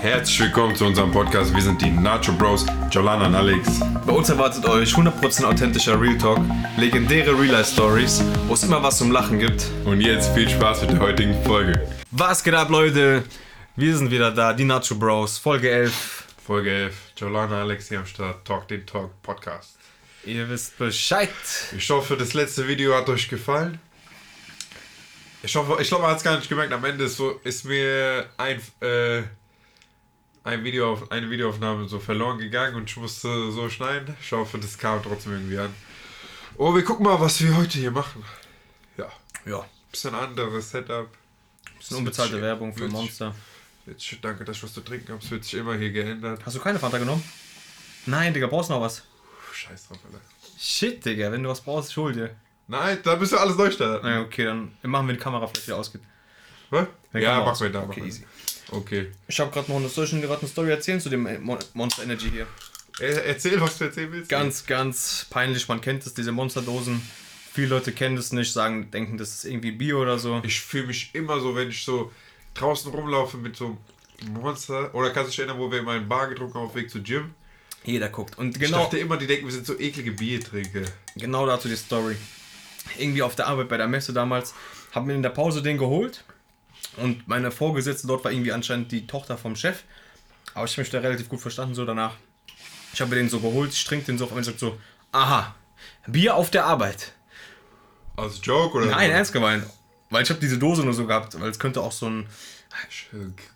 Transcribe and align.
Herzlich 0.00 0.38
willkommen 0.38 0.76
zu 0.76 0.84
unserem 0.86 1.10
Podcast. 1.10 1.52
Wir 1.52 1.60
sind 1.60 1.82
die 1.82 1.90
Nacho 1.90 2.32
Bros, 2.32 2.64
Jolana 2.88 3.26
und 3.26 3.34
Alex. 3.34 3.80
Bei 4.06 4.12
uns 4.12 4.28
erwartet 4.28 4.64
euch 4.64 4.92
100% 4.92 5.44
authentischer 5.44 6.00
Real 6.00 6.16
Talk, 6.16 6.38
legendäre 6.76 7.32
Real 7.32 7.46
Life 7.52 7.72
Stories, 7.72 8.22
wo 8.46 8.54
es 8.54 8.62
immer 8.62 8.80
was 8.80 8.98
zum 8.98 9.10
Lachen 9.10 9.40
gibt. 9.40 9.66
Und 9.84 10.00
jetzt 10.00 10.32
viel 10.34 10.48
Spaß 10.48 10.82
mit 10.82 10.92
der 10.92 11.00
heutigen 11.00 11.42
Folge. 11.42 11.84
Was 12.12 12.44
geht 12.44 12.54
ab, 12.54 12.70
Leute? 12.70 13.24
Wir 13.74 13.96
sind 13.96 14.12
wieder 14.12 14.30
da, 14.30 14.52
die 14.52 14.62
Nacho 14.62 14.94
Bros, 14.94 15.36
Folge 15.36 15.68
11. 15.68 16.26
Folge 16.46 16.70
11. 16.70 16.94
Jolana, 17.16 17.62
Alex 17.62 17.88
hier 17.88 17.98
am 17.98 18.06
Start. 18.06 18.46
Talk 18.46 18.68
den 18.68 18.86
Talk 18.86 19.20
Podcast. 19.22 19.78
Ihr 20.24 20.48
wisst 20.48 20.78
Bescheid. 20.78 21.28
Ich 21.76 21.90
hoffe, 21.90 22.16
das 22.16 22.34
letzte 22.34 22.68
Video 22.68 22.94
hat 22.94 23.08
euch 23.08 23.28
gefallen. 23.28 23.80
Ich 25.42 25.56
hoffe, 25.56 25.76
ich 25.80 25.88
glaube, 25.88 26.02
man 26.02 26.12
hat 26.12 26.18
es 26.18 26.24
gar 26.24 26.36
nicht 26.36 26.48
gemerkt. 26.48 26.72
Am 26.72 26.84
Ende 26.84 27.04
ist, 27.04 27.16
so, 27.16 27.40
ist 27.42 27.64
mir 27.64 28.26
ein, 28.36 28.60
äh, 28.80 29.22
ein 30.44 30.64
Video 30.64 30.92
auf, 30.92 31.10
eine 31.10 31.28
Videoaufnahme 31.30 31.88
so 31.88 31.98
verloren 31.98 32.38
gegangen 32.38 32.74
und 32.76 32.88
ich 32.90 32.96
musste 32.96 33.50
so 33.50 33.68
schneiden. 33.68 34.16
Ich 34.20 34.32
hoffe, 34.32 34.58
das 34.58 34.78
kam 34.78 35.02
trotzdem 35.02 35.32
irgendwie 35.32 35.58
an. 35.58 35.74
Oh, 36.56 36.74
wir 36.74 36.84
gucken 36.84 37.04
mal, 37.04 37.20
was 37.20 37.40
wir 37.42 37.56
heute 37.56 37.78
hier 37.78 37.90
machen. 37.90 38.24
Ja, 38.96 39.08
Ja, 39.46 39.64
bisschen 39.90 40.14
anderes 40.14 40.70
Setup. 40.70 41.08
bisschen 41.78 41.98
unbezahlte 41.98 42.32
Wird- 42.34 42.42
Werbung 42.42 42.74
für 42.74 42.88
Monster. 42.88 43.34
Jetzt, 43.86 44.16
danke, 44.22 44.44
dass 44.44 44.56
ich 44.58 44.62
was 44.64 44.74
zu 44.74 44.80
trinken 44.82 45.12
habe. 45.12 45.22
Es 45.24 45.30
wird 45.30 45.44
sich 45.44 45.54
immer 45.54 45.74
hier 45.76 45.90
geändert. 45.90 46.40
Hast 46.44 46.56
du 46.56 46.60
keine 46.60 46.78
Fanta 46.78 46.98
genommen? 46.98 47.22
Nein, 48.06 48.34
Digga, 48.34 48.46
brauchst 48.46 48.68
du 48.70 48.74
noch 48.74 48.82
was? 48.82 49.00
Puh, 49.00 49.54
Scheiß 49.54 49.88
drauf, 49.88 49.98
Alter. 50.04 50.20
Shit, 50.58 51.04
Digga, 51.04 51.30
wenn 51.32 51.42
du 51.42 51.48
was 51.48 51.60
brauchst, 51.60 51.90
ich 51.90 51.96
hol 51.96 52.12
dir. 52.12 52.34
Nein, 52.66 52.98
da 53.02 53.16
müsst 53.16 53.32
ihr 53.32 53.40
alles 53.40 53.56
neu 53.56 53.70
starten. 53.70 54.06
Okay, 54.26 54.44
dann 54.44 54.72
machen 54.82 55.06
wir 55.06 55.14
die 55.14 55.20
Kamera 55.20 55.46
vielleicht 55.46 55.66
wieder 55.68 55.76
ausgeht. 55.78 56.02
Was? 56.70 56.86
Ja, 57.14 57.20
Kamera 57.20 57.44
mach 57.44 57.52
aus- 57.52 57.60
wir 57.62 57.70
da. 57.70 57.82
Okay, 57.82 58.04
easy. 58.04 58.20
wir. 58.20 58.28
Okay. 58.70 59.08
Ich 59.26 59.40
habe 59.40 59.50
gerade 59.50 59.70
noch 59.70 59.78
eine 59.78 59.88
Story, 59.88 60.20
gerade 60.20 60.40
eine 60.40 60.48
Story 60.48 60.70
erzählen 60.70 61.00
zu 61.00 61.08
dem 61.08 61.26
äh, 61.26 61.38
Mon 61.38 61.58
Monster 61.74 62.02
Energy 62.02 62.30
hier. 62.30 62.46
Er, 63.00 63.24
erzähl, 63.24 63.60
was 63.60 63.78
du 63.78 63.84
erzählen 63.84 64.12
willst. 64.12 64.28
Ganz, 64.28 64.66
ganz 64.66 65.26
peinlich. 65.30 65.68
Man 65.68 65.80
kennt 65.80 66.04
es, 66.06 66.14
diese 66.14 66.32
Monsterdosen. 66.32 67.00
Viele 67.52 67.68
Leute 67.68 67.92
kennen 67.92 68.16
das 68.16 68.32
nicht, 68.32 68.52
sagen, 68.52 68.90
denken, 68.90 69.18
das 69.18 69.34
ist 69.34 69.44
irgendwie 69.44 69.72
Bio 69.72 70.02
oder 70.02 70.18
so. 70.18 70.40
Ich 70.44 70.60
fühle 70.60 70.88
mich 70.88 71.14
immer 71.14 71.40
so, 71.40 71.54
wenn 71.56 71.70
ich 71.70 71.84
so 71.84 72.12
draußen 72.54 72.92
rumlaufe 72.92 73.36
mit 73.36 73.56
so 73.56 73.78
einem 74.20 74.32
Monster. 74.34 74.94
Oder 74.94 75.10
kannst 75.10 75.28
du 75.28 75.30
dich 75.30 75.38
erinnern, 75.40 75.58
wo 75.58 75.70
wir 75.70 75.78
immer 75.78 75.92
einen 75.92 76.08
Bar 76.08 76.28
getrunken 76.28 76.54
haben 76.54 76.66
auf 76.66 76.72
dem 76.72 76.82
Weg 76.82 76.90
zu 76.90 77.02
Gym? 77.02 77.34
Jeder 77.84 78.08
guckt. 78.08 78.36
Und 78.38 78.56
Ich 78.56 78.62
genau, 78.62 78.82
dachte 78.82 78.98
immer, 78.98 79.16
die 79.16 79.26
denken, 79.26 79.46
wir 79.46 79.52
sind 79.52 79.66
so 79.66 79.78
eklige 79.78 80.12
Biertrinker. 80.12 80.82
genau 81.16 81.46
dazu 81.46 81.68
die 81.68 81.76
Story. 81.76 82.16
Irgendwie 82.98 83.22
auf 83.22 83.34
der 83.36 83.46
Arbeit 83.46 83.68
bei 83.68 83.76
der 83.76 83.86
Messe 83.86 84.12
damals, 84.12 84.54
haben 84.92 85.08
wir 85.08 85.14
in 85.14 85.22
der 85.22 85.30
Pause 85.30 85.62
den 85.62 85.78
geholt. 85.78 86.24
Und 86.98 87.28
meine 87.28 87.50
Vorgesetzte 87.50 88.06
dort 88.06 88.24
war 88.24 88.32
irgendwie 88.32 88.52
anscheinend 88.52 88.92
die 88.92 89.06
Tochter 89.06 89.38
vom 89.38 89.56
Chef. 89.56 89.82
Aber 90.54 90.64
ich 90.64 90.72
habe 90.72 90.82
mich 90.82 90.90
da 90.90 91.00
relativ 91.00 91.28
gut 91.28 91.40
verstanden, 91.40 91.74
so 91.74 91.84
danach. 91.84 92.14
Ich 92.92 93.00
habe 93.00 93.10
mir 93.10 93.16
den 93.16 93.28
so 93.28 93.40
geholt, 93.40 93.72
ich 93.72 93.84
trinke 93.84 94.06
den 94.06 94.18
so 94.18 94.24
auf 94.24 94.32
und 94.32 94.42
sagt 94.44 94.58
so, 94.58 94.78
aha, 95.12 95.54
Bier 96.06 96.34
auf 96.34 96.50
der 96.50 96.64
Arbeit. 96.64 97.12
Als 98.16 98.40
Joke 98.42 98.78
oder? 98.78 98.86
Nein, 98.86 99.10
ernst 99.10 99.32
gemeint. 99.32 99.64
Weil 100.10 100.22
ich 100.22 100.30
habe 100.30 100.40
diese 100.40 100.58
Dose 100.58 100.82
nur 100.82 100.94
so 100.94 101.06
gehabt, 101.06 101.38
weil 101.38 101.50
es 101.50 101.58
könnte 101.58 101.80
auch 101.80 101.92
so 101.92 102.06
ein 102.06 102.26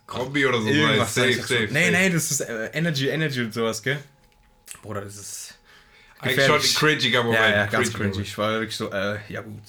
Kombi 0.07 0.47
oder 0.47 0.61
so 0.61 0.69
sein. 0.69 0.99
Safe, 0.99 1.33
safe, 1.33 1.43
safe, 1.43 1.69
Nee, 1.71 1.91
nee, 1.91 2.11
das 2.11 2.31
ist 2.31 2.41
äh, 2.41 2.67
Energy, 2.73 3.09
Energy 3.09 3.43
und 3.43 3.55
sowas, 3.55 3.83
gell? 3.83 3.99
Bruder, 4.83 5.03
das 5.03 5.17
ist. 5.17 5.55
Eigentlich 6.19 6.45
schon 6.45 6.55
ein 6.55 6.61
gefährlich. 6.61 6.75
cringiger 6.77 7.23
Moment. 7.25 7.43
Ja, 7.43 7.51
ja, 7.51 7.67
ganz 7.67 7.93
cringy. 7.93 8.21
Ich 8.21 8.39
war 8.39 8.53
wirklich 8.53 8.77
so, 8.77 8.93
äh, 8.93 9.19
ja 9.29 9.41
gut. 9.41 9.63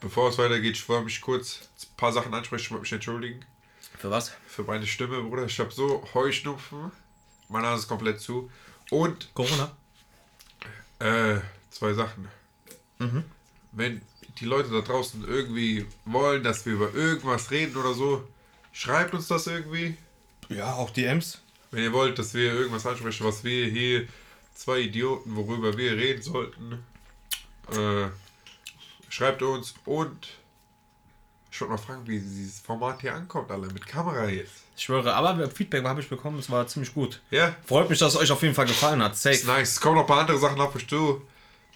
Bevor 0.00 0.28
es 0.30 0.38
weitergeht, 0.38 0.76
ich 0.76 0.88
wollte 0.88 1.04
mich 1.04 1.20
kurz 1.20 1.68
ein 1.82 1.96
paar 1.96 2.12
Sachen 2.12 2.32
ansprechen. 2.34 2.64
Ich 2.64 2.70
wollte 2.70 2.82
mich 2.82 2.92
entschuldigen 2.92 3.44
Für 3.98 4.10
was? 4.10 4.32
für 4.46 4.62
meine 4.62 4.86
Stimme, 4.86 5.22
Bruder. 5.22 5.44
Ich 5.46 5.58
habe 5.58 5.72
so 5.72 6.06
Heuschnupfen. 6.14 6.92
Mein 7.48 7.62
Nase 7.62 7.82
ist 7.82 7.88
komplett 7.88 8.20
zu. 8.20 8.50
Und 8.90 9.32
Corona? 9.34 9.74
Äh, 10.98 11.38
zwei 11.70 11.92
Sachen. 11.94 12.28
Mhm. 12.98 13.24
Wenn 13.72 14.02
die 14.38 14.44
Leute 14.44 14.70
da 14.70 14.80
draußen 14.80 15.24
irgendwie 15.26 15.86
wollen, 16.04 16.42
dass 16.42 16.66
wir 16.66 16.74
über 16.74 16.94
irgendwas 16.94 17.50
reden 17.50 17.76
oder 17.76 17.94
so, 17.94 18.26
schreibt 18.72 19.14
uns 19.14 19.28
das 19.28 19.46
irgendwie. 19.46 19.96
Ja, 20.48 20.74
auch 20.74 20.90
DMs. 20.90 21.40
Wenn 21.70 21.82
ihr 21.82 21.92
wollt, 21.92 22.18
dass 22.18 22.34
wir 22.34 22.52
irgendwas 22.52 22.86
ansprechen, 22.86 23.26
was 23.26 23.44
wir 23.44 23.66
hier, 23.66 24.06
zwei 24.54 24.80
Idioten, 24.80 25.36
worüber 25.36 25.76
wir 25.76 25.92
reden 25.92 26.22
sollten, 26.22 26.84
äh, 27.72 28.06
schreibt 29.16 29.42
uns 29.42 29.74
und 29.84 30.28
ich 31.50 31.60
wollte 31.60 31.72
mal 31.72 31.78
fragen, 31.78 32.06
wie 32.06 32.18
dieses 32.20 32.60
Format 32.60 33.00
hier 33.00 33.14
ankommt, 33.14 33.50
alle 33.50 33.66
mit 33.68 33.86
Kamera 33.86 34.26
jetzt. 34.28 34.52
Ich 34.76 34.84
schwöre, 34.84 35.14
aber 35.14 35.48
Feedback 35.50 35.84
habe 35.84 36.00
ich 36.02 36.08
bekommen, 36.08 36.38
es 36.38 36.50
war 36.50 36.66
ziemlich 36.66 36.92
gut. 36.92 37.22
Ja, 37.30 37.56
Freut 37.64 37.88
mich, 37.88 37.98
dass 37.98 38.12
es 38.14 38.20
euch 38.20 38.30
auf 38.30 38.42
jeden 38.42 38.54
Fall 38.54 38.66
gefallen 38.66 39.02
hat. 39.02 39.12
ist 39.14 39.22
Safe. 39.22 39.46
nice. 39.46 39.72
Es 39.72 39.80
kommen 39.80 39.94
noch 39.94 40.02
ein 40.02 40.06
paar 40.06 40.20
andere 40.20 40.38
Sachen 40.38 40.60
auf 40.60 40.74
euch 40.76 40.86
zu. 40.86 41.22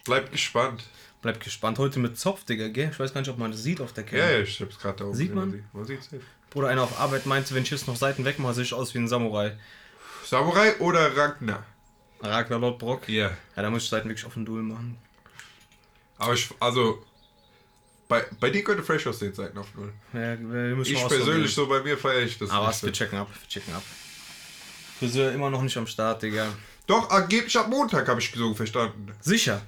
Bleibt 0.04 0.32
gespannt. 0.32 0.84
Bleibt 1.22 1.42
gespannt. 1.42 1.78
Heute 1.78 1.98
mit 1.98 2.18
Zopf, 2.18 2.44
Digga, 2.44 2.68
gell? 2.68 2.90
Ich 2.92 2.98
weiß 3.00 3.14
gar 3.14 3.20
nicht, 3.22 3.30
ob 3.30 3.38
man 3.38 3.52
das 3.52 3.62
sieht 3.62 3.80
auf 3.80 3.92
der 3.94 4.04
Ja, 4.04 4.10
Kamera. 4.10 4.30
ja, 4.32 4.38
ich 4.40 4.60
hab's 4.60 4.78
gerade 4.78 4.98
da 4.98 5.04
oben. 5.06 5.14
Sieht 5.16 5.34
man? 5.34 5.50
sieht- 5.52 5.74
Man 5.74 5.84
sieht's. 5.86 6.04
safe. 6.10 6.20
Bruder, 6.50 6.68
einer 6.68 6.82
auf 6.82 6.98
Arbeit 7.00 7.24
meinte, 7.26 7.54
wenn 7.54 7.62
ich 7.62 7.70
jetzt 7.70 7.86
noch 7.86 7.96
Seiten 7.96 8.24
wegmache, 8.26 8.52
sehe 8.54 8.64
ich 8.64 8.74
aus 8.74 8.92
wie 8.92 8.98
ein 8.98 9.08
Samurai. 9.08 9.56
Samurai 10.26 10.76
oder 10.78 11.16
Ragnar? 11.16 11.64
Ragnar 12.20 12.58
Lodbrok. 12.58 13.08
Ja. 13.08 13.30
Ja, 13.56 13.62
da 13.62 13.70
muss 13.70 13.84
ich 13.84 13.88
Seiten 13.88 14.08
wirklich 14.08 14.26
auf 14.26 14.34
den 14.34 14.44
Duel 14.44 14.62
machen. 14.62 14.98
Aber 16.18 16.34
ich, 16.34 16.50
also, 16.60 17.02
bei, 18.10 18.25
bei 18.41 18.50
dir 18.50 18.65
könnte 18.65 18.82
Fresh 18.82 19.06
aussehen, 19.06 19.32
Seiten 19.32 19.56
auf 19.56 19.69
Null. 19.76 19.93
Ja, 20.12 20.34
Ich 20.82 21.06
persönlich, 21.06 21.54
so 21.54 21.69
bei 21.69 21.81
mir 21.81 21.97
feiere 21.97 22.22
ich 22.22 22.37
das. 22.37 22.50
Aber 22.50 22.66
was, 22.66 22.82
wir 22.82 22.93
checken 22.93 23.19
ab, 23.21 23.28
wir 23.32 23.48
checken 23.48 23.72
ab. 23.72 23.84
Friseur 24.98 25.32
immer 25.32 25.48
noch 25.48 25.62
nicht 25.62 25.76
am 25.76 25.87
Start, 25.87 26.22
Digga. 26.22 26.49
Doch, 26.88 27.09
angeblich 27.09 27.56
ab 27.56 27.69
Montag 27.69 28.09
habe 28.09 28.20
ich 28.20 28.32
so 28.34 28.53
verstanden. 28.53 29.12
Sicher. 29.20 29.62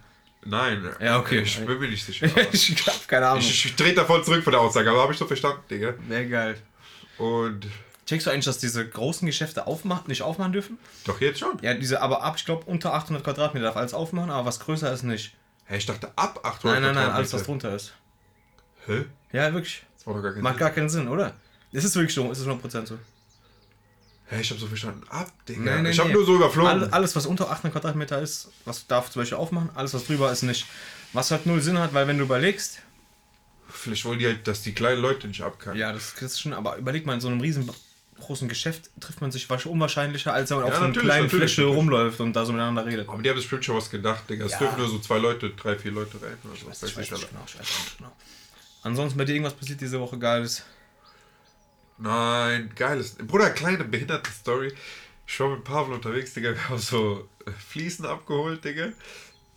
Nein. 0.44 0.84
Ja, 1.00 1.20
okay. 1.20 1.42
Ich 1.42 1.64
bin 1.64 1.78
mir 1.78 1.88
nicht 1.88 2.04
sicher. 2.04 2.26
ich 2.52 2.84
hab 2.84 3.06
keine 3.06 3.28
Ahnung. 3.28 3.40
ich, 3.40 3.64
ich 3.64 3.76
trete 3.76 3.94
davon 3.94 4.24
zurück 4.24 4.42
von 4.42 4.50
der 4.50 4.60
Aussage, 4.60 4.90
aber 4.90 5.02
habe 5.02 5.12
ich 5.12 5.18
so 5.18 5.26
verstanden, 5.26 5.62
Digga. 5.70 5.94
Sehr 6.08 6.26
geil. 6.26 6.60
Und 7.18 7.68
Checkst 8.06 8.26
du 8.26 8.32
eigentlich, 8.32 8.46
dass 8.46 8.58
diese 8.58 8.86
großen 8.86 9.24
Geschäfte 9.24 9.68
aufmachen, 9.68 10.08
nicht 10.08 10.22
aufmachen 10.22 10.52
dürfen? 10.52 10.78
doch 11.04 11.20
jetzt 11.20 11.38
schon. 11.38 11.58
Ja, 11.62 11.74
diese, 11.74 12.02
aber 12.02 12.24
ab, 12.24 12.34
ich 12.36 12.44
glaube, 12.44 12.64
unter 12.66 12.92
800 12.92 13.22
Quadratmeter 13.22 13.66
darf 13.66 13.76
alles 13.76 13.94
aufmachen, 13.94 14.30
aber 14.30 14.46
was 14.46 14.58
größer 14.58 14.92
ist 14.92 15.04
nicht. 15.04 15.32
Hä, 15.66 15.76
ich 15.76 15.86
dachte 15.86 16.10
ab 16.16 16.40
800 16.42 16.64
Nein, 16.64 16.82
nein, 16.82 16.94
nein, 16.94 17.14
alles, 17.14 17.30
Quadratmeter. 17.30 17.38
was 17.38 17.42
drunter 17.44 17.76
ist. 17.76 17.92
Hä? 18.86 19.04
Ja, 19.32 19.52
wirklich. 19.52 19.84
Das 19.96 20.06
war 20.06 20.14
doch 20.14 20.22
gar 20.22 20.32
kein 20.32 20.42
Macht 20.42 20.54
Sinn. 20.54 20.60
gar 20.60 20.70
keinen 20.70 20.88
Sinn, 20.88 21.08
oder? 21.08 21.34
Es 21.72 21.84
ist 21.84 21.94
wirklich 21.94 22.14
so, 22.14 22.30
es 22.30 22.38
ist 22.38 22.46
100% 22.46 22.86
so. 22.86 22.98
Hä, 24.26 24.40
ich 24.40 24.50
habe 24.50 24.60
so 24.60 24.66
verstanden. 24.66 25.02
Ab, 25.08 25.30
Digga. 25.48 25.60
Nee, 25.76 25.82
nee, 25.82 25.90
ich 25.90 25.98
habe 25.98 26.08
nee. 26.08 26.14
nur 26.14 26.24
so 26.24 26.36
überflogen. 26.36 26.70
All, 26.84 26.88
alles, 26.90 27.14
was 27.16 27.26
unter 27.26 27.50
800 27.50 27.72
Quadratmeter 27.72 28.20
ist, 28.20 28.48
was 28.64 28.86
darf 28.86 29.10
zum 29.10 29.22
Beispiel 29.22 29.36
aufmachen, 29.38 29.70
alles, 29.74 29.92
was 29.94 30.06
drüber 30.06 30.32
ist, 30.32 30.42
nicht. 30.42 30.66
Was 31.12 31.30
halt 31.30 31.44
null 31.46 31.60
Sinn 31.60 31.78
hat, 31.78 31.92
weil 31.94 32.06
wenn 32.06 32.18
du 32.18 32.24
überlegst, 32.24 32.80
Vielleicht 33.68 34.04
wollen 34.04 34.18
die 34.18 34.26
halt, 34.26 34.46
dass 34.46 34.62
die 34.62 34.74
kleinen 34.74 35.00
Leute 35.00 35.26
nicht 35.28 35.40
abkacken. 35.42 35.78
Ja, 35.80 35.92
das 35.92 36.12
ist 36.20 36.40
schon, 36.40 36.52
aber 36.52 36.76
überleg 36.76 37.06
mal, 37.06 37.14
in 37.14 37.20
so 37.20 37.28
einem 37.28 37.40
riesengroßen 37.40 38.46
Geschäft 38.48 38.90
trifft 39.00 39.20
man 39.22 39.32
sich 39.32 39.48
wahrscheinlich 39.48 39.72
unwahrscheinlicher, 39.74 40.32
als 40.34 40.50
wenn 40.50 40.58
man 40.58 40.66
Ja, 40.66 40.72
auf 40.72 40.78
so 40.78 40.84
einer 40.84 40.92
kleinen 40.92 41.30
Fläche 41.30 41.64
rumläuft 41.64 42.20
und 42.20 42.34
da 42.34 42.44
so 42.44 42.52
miteinander 42.52 42.84
redet. 42.84 43.08
Aber 43.08 43.22
die 43.22 43.30
haben 43.30 43.36
bestimmt 43.36 43.64
schon 43.64 43.76
was 43.76 43.88
gedacht, 43.90 44.28
Digga. 44.28 44.44
Es 44.44 44.52
Ja. 44.52 44.58
dürfen 44.58 44.78
nur 44.78 44.88
so 44.88 44.98
zwei 44.98 45.18
Leute, 45.18 45.50
drei, 45.50 45.76
vier 45.78 45.92
Leute 45.92 46.20
rein. 46.20 46.36
Oder 46.44 46.52
so. 46.52 46.56
Ich 46.56 46.66
weiß, 46.68 46.82
Weiß 46.82 46.90
ich 46.90 46.96
weiß 46.98 47.10
nicht, 47.12 47.20
nicht 47.20 47.30
genau, 47.30 47.42
ich 47.46 47.54
weiß 47.58 47.60
nicht 47.60 47.98
genau. 47.98 48.12
Ansonsten 48.82 49.18
bei 49.18 49.24
dir 49.24 49.34
irgendwas 49.34 49.54
passiert 49.54 49.80
diese 49.80 50.00
Woche 50.00 50.18
Geiles? 50.18 50.64
Nein, 51.98 52.72
geiles. 52.74 53.14
Bruder, 53.14 53.50
kleine 53.50 53.84
behinderte 53.84 54.30
Story. 54.30 54.72
Ich 55.26 55.38
war 55.38 55.50
mit 55.50 55.62
Pavel 55.62 55.94
unterwegs, 55.94 56.34
Digga. 56.34 56.50
Wir 56.50 56.68
haben 56.68 56.78
so 56.78 57.28
äh, 57.46 57.50
Fliesen 57.52 58.06
abgeholt, 58.06 58.64
Digga. 58.64 58.88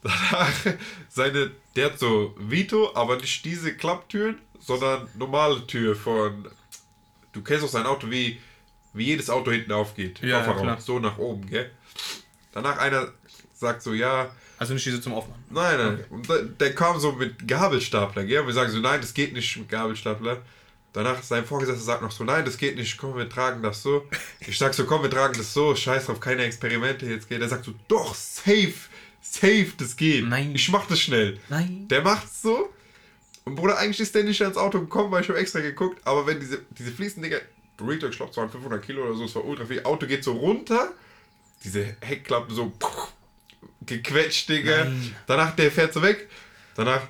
Danach 0.03 0.52
seine, 1.09 1.52
der 1.75 1.86
hat 1.88 2.00
so 2.00 2.36
Vito, 2.38 2.96
aber 2.96 3.18
nicht 3.18 3.44
diese 3.46 3.75
Klapptüren, 3.75 4.38
sondern 4.59 5.08
normale 5.16 5.66
Tür 5.66 5.96
von. 5.96 6.47
Du 7.34 7.42
kennst 7.42 7.66
auch 7.66 7.69
sein 7.69 7.88
Auto, 7.88 8.12
wie, 8.12 8.40
wie 8.94 9.06
jedes 9.06 9.30
Auto 9.30 9.52
hinten 9.52 9.72
aufgeht. 9.72 10.21
Ja, 10.21 10.45
ja, 10.45 10.80
so 10.80 11.00
nach 11.00 11.18
oben, 11.18 11.50
gell? 11.50 11.71
Danach 12.51 12.78
einer 12.78 13.12
sagt 13.54 13.81
so, 13.81 13.94
ja, 13.94 14.30
Also 14.57 14.74
nicht 14.74 14.86
diese 14.86 15.02
zum 15.02 15.13
Aufmachen. 15.13 15.44
Nein, 15.50 15.78
nein. 15.78 16.06
Und 16.10 16.30
der, 16.30 16.44
der 16.44 16.75
kam 16.75 17.00
so 17.00 17.12
mit 17.12 17.48
Gabelstapler, 17.48 18.24
gell? 18.24 18.46
Wir 18.46 18.54
sagen 18.54 18.72
so, 18.72 18.80
nein, 18.80 19.02
das 19.02 19.13
geht 19.13 19.34
nicht 19.34 19.57
mit 19.57 19.69
Gabelstapler. 19.69 20.42
Danach 20.94 21.22
sein 21.24 21.46
Vorgesetzter 21.46 21.84
sagt 21.84 22.02
noch 22.02 22.12
so, 22.12 22.24
nein, 22.24 22.46
das 22.46 22.57
geht 22.57 22.78
nicht, 22.78 22.98
komm, 22.98 23.18
wir 23.18 23.28
tragen 23.28 23.62
das 23.62 23.84
so. 23.84 24.07
Ich 24.40 24.57
sag 24.57 24.74
so, 24.74 24.86
komm, 24.86 25.04
wir 25.04 25.10
tragen 25.10 25.34
das 25.38 25.54
so, 25.54 25.75
scheiß 25.75 26.06
drauf, 26.06 26.22
keine 26.22 26.44
Experimente 26.44 27.06
jetzt 27.06 27.28
geht. 27.28 27.42
Er 27.42 27.50
sagt 27.50 27.66
so, 27.66 27.74
doch, 27.90 28.16
safe, 28.16 28.74
safe, 29.22 29.74
das 29.78 29.98
geht. 29.98 30.25
Nein. 30.25 30.54
Ich 30.56 30.69
mach 30.69 30.88
das 30.88 31.02
schnell. 31.02 31.38
Nein. 31.50 31.86
Der 31.90 32.02
macht's 32.02 32.42
so. 32.42 32.69
Und 33.44 33.56
Bruder, 33.56 33.78
eigentlich 33.78 34.00
ist 34.00 34.16
der 34.16 34.24
nicht 34.24 34.42
ans 34.42 34.56
Auto 34.56 34.80
gekommen, 34.80 35.12
weil 35.12 35.22
ich 35.22 35.28
habe 35.28 35.38
extra 35.38 35.60
geguckt, 35.60 36.00
aber 36.06 36.25
wenn 36.28 36.40
diese, 36.40 36.62
diese 36.72 36.92
Fliesen, 36.92 37.22
Digga, 37.22 37.40
Burrito, 37.75 38.07
ich 38.07 38.16
glaube, 38.16 38.31
es 38.31 38.38
waren 38.38 38.50
500 38.50 38.81
Kilo 38.81 39.04
oder 39.04 39.16
so, 39.16 39.25
es 39.25 39.36
war 39.36 39.44
ultra 39.44 39.66
viel. 39.66 39.84
Auto 39.84 40.07
geht 40.07 40.24
so 40.24 40.31
runter, 40.31 40.94
diese 41.63 41.98
Heckklappen 42.00 42.56
so 42.56 42.72
gequetscht, 43.85 44.50
Digga. 44.50 44.85
Nein. 44.85 45.15
Danach, 45.27 45.56
der 45.56 45.71
fährt 45.71 45.94
so 45.94 46.01
weg. 46.01 46.29
Danach, 46.75 47.01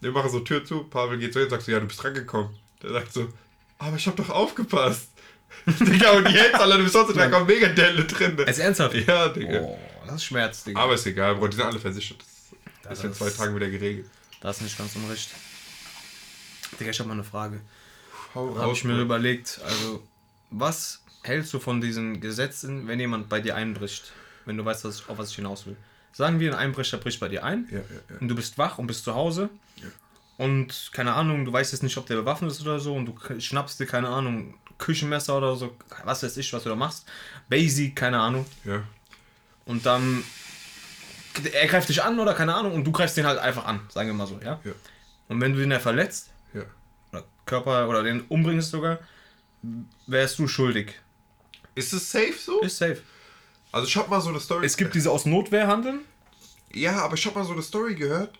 wir 0.00 0.12
machen 0.12 0.30
so 0.30 0.40
Tür 0.40 0.64
zu. 0.64 0.84
Pavel 0.84 1.18
geht 1.18 1.32
so 1.32 1.40
hin 1.40 1.46
und 1.46 1.50
sagt 1.50 1.62
so, 1.64 1.72
ja, 1.72 1.80
du 1.80 1.86
bist 1.86 2.02
rangekommen. 2.04 2.50
Der 2.82 2.92
sagt 2.92 3.12
so, 3.12 3.32
aber 3.78 3.96
ich 3.96 4.06
hab 4.06 4.16
doch 4.16 4.30
aufgepasst. 4.30 5.10
Digga, 5.66 6.12
und 6.12 6.28
die 6.28 6.34
hältst 6.34 6.60
alle 6.60 6.82
bis 6.82 6.92
sonst 6.92 7.16
da 7.16 7.28
kommen 7.28 7.46
mega 7.46 7.68
Delle 7.68 8.04
drin. 8.04 8.36
Ist 8.38 8.58
ernsthaft? 8.58 8.94
Ja, 8.94 9.28
Digga. 9.28 9.60
Oh, 9.60 9.78
das 10.06 10.16
ist 10.16 10.24
Schmerz, 10.24 10.64
Digga. 10.64 10.80
Aber 10.80 10.94
ist 10.94 11.06
egal, 11.06 11.34
Bro, 11.36 11.48
die 11.48 11.56
sind 11.56 11.66
alle 11.66 11.78
versichert. 11.78 12.18
Das 12.82 12.90
Das 12.90 12.98
ist 12.98 13.04
in 13.04 13.14
zwei 13.14 13.30
Tagen 13.30 13.54
wieder 13.54 13.68
geregelt. 13.68 14.08
Das 14.40 14.58
ist 14.58 14.62
nicht 14.62 14.78
ganz 14.78 14.94
unrecht. 14.96 15.30
Digga, 16.78 16.90
ich 16.90 16.98
habe 16.98 17.08
mal 17.08 17.14
eine 17.14 17.24
Frage. 17.24 17.60
Hau 18.34 18.56
habe 18.58 18.72
ich 18.72 18.84
mir 18.84 19.00
überlegt, 19.00 19.60
also, 19.64 20.02
was 20.50 21.02
hältst 21.22 21.52
du 21.54 21.58
von 21.58 21.80
diesen 21.80 22.20
Gesetzen, 22.20 22.86
wenn 22.86 23.00
jemand 23.00 23.28
bei 23.28 23.40
dir 23.40 23.56
einbricht? 23.56 24.12
Wenn 24.44 24.56
du 24.56 24.64
weißt, 24.64 24.84
was 24.84 25.08
auf 25.08 25.18
was 25.18 25.30
ich 25.30 25.36
hinaus 25.36 25.66
will. 25.66 25.76
Sagen 26.16 26.40
wir, 26.40 26.52
ein 26.52 26.58
Einbrecher 26.58 26.96
bricht 26.96 27.20
bei 27.20 27.28
dir 27.28 27.44
ein 27.44 27.68
Ja, 27.70 27.76
ja, 27.78 27.84
ja. 28.10 28.16
und 28.20 28.28
du 28.28 28.34
bist 28.34 28.56
wach 28.56 28.78
und 28.78 28.86
bist 28.86 29.04
zu 29.04 29.14
Hause. 29.14 29.50
Und 30.38 30.90
keine 30.92 31.12
Ahnung, 31.14 31.44
du 31.44 31.52
weißt 31.52 31.72
jetzt 31.72 31.82
nicht, 31.82 31.96
ob 31.98 32.06
der 32.06 32.16
bewaffnet 32.16 32.50
ist 32.50 32.60
oder 32.62 32.78
so 32.80 32.94
und 32.94 33.06
du 33.06 33.40
schnappst 33.40 33.78
dir, 33.80 33.86
keine 33.86 34.08
Ahnung, 34.08 34.54
Küchenmesser 34.78 35.36
oder 35.36 35.56
so, 35.56 35.74
was 36.04 36.22
weiß 36.22 36.36
ich, 36.38 36.50
was 36.52 36.62
du 36.62 36.68
da 36.70 36.74
machst. 36.74 37.06
Basic, 37.48 37.94
keine 37.96 38.18
Ahnung. 38.20 38.46
ja. 38.64 38.82
Und 39.66 39.84
dann 39.84 40.22
er 41.52 41.66
greift 41.66 41.88
dich 41.90 42.02
an 42.02 42.18
oder 42.18 42.32
keine 42.32 42.54
Ahnung 42.54 42.72
und 42.72 42.84
du 42.84 42.92
greifst 42.92 43.16
den 43.18 43.26
halt 43.26 43.38
einfach 43.38 43.66
an, 43.66 43.80
sagen 43.90 44.08
wir 44.08 44.14
mal 44.14 44.26
so, 44.26 44.38
ja? 44.42 44.58
Ja. 44.64 44.72
Und 45.28 45.40
wenn 45.42 45.52
du 45.52 45.58
den 45.58 45.70
ja 45.70 45.80
verletzt 45.80 46.30
Ja. 46.54 46.62
oder 47.12 47.24
Körper 47.44 47.88
oder 47.88 48.02
den 48.02 48.22
umbringst 48.22 48.70
sogar, 48.70 49.00
wärst 50.06 50.38
du 50.38 50.48
schuldig. 50.48 50.94
Ist 51.74 51.92
es 51.92 52.10
safe 52.10 52.34
so? 52.38 52.60
Ist 52.60 52.78
safe. 52.78 53.02
Also 53.76 53.88
ich 53.88 53.96
hab 53.98 54.08
mal 54.08 54.22
so 54.22 54.30
eine 54.30 54.40
Story. 54.40 54.64
Es 54.64 54.78
gibt 54.78 54.94
diese 54.94 55.10
aus 55.10 55.26
Notwehr 55.26 55.66
handeln. 55.66 56.00
Ja, 56.72 57.02
aber 57.02 57.12
ich 57.12 57.26
hab 57.26 57.34
mal 57.34 57.44
so 57.44 57.52
eine 57.52 57.60
Story 57.60 57.94
gehört. 57.94 58.38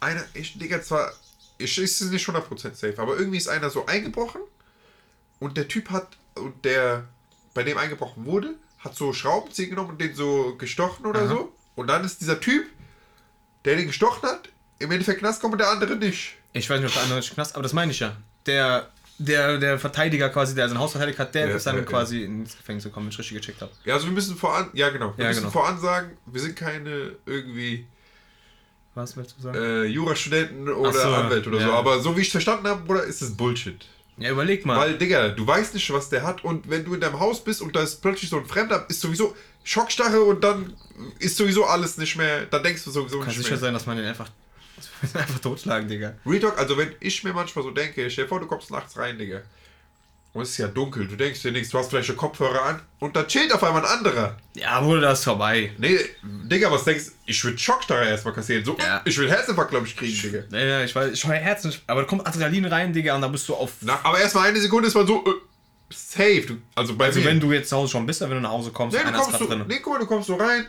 Einer, 0.00 0.22
ich, 0.34 0.58
Digga, 0.58 0.82
zwar, 0.82 1.10
ich 1.56 1.78
ist 1.78 2.02
es 2.02 2.10
nicht 2.10 2.28
100% 2.28 2.74
safe, 2.74 2.94
aber 2.98 3.16
irgendwie 3.16 3.38
ist 3.38 3.48
einer 3.48 3.70
so 3.70 3.86
eingebrochen 3.86 4.42
und 5.38 5.56
der 5.56 5.66
Typ 5.66 5.88
hat, 5.88 6.18
und 6.34 6.62
der, 6.62 7.08
bei 7.54 7.62
dem 7.62 7.78
eingebrochen 7.78 8.26
wurde, 8.26 8.54
hat 8.80 8.94
so 8.94 9.14
Schraubenzieher 9.14 9.68
genommen 9.68 9.92
und 9.92 10.00
den 10.02 10.14
so 10.14 10.56
gestochen 10.58 11.06
oder 11.06 11.20
Aha. 11.20 11.28
so. 11.28 11.52
Und 11.74 11.86
dann 11.86 12.04
ist 12.04 12.20
dieser 12.20 12.38
Typ, 12.38 12.66
der 13.64 13.76
den 13.76 13.86
gestochen 13.86 14.28
hat, 14.28 14.50
im 14.78 14.90
Endeffekt 14.90 15.20
Knast 15.20 15.40
kommen 15.40 15.54
und 15.54 15.60
der 15.60 15.70
andere 15.70 15.96
nicht. 15.96 16.34
Ich 16.52 16.68
weiß 16.68 16.80
nicht, 16.80 16.88
ob 16.88 16.92
der 16.92 17.04
andere 17.04 17.20
nicht 17.20 17.32
Knast, 17.32 17.54
aber 17.54 17.62
das 17.62 17.72
meine 17.72 17.92
ich 17.92 18.00
ja. 18.00 18.14
Der, 18.44 18.92
der, 19.18 19.58
der 19.58 19.78
Verteidiger 19.78 20.28
quasi, 20.28 20.54
der 20.54 20.68
sein 20.68 20.78
Haus 20.78 20.92
verteidigt 20.92 21.18
hat, 21.18 21.34
der 21.34 21.48
Ja, 21.48 21.54
ist 21.56 21.66
dann 21.66 21.76
ja, 21.76 21.82
ja. 21.82 21.86
quasi 21.86 22.22
ins 22.24 22.56
Gefängnis 22.56 22.84
gekommen, 22.84 23.06
wenn 23.06 23.12
ich 23.12 23.18
richtig 23.18 23.36
gecheckt 23.38 23.60
habe. 23.62 23.70
Ja, 23.84 23.94
also 23.94 24.06
wir 24.06 24.12
müssen 24.12 24.36
voran, 24.36 24.68
ja 24.72 24.88
genau, 24.90 25.12
wir 25.16 25.24
Ja, 25.24 25.28
müssen 25.30 25.40
genau. 25.42 25.52
voran 25.52 25.78
sagen, 25.80 26.16
wir 26.26 26.40
sind 26.40 26.56
keine 26.56 27.12
irgendwie 27.26 27.86
Was 28.94 29.16
willst 29.16 29.34
du 29.38 29.42
sagen? 29.42 29.58
äh, 29.58 29.84
Jurastudenten 29.84 30.68
oder 30.68 30.92
so, 30.92 31.08
Anwälte 31.14 31.48
oder 31.48 31.60
ja. 31.60 31.66
so, 31.66 31.72
aber 31.74 32.00
so 32.00 32.16
wie 32.16 32.20
ich 32.22 32.26
es 32.28 32.32
verstanden 32.32 32.66
habe, 32.66 32.82
Bruder, 32.84 33.04
ist 33.04 33.22
es 33.22 33.36
Bullshit. 33.36 33.84
ja, 34.18 34.30
überleg 34.30 34.64
mal. 34.66 34.76
Weil, 34.78 34.98
Digga, 34.98 35.28
du 35.28 35.46
weißt 35.46 35.74
nicht, 35.74 35.92
was 35.92 36.08
der 36.08 36.22
hat 36.22 36.42
und 36.44 36.68
wenn 36.68 36.84
du 36.84 36.94
in 36.94 37.00
deinem 37.00 37.18
Haus 37.20 37.42
bist 37.42 37.62
und 37.62 37.74
da 37.76 37.82
ist 37.82 38.02
plötzlich 38.02 38.30
so 38.30 38.38
ein 38.38 38.46
Fremder, 38.46 38.84
ist 38.88 39.00
sowieso 39.00 39.34
Schockstarre 39.62 40.22
und 40.22 40.44
dann 40.44 40.74
ist 41.20 41.36
sowieso 41.36 41.64
alles 41.64 41.96
nicht 41.98 42.16
mehr, 42.16 42.46
dann 42.46 42.62
denkst 42.62 42.84
du 42.84 42.90
sowieso 42.90 43.18
Kann 43.18 43.28
nicht 43.28 43.38
sicher 43.38 43.50
mehr. 43.50 43.58
sein, 43.58 43.74
dass 43.74 43.86
man 43.86 43.96
den 43.96 44.06
einfach, 44.06 44.28
einfach 45.14 45.38
totschlagen, 45.40 45.88
Digga. 45.88 46.14
Real 46.26 46.40
Talk, 46.40 46.58
also 46.58 46.76
wenn 46.78 46.92
ich 47.00 47.22
mir 47.24 47.32
manchmal 47.32 47.64
so 47.64 47.70
denke, 47.70 48.08
stell 48.10 48.24
dir 48.24 48.28
vor, 48.28 48.40
du 48.40 48.46
kommst 48.46 48.70
nachts 48.70 48.96
rein, 48.96 49.18
Digga. 49.18 49.42
Und 50.32 50.42
es 50.42 50.50
ist 50.50 50.58
ja 50.58 50.66
dunkel, 50.66 51.06
du 51.06 51.14
denkst 51.14 51.42
dir 51.42 51.52
nichts, 51.52 51.70
du 51.70 51.78
hast 51.78 51.90
vielleicht 51.90 52.08
einen 52.08 52.18
Kopfhörer 52.18 52.60
an 52.62 52.80
und 52.98 53.14
da 53.14 53.22
chillt 53.24 53.52
auf 53.54 53.62
einmal 53.62 53.84
ein 53.84 53.88
anderer. 53.98 54.36
Ja, 54.56 54.84
wurde 54.84 55.02
das 55.02 55.22
vorbei. 55.22 55.70
Nee, 55.78 55.96
Digga, 56.24 56.72
was 56.72 56.82
denkst 56.82 57.04
du? 57.06 57.10
Ich 57.26 57.44
würde 57.44 57.56
Schockstarre 57.56 58.08
erstmal 58.08 58.34
kassieren. 58.34 58.64
So, 58.64 58.76
Ja. 58.80 59.00
ich 59.04 59.16
will 59.16 59.30
Herzinfarkt, 59.30 59.70
glaube 59.70 59.86
ich, 59.86 59.96
kriegen, 59.96 60.20
Digga. 60.20 60.40
Ja, 60.50 60.64
ja, 60.64 60.84
ich 60.84 60.92
weiß, 60.92 61.12
ich 61.12 61.24
höre 61.24 61.34
Herzen, 61.36 61.72
aber 61.86 62.00
da 62.00 62.06
kommt 62.08 62.26
Adrenalin 62.26 62.64
rein, 62.64 62.92
Digga, 62.92 63.14
und 63.14 63.22
dann 63.22 63.30
bist 63.30 63.48
du 63.48 63.54
auf. 63.54 63.74
Na, 63.82 64.00
aber 64.02 64.18
erstmal 64.18 64.48
eine 64.48 64.60
Sekunde 64.60 64.88
ist 64.88 64.94
man 64.94 65.06
so, 65.06 65.24
äh, 65.24 65.30
safe. 65.94 66.42
Du, 66.48 66.56
also 66.74 66.96
bei 66.96 67.04
Also 67.04 67.20
mir. 67.20 67.26
wenn 67.26 67.38
du 67.38 67.52
jetzt 67.52 67.68
zu 67.68 67.76
Hause 67.76 67.92
schon 67.92 68.04
bist, 68.04 68.20
wenn 68.20 68.30
du 68.30 68.40
nach 68.40 68.50
Hause 68.50 68.72
kommst, 68.72 68.96
Nee, 68.96 69.04
du 69.04 69.10
ist 69.16 69.22
kommst 69.24 69.38
so, 69.38 69.46
drin. 69.46 69.64
nee, 69.68 69.78
guck 69.80 69.92
mal, 69.92 69.98
du 70.00 70.06
kommst 70.06 70.26
so 70.26 70.34
rein, 70.34 70.66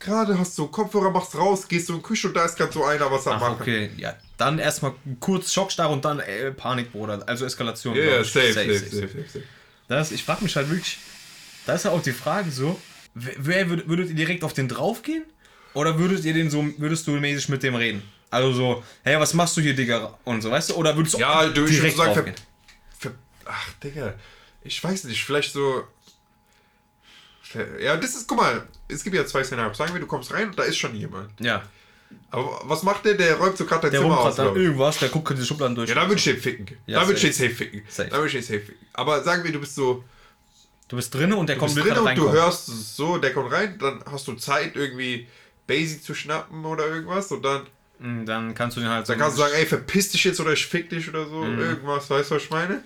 gerade 0.00 0.38
hast 0.38 0.58
du 0.58 0.66
Kopfhörer, 0.66 1.10
machst 1.10 1.36
raus, 1.36 1.68
gehst 1.68 1.86
so 1.86 1.92
in 1.94 1.98
die 2.00 2.02
Küche 2.04 2.28
und 2.28 2.34
da 2.34 2.44
ist 2.44 2.56
gerade 2.56 2.72
so 2.72 2.84
einer, 2.84 3.10
was 3.10 3.26
er 3.26 3.32
Ach, 3.34 3.40
macht. 3.40 3.60
okay, 3.60 3.90
ja. 3.96 4.16
Dann 4.36 4.58
erstmal 4.58 4.94
kurz 5.20 5.52
Schockstarre 5.52 5.92
und 5.92 6.04
dann 6.04 6.18
äh, 6.20 6.50
Panik, 6.50 6.90
Bruder. 6.92 7.22
Also 7.26 7.44
Eskalation. 7.44 7.94
Ja, 7.94 8.20
ich. 8.22 8.32
safe, 8.32 8.52
safe, 8.52 8.78
safe, 8.78 8.90
safe, 8.96 9.24
safe. 9.28 9.44
Das, 9.86 10.10
ich 10.12 10.24
frage 10.24 10.42
mich 10.42 10.56
halt 10.56 10.68
wirklich, 10.70 10.98
da 11.66 11.74
ist 11.74 11.84
ja 11.84 11.90
auch 11.90 12.02
die 12.02 12.12
Frage 12.12 12.50
so, 12.50 12.80
wer, 13.14 13.34
wer 13.38 13.68
würd, 13.68 13.88
würdet 13.88 14.08
ihr 14.10 14.14
direkt 14.16 14.42
auf 14.44 14.52
den 14.52 14.68
draufgehen? 14.68 15.24
Oder 15.74 15.98
würdet 15.98 16.24
ihr 16.24 16.34
den 16.34 16.50
so, 16.50 16.64
würdest 16.78 17.06
du 17.06 17.12
mäßig 17.12 17.48
mit 17.48 17.62
dem 17.62 17.74
reden? 17.76 18.02
Also 18.30 18.52
so, 18.52 18.84
hey, 19.02 19.18
was 19.20 19.34
machst 19.34 19.56
du 19.56 19.60
hier, 19.60 19.74
Digga? 19.74 20.18
Und 20.24 20.40
so, 20.42 20.50
weißt 20.50 20.70
du? 20.70 20.74
Oder 20.74 20.96
würdest 20.96 21.14
du 21.14 21.18
Ja, 21.18 21.42
du, 21.44 21.48
ich 21.50 21.56
würde 21.56 21.72
direkt 21.72 21.96
sagen, 21.96 22.14
ver, 22.14 22.22
draufgehen? 22.22 22.46
ver, 22.98 23.12
ach, 23.44 23.72
Digga, 23.82 24.14
ich 24.62 24.82
weiß 24.82 25.04
nicht, 25.04 25.24
vielleicht 25.24 25.52
so. 25.52 25.84
Ver- 27.52 27.80
Ja, 27.80 27.96
das 27.96 28.14
ist, 28.14 28.26
guck 28.28 28.38
mal, 28.38 28.66
es 28.88 29.02
gibt 29.04 29.16
ja 29.16 29.24
zwei 29.26 29.42
Szenarien. 29.44 29.74
Sagen 29.74 29.92
wir, 29.92 30.00
du 30.00 30.06
kommst 30.06 30.32
rein 30.32 30.48
und 30.48 30.58
da 30.58 30.62
ist 30.62 30.76
schon 30.76 30.94
jemand. 30.94 31.30
Ja, 31.40 31.62
Aber 32.30 32.60
was 32.64 32.82
macht 32.82 33.04
der? 33.04 33.14
Der 33.14 33.36
räumt 33.36 33.56
so 33.56 33.64
gerade 33.64 33.82
dein 33.82 33.90
der 33.92 34.00
Zimmer 34.02 34.18
aus. 34.18 34.38
ich. 34.38 34.44
irgendwas, 34.44 34.98
der 34.98 35.08
guckt 35.10 35.30
diese 35.30 35.46
Schubladen 35.46 35.74
durch. 35.74 35.88
Ja, 35.88 35.94
da 35.96 36.02
würde 36.08 36.16
ich 36.18 36.24
den 36.24 36.36
ficken. 36.38 36.66
Ja, 36.86 37.00
da 37.00 37.06
würde 37.06 37.16
ich 37.16 37.22
den 37.22 37.32
safe 37.32 37.50
ficken. 37.54 37.82
Safe. 37.88 38.08
Da 38.08 38.16
würde 38.16 38.26
ich 38.28 38.32
den 38.32 38.42
safe 38.42 38.60
ficken. 38.60 38.86
Aber 38.92 39.22
sagen 39.22 39.44
wir, 39.44 39.52
du 39.52 39.60
bist 39.60 39.74
so. 39.74 40.02
Du 40.88 40.96
bist 40.96 41.14
drin 41.14 41.32
und 41.32 41.46
der 41.48 41.54
Du 41.56 41.60
kommt 41.60 41.74
bist 41.74 41.86
drin 41.86 41.98
und 41.98 42.18
du 42.18 42.32
hörst 42.32 42.66
so, 42.96 43.18
der 43.18 43.32
kommt 43.32 43.52
rein, 43.52 43.78
dann 43.78 44.02
hast 44.10 44.26
du 44.26 44.32
Zeit, 44.34 44.74
irgendwie 44.74 45.28
Basic 45.68 46.02
zu 46.02 46.14
schnappen 46.14 46.64
oder 46.64 46.86
irgendwas 46.88 47.30
und 47.32 47.42
dann, 47.44 47.62
Mm, 48.02 48.24
Dann 48.24 48.54
kannst 48.54 48.78
du 48.78 48.80
den 48.80 48.88
halt 48.88 49.06
so. 49.06 49.12
dann 49.12 49.20
kannst 49.20 49.36
du 49.36 49.42
sagen, 49.42 49.52
ey, 49.56 49.66
verpiss 49.66 50.08
dich 50.10 50.24
jetzt 50.24 50.40
oder 50.40 50.52
ich 50.54 50.64
fick 50.66 50.88
dich 50.88 51.06
oder 51.10 51.26
so, 51.26 51.44
irgendwas, 51.44 52.08
weißt 52.08 52.30
du, 52.30 52.34
was 52.36 52.42
ich 52.44 52.48
meine? 52.50 52.82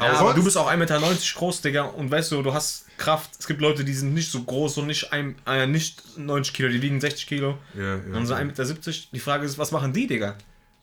Ja, 0.00 0.12
aber 0.14 0.34
du 0.34 0.42
bist 0.42 0.56
auch 0.56 0.68
1,90 0.70 0.76
Meter 0.76 1.00
groß, 1.34 1.60
Digga, 1.60 1.82
und 1.82 2.10
weißt 2.10 2.32
du, 2.32 2.42
du 2.42 2.52
hast 2.54 2.86
Kraft. 2.96 3.30
Es 3.38 3.46
gibt 3.46 3.60
Leute, 3.60 3.84
die 3.84 3.92
sind 3.94 4.14
nicht 4.14 4.30
so 4.30 4.42
groß 4.42 4.78
und 4.78 4.86
nicht, 4.86 5.12
ein, 5.12 5.34
äh, 5.46 5.66
nicht 5.66 6.18
90 6.18 6.54
Kilo, 6.54 6.68
die 6.70 6.80
wiegen 6.82 7.00
60 7.00 7.26
Kilo. 7.26 7.58
Ja, 7.76 7.94
Und 7.96 8.14
ja. 8.14 8.24
so 8.24 8.34
1,70 8.34 8.44
Meter. 8.44 8.92
Die 9.12 9.20
Frage 9.20 9.44
ist, 9.46 9.58
was 9.58 9.70
machen 9.70 9.92
die, 9.92 10.06
Digga? 10.06 10.36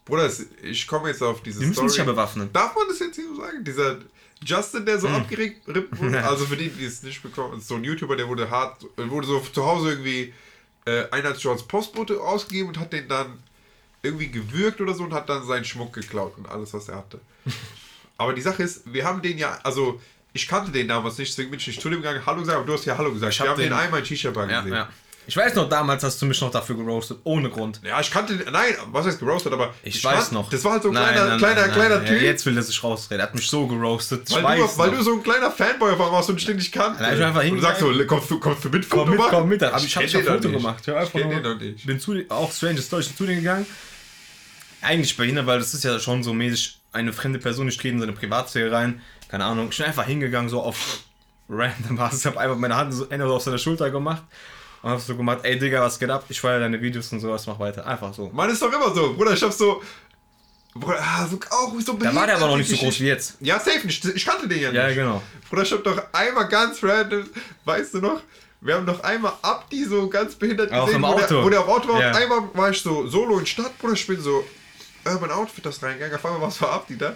Bruder, 0.06 0.30
ich 0.64 0.88
komme 0.88 1.10
jetzt 1.10 1.22
auf 1.22 1.42
diese 1.44 1.60
Die 1.60 1.66
müssen 1.66 1.76
Story. 1.76 1.90
sich 1.90 1.98
ja 2.00 2.04
bewaffnen. 2.04 2.50
Darf 2.54 2.76
man 2.76 2.86
das 2.88 3.00
jetzt 3.00 3.16
hier 3.16 3.26
so 3.28 3.42
sagen? 3.42 3.64
Dieser 3.64 3.98
Justin, 4.44 4.86
der 4.86 5.00
so 5.00 5.08
Mhm. 5.08 5.16
abgeregt 5.16 5.68
wurde, 5.68 5.88
also 6.28 6.46
für 6.46 6.56
die, 6.58 6.70
die 6.70 6.86
es 6.86 7.04
nicht 7.04 7.22
bekommen, 7.22 7.58
ist 7.60 7.68
so 7.68 7.76
ein 7.76 7.84
YouTuber, 7.84 8.16
der 8.16 8.28
wurde 8.28 8.50
hart, 8.50 8.86
wurde 8.98 9.28
so 9.28 9.40
zu 9.40 9.66
Hause 9.66 9.90
irgendwie, 9.92 10.34
äh, 10.86 11.04
einer 11.12 11.30
als 11.30 11.64
Postbote 11.64 12.20
ausgegeben 12.22 12.70
und 12.70 12.80
hat 12.80 12.94
den 12.94 13.08
dann 13.08 13.40
irgendwie 14.02 14.30
gewürgt 14.30 14.80
oder 14.82 14.94
so 14.94 15.04
und 15.04 15.14
hat 15.14 15.28
dann 15.30 15.46
seinen 15.46 15.66
Schmuck 15.66 15.94
geklaut 15.94 16.38
und 16.38 16.48
alles, 16.50 16.74
was 16.74 16.88
er 16.90 16.98
hatte. 16.98 17.20
Aber 18.20 18.34
die 18.34 18.42
Sache 18.42 18.62
ist, 18.64 18.82
wir 18.94 19.04
haben 19.06 19.22
den 19.22 19.38
ja, 19.38 19.58
also 19.64 20.00
ich 20.34 20.48
kannte 20.48 20.72
den 20.72 20.88
damals 20.88 21.18
nicht, 21.18 21.32
deswegen 21.32 21.50
bin 21.50 21.60
ich 21.60 21.66
nicht 21.68 21.82
zu 21.82 21.90
dem 21.90 22.02
gegangen, 22.02 22.22
Hallo 22.26 22.42
gesagt, 22.42 22.58
aber 22.58 22.68
du 22.68 22.74
hast 22.74 22.86
ja 22.86 22.96
Hallo 22.98 23.12
gesagt. 23.12 23.34
Ich 23.34 23.40
wir 23.40 23.46
hab 23.46 23.52
haben 23.56 23.62
den, 23.62 23.70
den- 23.72 23.80
einmal 23.80 24.02
in 24.02 24.06
Shisha-Bar 24.06 24.50
Ja, 24.50 24.60
gesehen. 24.62 24.76
ja. 24.76 24.90
Ich 25.28 25.38
weiß 25.38 25.54
noch, 25.54 25.70
damals 25.70 26.04
hast 26.04 26.20
du 26.22 26.26
mich 26.26 26.42
noch 26.42 26.50
dafür 26.50 26.76
geroastet, 26.76 27.20
ohne 27.24 27.50
Grund. 27.52 27.80
Ja, 27.84 28.00
ich 28.02 28.10
kannte 28.10 28.36
den, 28.36 28.52
nein, 28.52 28.74
was 28.88 29.06
heißt 29.06 29.20
geroastet, 29.20 29.54
aber 29.54 29.74
Ich, 29.84 30.04
weiß 30.04 30.16
fand, 30.22 30.32
noch. 30.32 30.50
Das 30.50 30.64
war 30.64 30.72
halt 30.74 30.82
so 30.84 30.90
ein 30.90 30.96
Nein, 30.96 31.14
kleiner, 31.14 31.28
nein, 31.30 31.38
kleiner, 31.38 31.62
nein, 31.62 31.72
kleiner. 31.72 32.00
Typ. 32.06 32.18
Ja, 32.18 32.24
jetzt 32.24 32.46
will 32.48 32.58
er 32.58 32.64
sich 32.64 32.84
rausreden. 32.84 33.20
Er 33.20 33.24
hat 33.28 33.36
mich 33.36 33.48
so 33.48 33.68
geroastet. 33.68 34.28
Ich 34.28 34.42
Weil, 34.44 34.58
du, 34.60 34.78
weil 34.78 34.90
du 34.92 35.04
so 35.04 35.14
ein 35.14 35.22
kleiner 35.24 35.52
Fanboy 35.52 35.92
auf 35.94 36.00
warst 36.00 36.30
und 36.32 36.38
ich 36.38 36.46
den 36.48 36.56
nicht 36.58 36.72
kannte. 36.72 37.02
Nein, 37.04 37.16
ich 37.18 37.24
einfach 37.24 37.44
und 37.44 37.56
du 37.56 37.62
sagst 37.62 37.80
so, 37.82 38.06
kommst 38.08 38.32
du, 38.32 38.40
kommst 38.40 38.64
du 38.66 38.70
mit 38.70 38.90
Komm 38.90 39.00
Foto 39.00 39.12
mit, 39.12 39.20
machen? 39.20 39.30
komm 39.32 39.50
mit. 39.50 39.62
Hab 39.62 39.78
ich 39.84 39.96
hab 39.96 40.02
kenn 40.02 40.10
ich 40.10 40.16
ein 40.16 40.22
den 40.22 40.26
doch 40.26 40.34
Foto 40.36 40.48
nicht. 40.50 40.58
gemacht. 40.58 40.84
Ich 40.88 40.94
einfach 40.94 41.12
kenn 41.12 41.30
nur- 41.44 41.56
den 41.56 41.72
nicht. 41.74 41.86
bin 41.86 42.00
zu, 42.00 42.16
auch 42.30 42.52
strange 42.52 42.82
Story, 42.82 43.02
ich 43.04 43.08
bin 43.10 43.18
zu 43.18 43.26
denen 43.28 43.40
gegangen. 43.42 43.66
Eigentlich 44.82 45.16
behindert, 45.16 45.46
weil 45.46 45.60
das 45.60 45.74
ist 45.74 45.84
ja 45.84 46.00
schon 46.00 46.24
so 46.24 46.34
mäßig 46.34 46.79
eine 46.92 47.14
fremde 47.14 47.40
Person, 47.40 47.68
ich 47.68 47.78
trete 47.78 47.96
in 47.96 48.00
seine 48.00 48.14
Privatsphäre 48.14 48.72
rein. 48.72 49.02
Keine 49.30 49.46
Ahnung. 49.46 49.70
Ich 49.72 49.78
bin 49.78 49.86
einfach 49.86 50.06
hingegangen, 50.06 50.50
so 50.50 50.62
auf 50.62 51.00
random 51.50 51.96
Basis. 51.96 52.20
Ich 52.22 52.26
habe 52.26 52.40
einfach 52.40 52.58
meine 52.58 52.76
Hand 52.76 52.94
so, 52.94 53.06
so 53.10 53.34
auf 53.36 53.44
seine 53.44 53.60
Schulter 53.60 53.92
gemacht. 53.92 54.24
Und 54.82 54.92
hab 54.92 55.00
so 55.00 55.16
gemacht, 55.16 55.40
ey 55.44 55.60
Digga, 55.60 55.82
was 55.82 56.00
geht 56.00 56.10
ab? 56.10 56.24
Ich 56.30 56.40
feiere 56.40 56.62
deine 56.62 56.82
Videos 56.82 57.12
und 57.12 57.20
sowas, 57.20 57.46
mach 57.48 57.60
weiter. 57.60 57.86
Einfach 57.86 58.14
so. 58.14 58.30
Mann, 58.34 58.50
ist 58.50 58.62
doch 58.62 58.72
immer 58.72 58.94
so. 58.94 59.14
Bruder, 59.14 59.34
ich 59.34 59.44
hab 59.44 59.52
so. 59.52 59.84
Bruder, 60.74 61.00
ah, 61.02 61.28
so 61.28 61.38
auch 61.50 61.74
so 61.82 61.94
Da 61.94 62.14
war 62.16 62.28
der 62.28 62.38
aber 62.38 62.48
noch 62.48 62.58
nicht 62.58 62.70
so 62.70 62.78
groß 62.78 63.00
wie 63.02 63.08
jetzt. 63.08 63.38
Ja, 63.42 63.60
safe 63.60 63.86
nicht. 63.86 64.06
Ich 64.06 64.26
kannte 64.26 64.48
den 64.48 64.62
ja 64.62 64.72
nicht. 64.72 64.78
Ja, 64.78 64.94
genau. 64.94 65.22
Bruder, 65.50 65.64
ich 65.64 65.72
hab 65.72 65.84
doch 65.84 66.02
einmal 66.14 66.48
ganz 66.48 66.82
random, 66.84 67.28
weißt 67.66 67.96
du 67.96 68.00
noch? 68.00 68.22
Wir 68.62 68.76
haben 68.76 68.86
doch 68.86 69.02
einmal 69.04 69.34
Abdi 69.42 69.86
so 69.86 70.08
ganz 70.10 70.36
behindert 70.36 70.72
Auch 70.72 70.86
gesehen, 70.86 71.04
im 71.04 71.10
wo, 71.10 71.16
Der, 71.16 71.26
Auto. 71.26 71.44
wo 71.44 71.50
der 71.50 71.60
auf 71.62 71.68
Auto 71.68 71.90
war. 71.90 72.02
Ja. 72.02 72.12
Einmal 72.12 72.42
war 72.54 72.70
ich 72.70 72.82
so 72.82 73.08
solo 73.08 73.40
in 73.40 73.46
Stadt, 73.46 73.78
Bruder, 73.80 73.94
ich 73.94 74.06
bin 74.06 74.22
so 74.22 74.44
Urban 75.06 75.32
Outfit 75.32 75.66
das 75.66 75.82
reingegangen. 75.82 76.16
Auf 76.16 76.26
einmal 76.26 76.42
war 76.42 76.48
es 76.50 76.58
für 76.58 76.70
Abdi 76.70 76.98
da. 76.98 77.16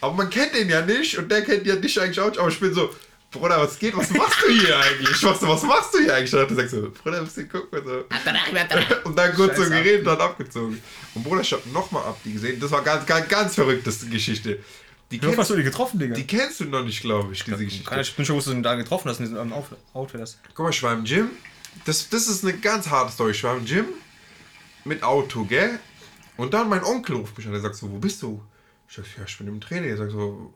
Aber 0.00 0.14
man 0.14 0.30
kennt 0.30 0.54
den 0.54 0.68
ja 0.68 0.80
nicht 0.84 1.16
und 1.18 1.30
der 1.30 1.42
kennt 1.42 1.66
ja 1.66 1.76
dich 1.76 2.00
eigentlich 2.00 2.18
auch 2.20 2.28
nicht. 2.28 2.38
Aber 2.38 2.48
ich 2.48 2.58
bin 2.58 2.74
so, 2.74 2.90
Bruder, 3.30 3.60
was 3.60 3.78
geht? 3.78 3.96
Was 3.96 4.10
machst 4.10 4.42
du 4.42 4.50
hier 4.52 4.76
eigentlich? 4.78 5.22
Was, 5.22 5.40
was 5.42 5.62
machst 5.62 5.94
du 5.94 5.98
hier 6.00 6.14
eigentlich? 6.14 6.34
Und 6.34 6.50
dann 6.50 6.56
sagst 6.56 6.70
so, 6.72 6.90
Bruder, 7.02 7.18
ein 7.18 7.24
bisschen 7.24 7.48
gucken 7.48 7.78
und 7.78 7.86
so. 7.86 8.04
Und 9.04 9.16
dann 9.16 9.34
kurz 9.34 9.56
so 9.56 9.62
Scheiß 9.62 9.70
geredet 9.70 10.00
und 10.00 10.06
dann 10.06 10.20
abgezogen. 10.20 10.82
Und 11.14 11.22
Bruder, 11.24 11.40
ich 11.40 11.52
hab 11.52 11.64
nochmal 11.66 12.04
Abdi 12.04 12.32
gesehen. 12.32 12.60
Das 12.60 12.70
war 12.70 12.82
ganz, 12.82 13.06
ganz, 13.06 13.28
ganz 13.28 13.54
verrückte 13.54 13.90
Geschichte. 14.10 14.58
Die 15.10 15.18
oft 15.18 15.26
hast 15.28 15.34
kennst, 15.36 15.50
du 15.50 15.56
die 15.56 15.62
getroffen, 15.62 15.98
Digga? 15.98 16.14
die 16.14 16.26
kennst 16.26 16.60
du 16.60 16.64
noch 16.64 16.82
nicht, 16.84 17.00
glaube 17.02 17.32
ich, 17.34 17.44
diese 17.44 17.62
Geschichte. 17.64 18.00
ich 18.00 18.16
bin 18.16 18.24
schon, 18.24 18.34
wo 18.36 18.40
du 18.40 18.50
den 18.50 18.62
da 18.62 18.74
getroffen 18.74 19.10
hast, 19.10 19.20
in 19.20 19.26
diesem 19.26 19.52
Auf- 19.52 19.66
Outfit 19.92 20.20
hast. 20.22 20.38
Guck 20.54 20.64
mal, 20.64 20.70
ich 20.70 20.82
war 20.82 20.94
im 20.94 21.04
Gym. 21.04 21.30
Das, 21.84 22.08
das 22.08 22.28
ist 22.28 22.42
eine 22.44 22.54
ganz 22.58 22.88
harte 22.88 23.12
Story. 23.12 23.32
Ich 23.32 23.44
war 23.44 23.56
im 23.56 23.64
Gym 23.66 23.84
mit 24.84 25.02
Auto, 25.02 25.44
gell? 25.44 25.78
Und 26.42 26.52
dann 26.52 26.68
mein 26.68 26.82
Onkel 26.82 27.14
ruft 27.14 27.38
mich 27.38 27.46
an. 27.46 27.52
Der 27.52 27.60
sagt 27.60 27.76
so, 27.76 27.88
wo 27.88 27.98
bist 27.98 28.20
du? 28.20 28.42
Ich 28.88 28.96
sag, 28.96 29.04
ja, 29.16 29.22
ich 29.24 29.38
bin 29.38 29.46
im 29.46 29.60
Training. 29.60 29.90
Er 29.90 29.96
sagt 29.96 30.10
so, 30.10 30.52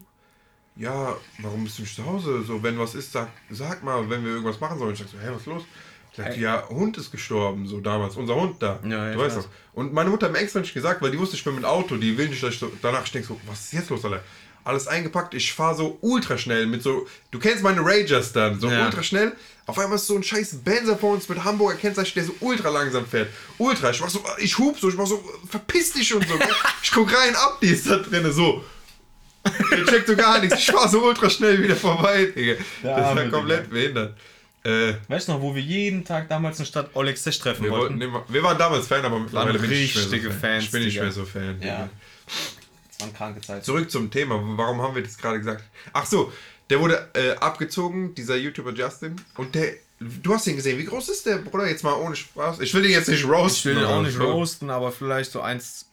ja, 0.74 1.16
warum 1.38 1.62
bist 1.62 1.78
du 1.78 1.82
nicht 1.82 1.94
zu 1.94 2.04
Hause? 2.04 2.42
So, 2.42 2.60
wenn 2.60 2.76
was 2.76 2.96
ist, 2.96 3.12
sag, 3.12 3.28
sag 3.50 3.84
mal, 3.84 4.10
wenn 4.10 4.24
wir 4.24 4.32
irgendwas 4.32 4.58
machen 4.58 4.80
sollen. 4.80 4.94
Ich 4.94 4.98
sag 4.98 5.06
so, 5.06 5.16
hä, 5.16 5.28
was 5.30 5.42
ist 5.42 5.46
los? 5.46 5.62
Ich 6.10 6.16
sag, 6.16 6.36
ja, 6.38 6.68
Hund 6.68 6.98
ist 6.98 7.12
gestorben, 7.12 7.68
so 7.68 7.80
damals, 7.80 8.16
unser 8.16 8.34
Hund 8.34 8.60
da. 8.60 8.80
Ja, 8.82 9.10
ja, 9.10 9.12
du 9.12 9.20
weißt 9.20 9.36
weiß. 9.36 9.48
Und 9.74 9.92
meine 9.92 10.10
Mutter 10.10 10.26
hat 10.26 10.32
mir 10.32 10.40
extra 10.40 10.58
nicht 10.58 10.74
gesagt, 10.74 11.02
weil 11.02 11.12
die 11.12 11.20
wusste, 11.20 11.36
ich 11.36 11.44
bin 11.44 11.54
mit 11.54 11.62
dem 11.62 11.68
Auto, 11.68 11.96
die 11.96 12.18
will 12.18 12.30
nicht, 12.30 12.42
dass 12.42 12.54
ich 12.54 12.58
so, 12.58 12.72
danach 12.82 13.04
ich 13.04 13.12
denk 13.12 13.24
so, 13.24 13.40
was 13.46 13.66
ist 13.66 13.72
jetzt 13.74 13.90
los, 13.90 14.04
Alter? 14.04 14.24
Alles 14.66 14.88
eingepackt, 14.88 15.32
ich 15.34 15.52
fahre 15.52 15.76
so 15.76 15.96
ultra 16.00 16.36
schnell 16.36 16.66
mit 16.66 16.82
so, 16.82 17.06
du 17.30 17.38
kennst 17.38 17.62
meine 17.62 17.80
Ragers 17.84 18.32
dann, 18.32 18.58
so 18.58 18.68
Ja. 18.68 18.84
ultra 18.86 19.02
schnell. 19.02 19.32
Auf 19.66 19.78
einmal 19.78 19.96
ist 19.96 20.06
so 20.08 20.16
ein 20.16 20.22
scheiß 20.24 20.56
Benzer 20.64 20.96
vor 20.98 21.12
uns 21.14 21.28
mit 21.28 21.42
Hamburger 21.44 21.76
Kennzeichen, 21.76 22.14
der 22.16 22.24
so 22.24 22.34
ultra 22.40 22.68
langsam 22.70 23.06
fährt. 23.06 23.28
Ultra, 23.58 23.90
ich 23.90 24.00
mach 24.00 24.08
so, 24.10 24.24
ich 24.38 24.58
hub 24.58 24.78
so, 24.78 24.88
ich 24.88 24.96
mach 24.96 25.06
so, 25.06 25.22
verpiss 25.48 25.92
dich 25.92 26.12
und 26.14 26.26
so. 26.26 26.34
ich 26.82 26.90
guck 26.90 27.12
rein, 27.16 27.34
ab, 27.36 27.58
die 27.62 27.68
ist 27.68 27.88
da 27.88 27.96
drinne, 27.98 28.32
so. 28.32 28.64
Der 29.70 29.84
checkt 29.86 30.08
so 30.08 30.16
gar 30.16 30.40
nichts. 30.40 30.58
Ich 30.58 30.66
fahr 30.66 30.88
so 30.88 31.00
ultra 31.04 31.30
schnell 31.30 31.62
wieder 31.62 31.76
vorbei, 31.76 32.24
Digga. 32.34 32.54
Der 32.82 32.96
das 32.96 33.16
ja 33.16 33.28
komplett 33.28 33.70
behindert. 33.70 34.16
Äh, 34.64 34.94
Weißt 35.06 35.28
du 35.28 35.32
noch, 35.32 35.40
wo 35.42 35.54
wir 35.54 35.62
jeden 35.62 36.04
Tag 36.04 36.28
damals 36.28 36.58
in 36.58 36.64
der 36.64 36.68
Stadt 36.70 36.90
Oleg 36.94 37.16
Sech 37.16 37.38
treffen 37.38 37.62
wir, 37.62 37.70
wollten? 37.70 38.00
wollten, 38.00 38.32
wir 38.32 38.42
waren 38.42 38.58
damals 38.58 38.88
Fan, 38.88 39.04
aber 39.04 39.20
mittlerweile 39.20 39.56
bin 39.60 39.70
ich 39.70 39.94
nicht 39.94 40.10
mehr 40.10 40.20
so 40.22 40.30
Fan. 40.30 40.40
Fans, 40.40 40.64
Ich 40.64 40.70
bin 40.72 40.82
nicht 40.82 40.94
Digga. 40.94 41.02
mehr 41.04 41.12
so 41.12 41.24
Fan. 41.24 41.60
Digga. 41.60 41.66
Ja. 41.72 41.88
Waren 42.98 43.12
kranke 43.14 43.40
Zeiten. 43.40 43.62
Zurück 43.64 43.90
zum 43.90 44.10
Thema. 44.10 44.40
Warum 44.56 44.80
haben 44.82 44.94
wir 44.94 45.02
das 45.02 45.18
gerade 45.18 45.38
gesagt? 45.38 45.64
Ach 45.92 46.06
so, 46.06 46.32
der 46.70 46.80
wurde 46.80 47.08
äh, 47.14 47.32
abgezogen, 47.36 48.14
dieser 48.14 48.36
YouTuber 48.36 48.72
Justin. 48.72 49.16
Und 49.36 49.54
der, 49.54 49.74
du 50.00 50.34
hast 50.34 50.46
ihn 50.46 50.56
gesehen. 50.56 50.78
Wie 50.78 50.84
groß 50.84 51.08
ist 51.10 51.26
der, 51.26 51.36
Bruder? 51.38 51.68
Jetzt 51.68 51.84
mal 51.84 51.92
ohne 51.94 52.16
Spaß. 52.16 52.60
Ich 52.60 52.72
will 52.74 52.82
den 52.82 52.92
jetzt 52.92 53.08
nicht 53.08 53.24
roasten. 53.24 53.72
Ich 53.72 53.76
will 53.76 53.82
ihn 53.82 53.86
aber 53.88 53.96
auch 53.98 54.02
nicht 54.02 54.18
roasten, 54.18 54.70
aber 54.70 54.90
vielleicht 54.92 55.30
so 55.32 55.40
1. 55.40 55.84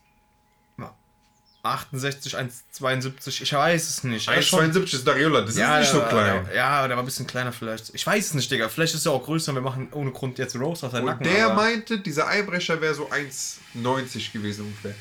68, 1.62 2.36
1,72, 2.36 3.40
ich 3.42 3.50
weiß 3.54 3.88
es 3.88 4.04
nicht. 4.04 4.28
Er 4.28 4.36
ist 4.36 4.48
schon- 4.48 4.60
1,72 4.70 4.94
ist 4.96 5.06
Dariola, 5.08 5.40
das 5.40 5.56
ja, 5.56 5.78
ist 5.78 5.84
nicht 5.86 5.92
so 5.94 6.00
der- 6.00 6.08
klein. 6.10 6.44
Der, 6.44 6.54
ja, 6.56 6.86
der 6.86 6.96
war 6.98 7.02
ein 7.02 7.06
bisschen 7.06 7.26
kleiner 7.26 7.52
vielleicht. 7.52 7.94
Ich 7.94 8.06
weiß 8.06 8.22
es 8.26 8.34
nicht, 8.34 8.50
Digga. 8.50 8.68
Vielleicht 8.68 8.94
ist 8.94 9.06
er 9.06 9.12
auch 9.12 9.24
größer 9.24 9.50
und 9.50 9.54
wir 9.56 9.62
machen 9.62 9.88
ohne 9.92 10.10
Grund 10.12 10.36
jetzt 10.38 10.54
Roast 10.56 10.84
auf 10.84 10.92
seinen 10.92 11.04
Und 11.04 11.06
Nacken. 11.20 11.24
der 11.24 11.46
aber- 11.46 11.54
meinte, 11.54 11.98
dieser 12.00 12.26
Einbrecher 12.28 12.78
wäre 12.82 12.92
so 12.94 13.08
1,90 13.10 14.30
gewesen 14.34 14.66
ungefähr. 14.66 14.94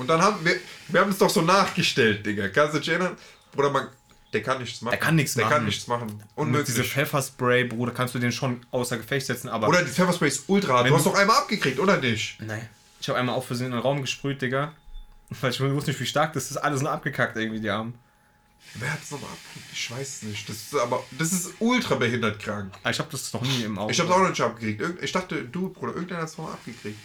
Und 0.00 0.06
dann 0.06 0.22
haben 0.22 0.42
wir, 0.44 0.56
wir 0.88 1.00
haben 1.02 1.10
es 1.10 1.18
doch 1.18 1.28
so 1.30 1.42
nachgestellt, 1.42 2.24
Digga. 2.24 2.48
Kannst 2.48 2.74
du 2.74 2.78
dich 2.78 2.88
erinnern? 2.88 3.16
Bruder, 3.52 3.70
man, 3.70 3.88
der 4.32 4.42
kann 4.42 4.58
nichts 4.58 4.80
machen. 4.80 4.92
Der 4.92 4.98
kann 5.00 5.14
nichts 5.16 5.34
der 5.34 5.44
machen. 5.44 5.54
kann 5.54 5.64
nichts 5.66 5.86
machen. 5.86 6.06
Mit 6.06 6.26
Unmöglich. 6.36 6.66
diesem 6.68 6.84
Pfefferspray, 6.84 7.64
Bruder, 7.64 7.92
kannst 7.92 8.14
du 8.14 8.18
den 8.18 8.32
schon 8.32 8.64
außer 8.70 8.96
Gefecht 8.96 9.26
setzen, 9.26 9.48
aber. 9.48 9.68
Oder 9.68 9.82
die 9.82 9.90
Pfefferspray 9.90 10.28
ist 10.28 10.44
ultra 10.48 10.74
hart. 10.78 10.88
Du 10.88 10.94
hast 10.96 11.04
doch 11.04 11.14
einmal 11.14 11.36
abgekriegt, 11.36 11.78
oder 11.78 11.98
nicht? 11.98 12.40
Nein. 12.40 12.66
Ich 13.00 13.08
habe 13.08 13.18
einmal 13.18 13.34
auf 13.34 13.46
Versehen 13.46 13.66
in 13.66 13.72
den 13.72 13.80
Raum 13.80 14.00
gesprüht, 14.00 14.40
Digga. 14.40 14.72
Weil 15.40 15.50
ich 15.50 15.60
wusste 15.60 15.90
nicht, 15.90 16.00
wie 16.00 16.06
stark 16.06 16.32
das 16.32 16.50
ist. 16.50 16.56
Alles 16.56 16.80
nur 16.80 16.90
abgekackt 16.90 17.36
irgendwie, 17.36 17.60
die 17.60 17.70
Arme. 17.70 17.92
Wer 18.74 18.92
hat 18.92 19.02
es 19.02 19.10
nochmal 19.10 19.30
abgekriegt? 19.30 19.66
Ich 19.72 19.90
weiß 19.90 20.08
es 20.08 20.22
nicht. 20.22 20.48
Das 20.48 20.56
ist 20.56 20.74
aber, 20.76 21.04
das 21.18 21.32
ist 21.32 21.50
ultra 21.58 21.96
behindert 21.96 22.38
krank. 22.40 22.72
Aber 22.82 22.90
Ich 22.90 22.98
habe 22.98 23.08
das 23.10 23.32
noch 23.32 23.42
nie 23.42 23.62
im 23.64 23.78
Auge. 23.78 23.92
Ich 23.92 24.00
hab's 24.00 24.10
auch 24.10 24.18
noch 24.18 24.28
nicht 24.30 24.40
abgekriegt. 24.40 25.02
Ich 25.02 25.12
dachte, 25.12 25.42
du, 25.44 25.70
Bruder, 25.70 25.92
irgendeiner 25.94 26.22
hat 26.22 26.28
es 26.28 26.38
nochmal 26.38 26.54
abgekriegt. 26.54 26.98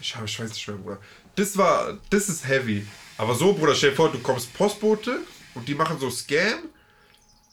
Ich, 0.00 0.14
hab, 0.14 0.24
ich 0.24 0.38
weiß 0.38 0.50
nicht 0.50 0.68
mehr, 0.68 0.76
Bruder. 0.76 0.98
Das 1.34 1.56
war, 1.56 1.98
das 2.10 2.28
ist 2.28 2.46
heavy. 2.46 2.86
Aber 3.16 3.34
so, 3.34 3.52
Bruder, 3.52 3.74
stell 3.74 3.90
dir 3.90 3.96
vor, 3.96 4.10
du 4.10 4.18
kommst 4.18 4.52
Postbote 4.54 5.20
und 5.54 5.66
die 5.68 5.74
machen 5.74 5.98
so 5.98 6.10
Scam 6.10 6.60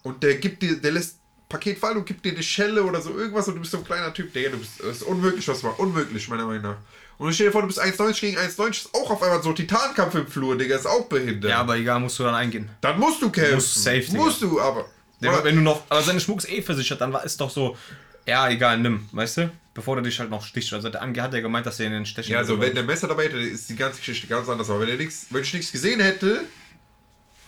und 0.04 0.22
der 0.22 0.36
gibt 0.36 0.62
dir, 0.62 0.80
der 0.80 0.92
lässt 0.92 1.18
Paket 1.50 1.78
fallen 1.78 1.98
und 1.98 2.06
gibt 2.06 2.26
dir 2.26 2.34
eine 2.34 2.44
Schelle 2.44 2.84
oder 2.84 3.02
so 3.02 3.18
irgendwas 3.18 3.48
und 3.48 3.56
du 3.56 3.62
bist 3.62 3.72
so 3.72 3.78
ein 3.78 3.84
kleiner 3.84 4.14
Typ, 4.14 4.34
Digga, 4.34 4.50
du 4.50 4.58
bist, 4.58 4.80
das 4.80 4.98
ist 4.98 5.04
unmöglich, 5.04 5.48
was 5.48 5.64
war. 5.64 5.80
Unmöglich, 5.80 6.28
meiner 6.28 6.46
Meinung 6.46 6.64
nach. 6.64 6.78
Und 7.18 7.34
stell 7.34 7.48
dir 7.48 7.52
vor, 7.52 7.62
du 7.62 7.68
bist 7.68 7.82
1,90 7.82 8.20
gegen 8.20 8.38
1,90, 8.38 8.70
ist 8.70 8.90
auch 8.94 9.10
auf 9.10 9.24
einmal 9.24 9.42
so 9.42 9.54
Titankampf 9.54 10.16
im 10.16 10.28
Flur, 10.28 10.58
Digga, 10.58 10.76
ist 10.76 10.86
auch 10.86 11.06
behindert. 11.06 11.50
Ja, 11.50 11.60
aber 11.60 11.78
egal, 11.78 12.00
musst 12.00 12.20
du 12.20 12.24
dann 12.24 12.36
eingehen. 12.36 12.70
Dann 12.82 13.00
musst 13.00 13.22
du 13.22 13.30
kämpfen. 13.30 13.56
Musst 13.56 13.84
safe, 13.84 14.02
Digga. 14.02 14.18
Musst 14.18 14.42
du, 14.42 14.60
aber. 14.60 14.86
Bruder, 15.22 15.44
wenn 15.44 15.56
du 15.56 15.62
noch. 15.62 15.84
Aber 15.90 16.02
seine 16.02 16.20
Schmuck 16.20 16.40
ist 16.40 16.50
eh 16.50 16.62
versichert, 16.62 17.00
dann 17.00 17.14
war 17.14 17.24
ist 17.24 17.40
doch 17.40 17.50
so. 17.50 17.78
Ja, 18.28 18.50
egal, 18.50 18.80
nimm, 18.80 19.08
weißt 19.12 19.38
du? 19.38 19.52
Bevor 19.76 19.96
der 19.98 20.04
dich 20.04 20.20
halt 20.20 20.30
noch 20.30 20.44
sticht. 20.44 20.74
Also 20.74 20.90
der 20.90 21.02
Ange 21.02 21.22
hat 21.22 21.34
ja 21.34 21.42
gemeint, 21.42 21.66
dass 21.66 21.80
er 21.80 21.86
in 21.88 21.92
den 21.92 22.06
Stechen. 22.06 22.32
Ja, 22.32 22.40
also 22.40 22.60
wenn 22.60 22.74
der 22.74 22.84
Messer 22.84 23.08
dabei 23.08 23.26
hätte, 23.26 23.38
ist 23.38 23.70
die 23.70 23.76
ganze 23.76 24.00
Geschichte 24.00 24.26
ganz 24.26 24.50
anders. 24.50 24.70
Aber 24.70 24.80
wenn, 24.80 24.90
er 24.90 24.96
nix, 24.96 25.28
wenn 25.30 25.44
ich 25.44 25.54
nichts 25.54 25.72
gesehen 25.72 26.00
hätte, 26.00 26.42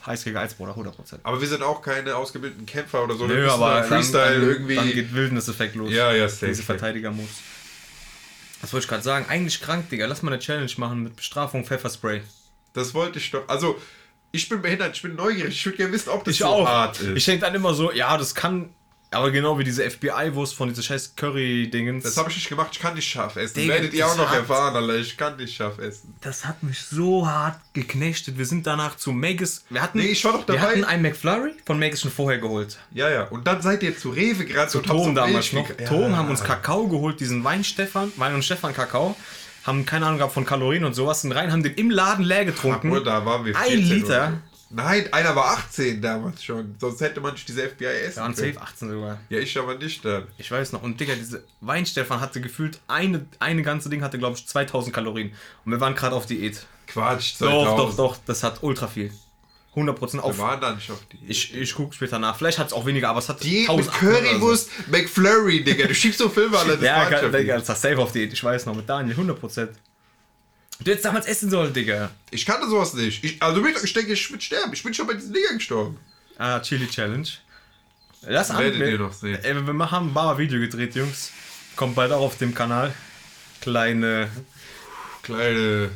Heißgeiger 0.05 0.39
als 0.39 0.53
Bruder, 0.53 0.73
100%. 0.73 1.19
aber 1.23 1.41
wir 1.41 1.47
sind 1.47 1.63
auch 1.63 1.81
keine 1.81 2.15
ausgebildeten 2.15 2.65
Kämpfer 2.65 3.03
oder 3.03 3.15
so. 3.15 3.27
Nö, 3.27 3.35
müssen 3.35 3.49
aber 3.49 3.83
Freestyle 3.83 4.23
dann, 4.25 4.41
dann, 4.41 4.49
irgendwie. 4.49 4.75
dann 4.75 4.91
geht 4.91 5.13
Wildnis-Effekt 5.13 5.75
los. 5.75 5.91
ja, 5.91 6.11
ja, 6.13 6.29
safe. 6.29 6.47
Diese. 6.47 6.63
Verteidiger-Moves. 6.63 7.41
Was 8.61 8.73
wollte 8.73 8.85
ich 8.85 8.89
gerade 8.89 9.03
sagen? 9.03 9.25
Eigentlich 9.29 9.61
krank, 9.61 9.89
Digga. 9.89 10.05
Lass 10.05 10.21
mal 10.21 10.31
eine 10.33 10.39
Challenge 10.41 10.71
machen 10.77 11.03
mit 11.03 11.15
Bestrafung 11.15 11.65
Pfefferspray. 11.65 12.21
Das 12.73 12.93
wollte 12.93 13.19
ich 13.19 13.31
doch. 13.31 13.47
Also, 13.47 13.79
ich 14.31 14.49
bin 14.49 14.61
behindert, 14.61 14.95
ich 14.95 15.01
bin 15.01 15.15
neugierig. 15.15 15.53
Ich 15.53 15.65
würde 15.65 15.77
gerne 15.77 15.93
wissen, 15.93 16.09
ob 16.09 16.23
das 16.23 16.33
Ich 16.33 16.39
so 16.39 16.45
auch. 16.47 16.67
hart 16.67 16.99
ist. 16.99 17.15
Ich 17.17 17.25
denke 17.25 17.45
dann 17.45 17.55
immer 17.55 17.73
so, 17.73 17.91
ja, 17.91 18.17
das 18.17 18.35
kann. 18.35 18.69
Aber 19.09 19.31
genau 19.31 19.57
wie 19.57 19.63
diese 19.63 19.89
FBI-Wurst 19.89 20.53
von 20.53 20.67
dieser 20.67 20.81
scheiß 20.83 21.15
Curry-Dingens. 21.15 22.03
das 22.03 22.17
habe 22.17 22.29
ich 22.29 22.35
nicht 22.35 22.49
gemacht. 22.49 22.69
Ich 22.73 22.79
kann 22.79 22.93
nicht 22.93 23.09
scharf 23.09 23.37
essen. 23.37 23.55
Digga, 23.61 23.75
Werdet 23.75 23.93
ihr 23.93 24.05
auch 24.05 24.17
noch 24.17 24.29
hat- 24.29 24.35
erfahren, 24.39 24.75
Alter. 24.75 24.95
Ich 24.97 25.15
kann 25.15 25.37
nicht 25.37 25.55
scharf 25.55 25.77
essen. 25.79 26.13
Das 26.19 26.43
hat 26.45 26.61
mich 26.61 26.81
so 26.81 27.25
hart 27.25 27.57
geknechtet. 27.73 28.37
Wir 28.37 28.45
sind 28.45 28.67
danach 28.67 28.97
zu 28.97 29.13
Magus. 29.13 29.63
Wir 29.69 29.81
hatten, 29.81 29.99
Nee, 29.99 30.07
ich 30.07 30.25
war 30.25 30.33
doch 30.33 30.45
wir 30.47 30.55
dabei. 30.55 30.71
hatten 30.71 30.83
einen 30.83 31.03
McFlurry 31.03 31.53
von 31.65 31.79
Magus 31.79 32.01
schon 32.01 32.11
vorher 32.11 32.39
geholt. 32.39 32.77
Ja, 32.91 33.09
ja. 33.09 33.23
Und 33.29 33.47
dann 33.47 33.61
seid 33.61 33.81
ihr 33.83 33.97
zu 33.97 34.09
Rewe 34.09 34.43
gerade 34.45 34.69
Zu 34.69 34.79
und 34.79 34.87
Ton 34.87 35.15
damals 35.15 35.53
noch. 35.53 35.65
gekriegt. 35.67 35.87
Ton 35.89 36.15
haben 36.17 36.29
uns 36.29 36.43
Kakao 36.43 36.87
geholt, 36.89 37.19
diesen 37.21 37.43
Wein 37.45 37.63
Stefan, 37.63 38.11
Wein 38.17 38.35
und 38.35 38.43
Stefan 38.43 38.73
Kakao. 38.73 39.15
Haben 39.63 39.85
keine 39.85 40.05
Ahnung 40.05 40.17
gehabt 40.17 40.33
von 40.33 40.45
Kalorien 40.45 40.83
und 40.83 40.93
sowas. 40.95 41.21
Sind 41.21 41.31
rein, 41.31 41.51
haben 41.51 41.63
den 41.63 41.75
im 41.75 41.91
Laden 41.91 42.25
leer 42.25 42.43
getrunken. 42.43 42.89
Bruder, 42.89 43.03
da 43.05 43.25
waren 43.25 43.45
wir 43.45 43.55
Ein 43.55 43.63
14 43.69 43.85
Liter. 43.89 44.33
Nein, 44.69 45.11
einer 45.13 45.35
war 45.35 45.57
18 45.57 46.01
damals 46.01 46.43
schon. 46.43 46.75
Sonst 46.79 46.99
hätte 47.01 47.21
man 47.21 47.33
nicht 47.33 47.47
diese 47.47 47.69
FBI 47.69 47.85
essen 47.85 48.17
Wir 48.17 48.21
waren 48.23 48.35
safe 48.35 48.61
18 48.61 48.89
sogar. 48.89 49.19
Ja, 49.29 49.39
ich 49.39 49.57
aber 49.57 49.75
nicht 49.75 50.03
dann. 50.03 50.27
Ich 50.37 50.51
weiß 50.51 50.73
noch. 50.73 50.83
Und 50.83 50.99
Digga, 50.99 51.15
diese 51.15 51.43
Weinstefan 51.61 52.19
hatte 52.19 52.41
gefühlt 52.41 52.79
eine, 52.87 53.25
eine 53.39 53.63
ganze 53.63 53.89
Ding 53.89 54.01
hatte, 54.03 54.17
glaube 54.17 54.37
ich, 54.37 54.45
2000 54.45 54.93
Kalorien. 54.93 55.31
Und 55.63 55.71
wir 55.71 55.79
waren 55.79 55.95
gerade 55.95 56.15
auf 56.15 56.25
Diät. 56.25 56.65
Quatsch, 56.87 57.35
Doch, 57.39 57.65
2000. 57.65 57.79
doch, 57.79 57.95
doch. 57.95 58.17
Das 58.25 58.43
hat 58.43 58.61
ultra 58.61 58.87
viel. 58.87 59.11
100% 59.75 60.13
Wir 60.13 60.23
auf. 60.23 60.37
waren 60.39 60.59
da 60.59 60.73
nicht 60.73 60.89
auf 60.89 60.99
die. 61.11 61.19
Ich, 61.27 61.53
ich 61.55 61.75
guck 61.75 61.93
später 61.93 62.17
nach. 62.19 62.35
Vielleicht 62.35 62.57
hat 62.57 62.67
es 62.67 62.73
auch 62.73 62.85
weniger, 62.85 63.09
aber 63.09 63.19
es 63.19 63.29
hat 63.29 63.43
Die 63.43 63.61
mit 63.61 63.69
1800 63.69 64.01
oder 64.01 64.21
so. 64.21 64.27
Currywurst, 64.31 64.69
McFlurry, 64.89 65.63
Digga. 65.63 65.87
Du 65.87 65.93
schiebst 65.93 66.17
so 66.19 66.29
Filme 66.29 66.57
alle. 66.57 66.77
Das 66.77 66.83
Ja, 66.83 67.29
Digga, 67.29 67.59
das 67.59 67.69
war 67.69 67.75
safe 67.75 67.99
auf 67.99 68.11
Diät. 68.11 68.33
Ich 68.33 68.43
weiß 68.43 68.65
noch, 68.65 68.75
mit 68.75 68.89
Daniel, 68.89 69.15
100%. 69.15 69.69
Du 70.79 70.91
hättest 70.91 71.05
damals 71.05 71.25
essen 71.25 71.49
sollen, 71.49 71.73
Digga. 71.73 72.11
Ich 72.29 72.45
kannte 72.45 72.69
sowas 72.69 72.93
nicht. 72.93 73.23
Ich, 73.23 73.41
also 73.41 73.65
ich 73.65 73.93
denke, 73.93 74.13
ich 74.13 74.29
würde 74.29 74.43
sterben. 74.43 74.71
Ich 74.73 74.83
bin 74.83 74.93
schon 74.93 75.07
bei 75.07 75.13
diesen 75.13 75.33
Dingern 75.33 75.57
gestorben. 75.57 75.97
Ah, 76.37 76.59
Chili 76.59 76.87
Challenge. 76.87 77.27
Lass 78.21 78.51
an. 78.51 78.59
Werdet 78.59 78.79
wir, 78.79 78.87
ihr 78.89 78.99
noch 78.99 79.13
sehen. 79.13 79.39
Ey, 79.43 79.53
wir 79.55 79.91
haben 79.91 80.09
ein 80.09 80.13
Bar-Video 80.13 80.59
gedreht, 80.59 80.95
Jungs. 80.95 81.31
Kommt 81.75 81.95
bald 81.95 82.11
auch 82.11 82.21
auf 82.21 82.37
dem 82.37 82.53
Kanal. 82.53 82.93
Kleine 83.61 84.29
Kleine 85.23 85.89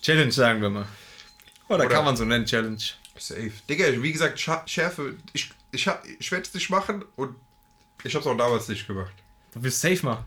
Challenge, 0.00 0.32
sagen 0.32 0.62
wir 0.62 0.70
mal. 0.70 0.86
Oder, 1.68 1.84
Oder- 1.84 1.88
kann 1.94 2.04
man 2.04 2.16
so 2.16 2.24
nennen, 2.24 2.46
Challenge. 2.46 2.78
Safe. 3.18 3.52
Digga, 3.68 4.02
wie 4.02 4.12
gesagt, 4.12 4.40
Schärfe. 4.40 5.16
Ich, 5.32 5.50
ich, 5.70 5.86
hab- 5.86 6.04
ich 6.18 6.30
werde 6.32 6.46
es 6.46 6.54
nicht 6.54 6.70
machen 6.70 7.04
und 7.16 7.34
ich 8.04 8.14
hab's 8.14 8.26
auch 8.26 8.36
damals 8.36 8.68
nicht 8.68 8.86
gemacht. 8.86 9.12
Du 9.54 9.62
willst 9.62 9.80
safe 9.80 10.04
machen. 10.04 10.24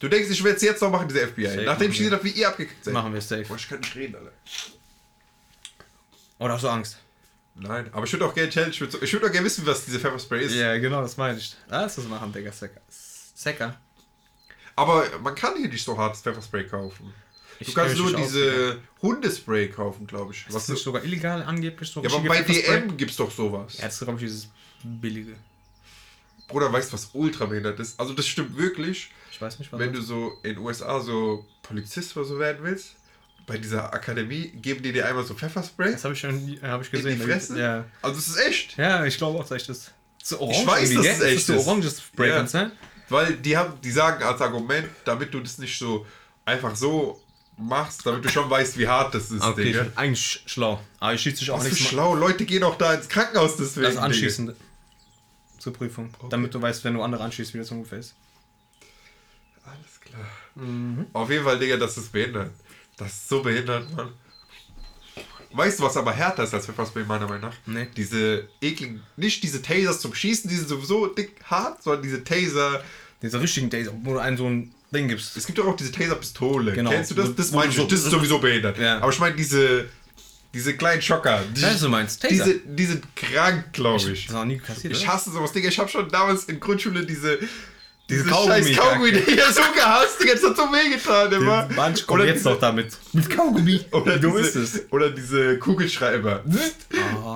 Du 0.00 0.08
denkst, 0.08 0.30
ich 0.30 0.44
werde 0.44 0.56
es 0.56 0.62
jetzt 0.62 0.80
noch 0.80 0.90
machen, 0.90 1.08
diese 1.08 1.26
FBI. 1.26 1.46
Safe 1.46 1.62
Nachdem 1.62 1.90
ich 1.90 1.98
gesehen 1.98 2.12
habe, 2.12 2.24
wie 2.24 2.30
ihr 2.30 2.48
abgekriegt 2.48 2.84
seid. 2.84 2.94
Machen 2.94 3.12
wir 3.12 3.20
safe. 3.20 3.44
Boah, 3.44 3.56
ich 3.56 3.68
kann 3.68 3.80
nicht 3.80 3.96
reden, 3.96 4.14
Alter. 4.14 4.32
Oder 6.38 6.54
hast 6.54 6.64
du 6.64 6.68
Angst? 6.68 6.98
Nein, 7.56 7.90
aber 7.92 8.04
ich 8.06 8.12
würde 8.12 8.24
auch 8.24 8.34
gerne 8.34 8.50
Challenge. 8.50 8.72
Ich 8.72 8.80
würde 8.80 9.00
würd 9.00 9.24
auch 9.24 9.32
gerne 9.32 9.44
wissen, 9.44 9.66
was 9.66 9.84
diese 9.84 9.98
Pfefferspray 9.98 10.44
ist. 10.44 10.54
Ja, 10.54 10.78
genau, 10.78 11.02
das 11.02 11.16
meine 11.16 11.38
ich. 11.38 11.56
Lass 11.68 11.96
das 11.96 12.06
machen, 12.06 12.32
Digga. 12.32 12.52
Secker. 12.52 12.80
Secker. 12.88 13.76
Aber 14.76 15.04
man 15.20 15.34
kann 15.34 15.56
hier 15.56 15.68
nicht 15.68 15.84
so 15.84 15.98
hartes 15.98 16.20
Pfefferspray 16.20 16.64
kaufen. 16.68 17.12
Du 17.58 17.64
Ich 17.64 17.74
kannst 17.74 17.96
kenn 17.96 18.04
nur 18.04 18.14
diese 18.16 18.80
Hundespray 19.02 19.68
kaufen, 19.68 20.06
glaube 20.06 20.32
ich. 20.32 20.46
Was 20.46 20.54
Was 20.54 20.62
ist 20.64 20.68
nicht 20.68 20.84
sogar 20.84 21.02
illegal 21.02 21.42
angeblich? 21.42 21.90
So 21.90 22.00
ja, 22.00 22.10
aber 22.10 22.28
bei? 22.28 22.42
DM 22.42 22.96
gibt's 22.96 23.16
doch 23.16 23.32
sowas. 23.32 23.78
Ja, 23.78 23.86
das 23.86 23.94
ist, 23.94 24.04
glaube 24.04 24.20
ich, 24.20 24.26
dieses 24.26 24.48
billige. 24.84 25.34
Bruder, 26.46 26.72
weißt 26.72 26.90
du, 26.90 26.94
was 26.94 27.10
ultra 27.12 27.46
behindert 27.46 27.80
ist? 27.80 27.98
Also, 27.98 28.12
das 28.14 28.28
stimmt 28.28 28.56
wirklich. 28.56 29.10
Ich 29.30 29.40
weiß 29.40 29.58
nicht, 29.58 29.72
was 29.72 29.78
Wenn 29.80 29.92
das 29.92 30.02
du 30.02 30.06
so 30.06 30.32
in 30.42 30.54
den 30.54 30.58
USA 30.58 31.00
so 31.00 31.44
Polizist 31.62 32.16
oder 32.16 32.26
so 32.26 32.38
werden 32.38 32.58
willst, 32.62 32.96
bei 33.46 33.56
dieser 33.58 33.92
Akademie 33.94 34.48
geben 34.50 34.82
die 34.82 34.92
dir 34.92 35.06
einmal 35.06 35.24
so 35.24 35.34
Pfefferspray 35.34 35.92
Das 35.92 36.04
habe 36.04 36.14
ich 36.14 36.20
schon 36.20 36.36
äh, 36.54 36.58
hab 36.62 36.82
ich 36.82 36.92
in 36.92 36.98
gesehen. 37.02 37.18
die 37.18 37.24
Fresse. 37.24 37.58
Ja. 37.58 37.84
Also, 38.02 38.18
es 38.18 38.28
ist 38.28 38.38
echt. 38.38 38.76
ja, 38.76 39.04
ich 39.04 39.16
glaube 39.16 39.38
auch, 39.38 39.48
dass 39.48 39.62
ich 39.62 39.66
das. 39.66 39.90
So 40.22 40.40
orange 40.40 40.60
Ich 40.60 40.66
weiß, 40.66 40.94
dass 40.94 41.06
es 41.06 41.20
echt 41.22 41.46
so 41.46 41.54
ist. 41.54 41.66
oranges 41.66 42.02
Spray, 42.02 42.28
Ja. 42.30 42.42
ne? 42.42 42.72
Weil 43.08 43.36
die 43.36 43.56
haben, 43.56 43.80
die 43.80 43.90
sagen 43.90 44.22
als 44.22 44.40
Argument, 44.42 44.86
damit 45.06 45.32
du 45.32 45.40
das 45.40 45.56
nicht 45.58 45.78
so 45.78 46.04
einfach 46.44 46.76
so 46.76 47.22
machst, 47.56 48.04
damit 48.04 48.24
du 48.24 48.28
schon 48.28 48.50
weißt, 48.50 48.76
wie 48.76 48.86
hart 48.86 49.14
das 49.14 49.30
ist, 49.30 49.42
Okay, 49.42 49.64
Digga. 49.64 49.86
eigentlich 49.96 50.20
sch- 50.20 50.40
schlau. 50.48 50.80
Aber 51.00 51.14
ich 51.14 51.22
schieße 51.22 51.38
dich 51.38 51.50
auch 51.50 51.62
nichts 51.62 51.78
schlau, 51.78 52.14
Leute 52.14 52.44
gehen 52.44 52.62
auch 52.64 52.76
da 52.76 52.92
ins 52.94 53.08
Krankenhaus 53.08 53.56
deswegen. 53.56 53.86
Das 53.86 53.96
anschießen. 53.96 54.54
Zur 55.58 55.72
Prüfung. 55.72 56.10
Damit 56.30 56.52
du 56.54 56.60
weißt, 56.62 56.84
wenn 56.84 56.94
du 56.94 57.02
andere 57.02 57.24
anschießt, 57.24 57.54
wie 57.54 57.58
das 57.58 57.70
ungefähr 57.70 57.98
ist. 57.98 58.14
Klar. 60.58 61.06
Auf 61.12 61.30
jeden 61.30 61.44
Fall, 61.44 61.58
Digga, 61.58 61.76
das 61.76 61.96
ist 61.96 62.12
behindert. 62.12 62.50
Das 62.96 63.08
ist 63.12 63.28
so 63.28 63.42
behindert, 63.42 63.94
Mann. 63.94 64.10
weißt 65.52 65.78
du, 65.78 65.84
was 65.84 65.96
aber 65.96 66.12
härter 66.12 66.44
ist 66.44 66.52
als 66.54 66.66
Pfefferspray, 66.66 67.04
meiner 67.04 67.26
Meinung 67.26 67.42
nach? 67.50 67.54
Nee. 67.66 67.86
Diese 67.96 68.48
ekligen, 68.60 69.02
nicht 69.16 69.42
diese 69.42 69.62
Tasers 69.62 70.00
zum 70.00 70.14
Schießen, 70.14 70.50
die 70.50 70.56
sind 70.56 70.68
sowieso 70.68 71.06
dick 71.06 71.36
hart, 71.44 71.82
sondern 71.82 72.02
diese 72.02 72.24
Taser. 72.24 72.82
Diese 73.22 73.40
richtigen 73.40 73.68
Days, 73.68 73.88
wo 74.04 74.14
du 74.14 74.18
einen 74.20 74.36
so 74.36 74.46
ein 74.48 74.72
Ding 74.92 75.08
gibst. 75.08 75.36
Es 75.36 75.44
gibt 75.46 75.58
doch 75.58 75.66
auch 75.66 75.76
diese 75.76 75.90
Taser-Pistole. 75.92 76.72
Genau. 76.72 76.90
Kennst 76.90 77.10
du 77.10 77.14
das? 77.16 77.34
Das 77.34 77.50
meine 77.52 77.70
ich, 77.70 77.76
das 77.76 77.92
ist 78.00 78.10
sowieso 78.10 78.38
behindert. 78.38 78.78
Ja. 78.78 78.98
Aber 78.98 79.12
ich 79.12 79.18
meine 79.18 79.34
diese, 79.34 79.86
diese 80.54 80.76
kleinen 80.76 81.02
Schocker. 81.02 81.42
Die, 81.54 81.62
Weißt 81.62 81.80
du, 81.80 81.86
du 81.86 81.90
meinst? 81.90 82.22
Taser. 82.22 82.32
diese, 82.32 82.60
die 82.60 82.86
sind 82.86 83.04
krank, 83.16 83.72
glaube 83.72 83.98
ich. 83.98 84.04
Das 84.06 84.18
ist 84.18 84.30
noch 84.32 84.44
nie 84.44 84.58
kassiert, 84.58 84.92
Ich 84.92 85.06
hasse 85.06 85.30
sowas, 85.30 85.52
Digga. 85.52 85.68
Ich 85.68 85.78
habe 85.78 85.88
schon 85.88 86.08
damals 86.08 86.44
in 86.44 86.58
Grundschule 86.60 87.04
diese. 87.04 87.38
Diese 88.10 88.24
Kaugummi- 88.24 88.64
scheiß 88.68 88.76
Kaugummi, 88.76 89.12
Digga, 89.12 89.52
so 89.52 89.60
gehasst, 89.74 90.16
das 90.20 90.42
hat 90.42 90.56
so 90.56 90.62
wehgetan, 90.72 91.30
immer. 91.32 91.68
Manch 91.76 92.06
kommt 92.06 92.20
Oder 92.20 92.28
jetzt 92.32 92.44
noch 92.44 92.58
damit. 92.58 92.96
Mit 93.12 93.28
Kaugummi. 93.28 93.84
Oder 93.92 94.16
Wie 94.16 94.20
dumm 94.20 94.36
diese, 94.38 94.60
ist 94.60 94.74
es? 94.74 94.92
Oder 94.92 95.10
diese 95.10 95.58
Kugelschreiber. 95.58 96.42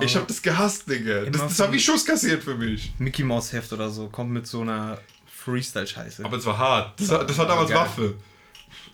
Ich 0.01 0.15
hab 0.15 0.27
das 0.27 0.41
gehasst, 0.41 0.89
Digga. 0.89 1.25
Das, 1.25 1.41
das 1.41 1.59
war 1.59 1.65
von- 1.67 1.75
wie 1.75 1.79
Schuss 1.79 2.03
kassiert 2.05 2.43
für 2.43 2.55
mich. 2.55 2.91
Mickey 2.97 3.23
Mouse 3.23 3.53
Heft 3.53 3.71
oder 3.71 3.89
so 3.91 4.07
kommt 4.09 4.31
mit 4.31 4.47
so 4.47 4.61
einer 4.61 4.97
Freestyle-Scheiße. 5.43 6.25
Aber 6.25 6.37
es 6.37 6.45
war 6.45 6.57
hart. 6.57 6.99
Das 6.99 7.09
war, 7.09 7.23
das 7.25 7.37
war 7.37 7.45
damals 7.47 7.69
Geil. 7.69 7.77
Waffe. 7.79 8.15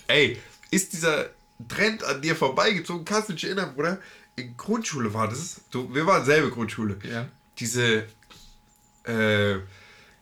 Ey, 0.07 0.37
ist 0.71 0.91
dieser 0.93 1.29
Trend 1.69 2.03
an 2.03 2.21
dir 2.21 2.35
vorbeigezogen? 2.35 3.05
Kannst 3.05 3.29
du 3.29 3.33
dich 3.33 3.45
erinnern, 3.45 3.73
Bruder? 3.73 3.99
In 4.35 4.57
Grundschule 4.57 5.13
war 5.13 5.27
das. 5.29 5.61
Du, 5.71 5.93
wir 5.93 6.05
waren 6.05 6.25
selbe 6.25 6.49
Grundschule. 6.49 6.97
Ja. 7.09 7.25
Diese. 7.57 8.05
Äh, 9.05 9.55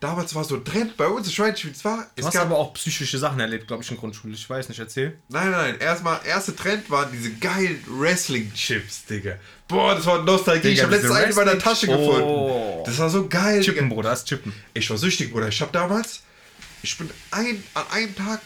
damals 0.00 0.34
war 0.34 0.44
so 0.44 0.56
ein 0.56 0.64
Trend 0.64 0.96
bei 0.96 1.06
uns. 1.06 1.28
Ich 1.28 1.38
weiß 1.38 1.52
nicht, 1.52 1.66
wie 1.66 1.70
es 1.70 1.84
war. 1.84 1.98
Du 1.98 2.04
Es 2.20 2.26
hast 2.26 2.34
gab, 2.34 2.44
aber 2.46 2.56
auch 2.58 2.72
psychische 2.74 3.18
Sachen 3.18 3.40
erlebt, 3.40 3.66
glaube 3.66 3.82
ich, 3.82 3.90
in 3.90 3.96
Grundschule. 3.96 4.34
Ich 4.34 4.48
weiß 4.48 4.68
nicht, 4.68 4.78
erzähl. 4.78 5.18
Nein, 5.28 5.50
nein, 5.50 5.78
erstmal, 5.78 6.20
erste 6.24 6.54
Trend 6.54 6.88
waren 6.90 7.10
diese 7.12 7.32
geilen 7.34 7.82
Wrestling-Chips, 7.86 9.04
Digga. 9.06 9.34
Boah, 9.66 9.94
das 9.94 10.06
war 10.06 10.22
Nostalgie. 10.22 10.68
ich 10.68 10.74
Digga, 10.74 10.84
habe 10.84 10.94
letztens 10.94 11.14
einen 11.16 11.30
in 11.30 11.36
meiner 11.36 11.58
Tasche 11.58 11.86
Oh. 11.88 11.96
gefunden. 11.96 12.82
Das 12.86 12.98
war 12.98 13.10
so 13.10 13.28
geil, 13.28 13.60
Chippen, 13.62 13.84
Digga. 13.84 13.94
Bruder, 13.94 14.10
das 14.10 14.24
Chippen. 14.24 14.52
Ich 14.74 14.88
war 14.90 14.96
süchtig, 14.98 15.32
Bruder. 15.32 15.48
Ich 15.48 15.60
habe 15.60 15.72
damals, 15.72 16.22
ich 16.82 16.96
bin 16.96 17.10
ein, 17.30 17.62
an 17.74 17.84
einem 17.90 18.14
Tag, 18.16 18.40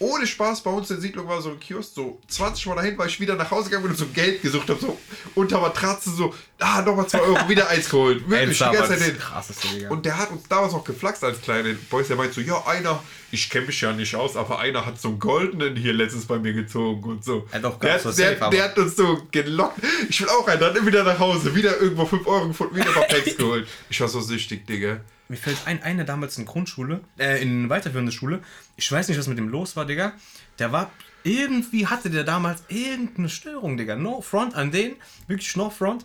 ohne 0.00 0.26
Spaß, 0.26 0.62
bei 0.62 0.70
uns 0.70 0.88
in 0.88 0.96
der 0.96 1.02
Siedlung 1.02 1.28
war 1.28 1.42
so 1.42 1.50
ein 1.50 1.60
Kiosk, 1.60 1.94
so 1.94 2.18
20 2.26 2.66
Mal 2.66 2.76
dahin, 2.76 2.96
war 2.96 3.04
ich 3.04 3.20
wieder 3.20 3.36
nach 3.36 3.50
Hause 3.50 3.68
gegangen 3.68 3.90
und 3.90 3.96
so 3.96 4.06
Geld 4.06 4.40
gesucht 4.40 4.68
habe, 4.70 4.80
so 4.80 4.98
unter 5.34 5.60
Matratze, 5.60 6.08
so, 6.10 6.34
ah, 6.58 6.80
nochmal 6.80 7.06
2 7.06 7.20
Euro, 7.20 7.48
wieder 7.50 7.68
eins 7.68 7.88
geholt. 7.90 8.22
Wirklich, 8.28 8.56
die 8.56 8.64
ganze 8.64 8.88
Zeit 8.88 9.02
hin. 9.02 9.18
krasseste. 9.18 9.68
Und 9.90 10.06
der 10.06 10.16
hat 10.16 10.30
uns 10.30 10.48
damals 10.48 10.72
auch 10.72 10.84
geflaxt 10.84 11.22
als 11.22 11.42
kleine 11.42 11.74
Boys. 11.90 12.08
Der 12.08 12.16
meint 12.16 12.32
so, 12.32 12.40
ja, 12.40 12.64
einer, 12.66 13.02
ich 13.30 13.50
kenne 13.50 13.66
mich 13.66 13.78
ja 13.82 13.92
nicht 13.92 14.14
aus, 14.16 14.36
aber 14.36 14.58
einer 14.58 14.86
hat 14.86 14.98
so 14.98 15.08
einen 15.08 15.18
goldenen 15.18 15.76
hier 15.76 15.92
letztens 15.92 16.24
bei 16.24 16.38
mir 16.38 16.54
gezogen 16.54 17.04
und 17.04 17.22
so. 17.22 17.46
Ja, 17.52 17.58
doch, 17.58 17.78
der, 17.78 18.02
was 18.02 18.16
der, 18.16 18.38
safe, 18.38 18.50
der 18.50 18.64
hat 18.64 18.78
uns 18.78 18.96
so 18.96 19.26
gelockt. 19.30 19.80
Ich 20.08 20.18
will 20.22 20.30
auch 20.30 20.48
einen, 20.48 20.60
dann 20.60 20.86
wieder 20.86 21.04
nach 21.04 21.18
Hause, 21.18 21.54
wieder 21.54 21.78
irgendwo 21.78 22.06
5 22.06 22.26
Euro 22.26 22.48
gefunden, 22.48 22.74
wieder 22.74 22.88
ein 22.88 22.94
paar 22.94 23.04
Packs 23.04 23.36
geholt. 23.36 23.68
Ich 23.90 24.00
war 24.00 24.08
so 24.08 24.22
süchtig, 24.22 24.66
Digga. 24.66 25.00
Mir 25.30 25.36
fällt 25.36 25.58
ein, 25.66 25.80
einer 25.82 26.02
damals 26.04 26.36
in 26.38 26.44
Grundschule, 26.44 27.00
äh, 27.18 27.40
in 27.40 27.68
weiterführende 27.68 28.10
Schule. 28.10 28.40
Ich 28.76 28.90
weiß 28.90 29.06
nicht, 29.08 29.16
was 29.16 29.28
mit 29.28 29.38
dem 29.38 29.48
los 29.48 29.76
war, 29.76 29.84
Digga. 29.86 30.12
Der 30.58 30.72
war, 30.72 30.90
irgendwie 31.22 31.86
hatte 31.86 32.10
der 32.10 32.24
damals 32.24 32.64
irgendeine 32.68 33.28
Störung, 33.28 33.76
Digga. 33.76 33.94
No 33.94 34.22
front 34.22 34.56
an 34.56 34.72
den, 34.72 34.96
wirklich 35.28 35.54
no 35.56 35.70
front. 35.70 36.04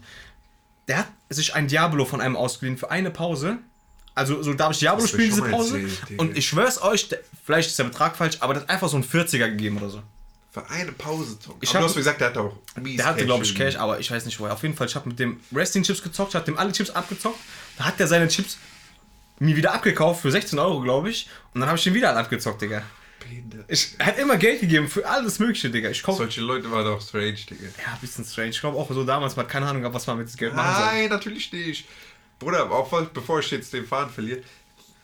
Der 0.87 0.99
hat 0.99 1.07
sich 1.29 1.55
ein 1.55 1.67
Diablo 1.67 2.05
von 2.05 2.21
einem 2.21 2.35
ausgeliehen 2.35 2.77
für 2.77 2.91
eine 2.91 3.09
Pause. 3.09 3.57
Also, 4.13 4.43
so 4.43 4.53
darf 4.53 4.73
ich 4.73 4.79
Diablo 4.79 5.01
Das 5.01 5.11
hab 5.11 5.19
spielen, 5.19 5.29
diese 5.35 5.41
Pause. 5.49 5.81
erzählt. 5.81 6.19
Und 6.19 6.37
ich 6.37 6.45
schwör's 6.47 6.79
euch, 6.81 7.09
der, 7.09 7.19
vielleicht 7.43 7.69
ist 7.69 7.79
der 7.79 7.85
Betrag 7.85 8.15
falsch, 8.15 8.37
aber 8.41 8.53
der 8.53 8.61
hat 8.61 8.69
einfach 8.69 8.87
so 8.89 8.95
einen 8.95 9.03
40er 9.05 9.49
gegeben 9.49 9.77
oder 9.77 9.89
so. 9.89 10.03
Für 10.51 10.69
eine 10.69 10.91
Pause 10.91 11.37
zocken. 11.39 11.57
Ich 11.61 11.73
hab- 11.75 11.81
hast 11.81 11.95
mir 11.95 12.01
gesagt, 12.01 12.21
der 12.21 12.27
hatte 12.29 12.41
auch 12.41 12.55
mies 12.79 12.97
Der 12.97 13.07
hatte, 13.07 13.25
glaube 13.25 13.43
ich. 13.43 13.55
Cash, 13.55 13.75
aber 13.75 13.99
ich 13.99 14.09
weiß 14.11 14.23
nicht 14.25 14.39
woher. 14.39 14.53
Auf 14.53 14.61
jeden 14.61 14.75
Fall, 14.75 14.85
ich 14.87 14.95
habe 14.95 15.09
mit 15.09 15.17
dem 15.19 15.39
Wrestling-Chips 15.51 16.01
gezockt, 16.03 16.29
ich 16.29 16.35
habe 16.35 16.45
dem 16.45 16.57
alle 16.59 16.71
Chips 16.71 16.91
abgezockt. 16.91 17.39
Da 17.77 17.85
hat 17.85 17.99
der 17.99 18.07
seine 18.07 18.27
Chips 18.29 18.57
mir 19.39 19.55
wieder 19.55 19.73
abgekauft 19.73 20.21
für 20.21 20.31
16 20.31 20.57
Euro, 20.59 20.81
glaube 20.81 21.09
ich. 21.09 21.29
Und 21.53 21.61
dann 21.61 21.69
habe 21.69 21.77
ich 21.77 21.85
ihn 21.87 21.93
wieder 21.93 22.15
abgezockt, 22.15 22.61
Digga. 22.61 22.83
Behindert. 23.19 23.65
Ich, 23.67 23.95
er 23.97 24.07
hat 24.07 24.19
immer 24.19 24.37
Geld 24.37 24.61
gegeben 24.61 24.87
für 24.87 25.07
alles 25.07 25.39
Mögliche, 25.39 25.69
Digga. 25.69 25.89
Ich 25.89 26.03
kaufe. 26.03 26.19
Solche 26.19 26.41
Leute 26.41 26.71
waren 26.71 26.85
doch 26.85 27.01
strange, 27.01 27.33
Digga. 27.33 27.65
Ja, 27.85 27.93
ein 27.93 27.99
bisschen 28.01 28.25
strange. 28.25 28.49
Ich 28.49 28.59
glaube 28.59 28.77
auch 28.77 28.89
so 28.91 29.03
damals, 29.03 29.35
man 29.35 29.45
hat 29.45 29.51
keine 29.51 29.67
Ahnung 29.67 29.81
gehabt, 29.81 29.95
was 29.95 30.07
man 30.07 30.17
mit 30.17 30.29
dem 30.29 30.37
Geld 30.37 30.53
machen 30.53 30.75
soll. 30.75 30.85
Nein, 30.85 31.09
natürlich 31.09 31.51
nicht. 31.51 31.87
Bruder, 32.39 32.69
auch 32.69 33.01
bevor 33.13 33.39
ich 33.39 33.49
jetzt 33.51 33.73
den 33.73 33.85
Faden 33.85 34.11
verliere. 34.11 34.41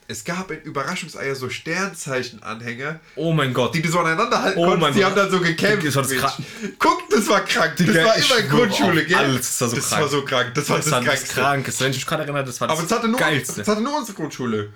Es 0.08 0.24
gab 0.26 0.52
in 0.52 0.62
Überraschungseier 0.64 1.36
so 1.36 1.50
Sternzeichen-Anhänger, 1.50 3.00
Oh 3.16 3.32
mein 3.32 3.54
Gott. 3.54 3.74
die 3.74 3.82
du 3.82 3.90
so 3.90 4.00
aneinander 4.00 4.42
halten 4.42 4.60
Oh 4.60 4.64
konntest. 4.66 4.82
mein 4.82 4.94
Die 4.94 5.00
Gott. 5.00 5.10
haben 5.10 5.16
dann 5.16 5.32
so 5.32 5.40
gekämpft. 5.40 5.88
Das 5.88 5.96
war 5.96 6.04
das. 6.04 6.38
Guck, 6.80 7.10
das 7.10 7.28
war 7.30 7.42
krank. 7.46 7.74
Das 7.78 7.86
Digga, 7.88 8.06
war 8.06 8.16
immer 8.16 8.38
in 8.38 8.50
Grundschule, 8.50 9.06
gell? 9.06 9.18
alles, 9.18 9.58
das 9.58 9.62
war 9.62 9.70
so 9.70 9.76
das 9.78 9.88
krank. 9.90 10.02
war 10.02 10.10
so 10.10 10.26
krank. 10.26 10.52
Das 10.56 10.70
war 10.70 10.78
das, 10.78 10.86
das 10.86 10.92
war 10.92 11.00
das 11.02 11.08
Krankste. 11.14 11.34
Krankeste. 11.42 11.84
Wenn 11.86 11.92
ich 11.92 11.98
mich 11.98 12.06
gerade 12.06 12.24
erinnere, 12.24 12.44
das 12.44 12.60
war 12.60 12.68
das 12.68 12.78
Aber 12.78 12.86
es 12.86 12.92
hatte, 12.92 13.08
nur, 13.08 13.20
Geilste. 13.20 13.62
es 13.62 13.68
hatte 13.68 13.82
nur 13.82 13.98
unsere 13.98 14.16
Grundschule. 14.18 14.74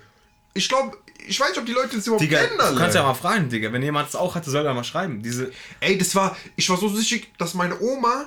Ich 0.54 0.68
glaube, 0.70 0.96
ich 1.28 1.38
weiß 1.38 1.50
nicht, 1.50 1.58
ob 1.58 1.66
die 1.66 1.72
Leute 1.72 1.96
das 1.96 2.06
überhaupt 2.06 2.22
Digga, 2.22 2.38
kennen, 2.42 2.56
du 2.56 2.64
alle. 2.64 2.76
kannst 2.78 2.94
ja 2.94 3.02
mal 3.02 3.12
fragen, 3.14 3.50
Digga. 3.50 3.70
Wenn 3.72 3.82
jemand 3.82 4.08
es 4.08 4.14
auch 4.16 4.34
hatte, 4.34 4.48
soll 4.50 4.64
er 4.64 4.72
mal 4.72 4.84
schreiben. 4.84 5.22
Diese. 5.22 5.50
Ey, 5.80 5.98
das 5.98 6.14
war, 6.14 6.34
ich 6.56 6.70
war 6.70 6.78
so 6.78 6.88
sicher, 6.88 7.18
dass 7.36 7.52
meine 7.52 7.78
Oma, 7.80 8.24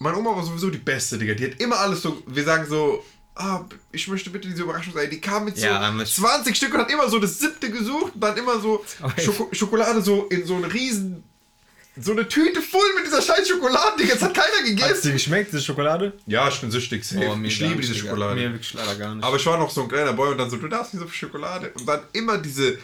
meine 0.00 0.18
Oma 0.18 0.36
war 0.36 0.44
sowieso 0.44 0.68
die 0.68 0.78
Beste, 0.78 1.16
Digga. 1.16 1.32
Die 1.34 1.44
hat 1.52 1.60
immer 1.60 1.78
alles 1.78 2.02
so, 2.02 2.22
wir 2.26 2.44
sagen 2.44 2.66
so, 2.68 3.02
ah, 3.40 3.64
ich 3.92 4.06
möchte 4.08 4.30
bitte 4.30 4.48
diese 4.48 4.62
Überraschungsei. 4.62 5.06
Die 5.06 5.20
kam 5.20 5.44
mit 5.46 5.56
so 5.56 5.66
Ja, 5.66 5.90
mit- 5.90 6.06
20 6.06 6.56
Stück 6.56 6.74
und 6.74 6.80
hat 6.80 6.90
immer 6.90 7.08
so 7.08 7.18
das 7.18 7.38
siebte 7.38 7.70
gesucht 7.70 8.14
und 8.14 8.20
dann 8.20 8.36
immer 8.36 8.60
so. 8.60 8.84
Schoko 9.18 9.48
Schokolade 9.52 10.02
so 10.02 10.24
in 10.26 10.46
so 10.46 10.54
einen 10.56 10.64
riesen, 10.66 11.24
so 12.00 12.12
eine 12.12 12.26
Tüte 12.28 12.62
voll 12.62 12.86
mit 12.96 13.06
dieser 13.06 13.20
scheiß 13.20 13.48
Schokolade, 13.48 13.96
Digga. 14.00 14.14
Das 14.14 14.22
hat 14.22 14.34
keiner 14.34 14.46
Hat 14.46 14.60
es 14.62 14.64
dir 14.64 14.74
gegessen. 14.76 15.12
geschmeckt, 15.12 15.52
diese 15.52 15.62
Schokolade? 15.62 16.12
Ja, 16.26 16.48
ich 16.48 16.60
bin 16.60 16.70
süchtig, 16.70 17.04
safe. 17.04 17.26
Oh, 17.28 17.38
ich 17.42 17.58
liebe 17.60 17.80
diese. 17.80 17.94
Schokolade. 17.94 18.34
Mir 18.40 18.52
wirklich 18.52 18.74
leider 18.74 18.94
gar 18.96 19.14
nicht. 19.14 19.24
Aber 19.24 19.36
ich 19.36 19.46
war 19.46 19.58
noch 19.58 19.70
so 19.70 19.82
ein 19.82 19.88
kleiner 19.88 20.12
Boy 20.12 20.30
und 20.32 20.38
dann 20.38 20.48
so, 20.50 20.56
du 20.56 20.68
darfst 20.68 20.94
nicht 20.94 21.02
so 21.02 21.08
viel 21.08 21.28
Schokolade. 21.28 21.70
Und 21.74 21.86
dann 21.86 22.00
immer 22.12 22.38
diese 22.38 22.78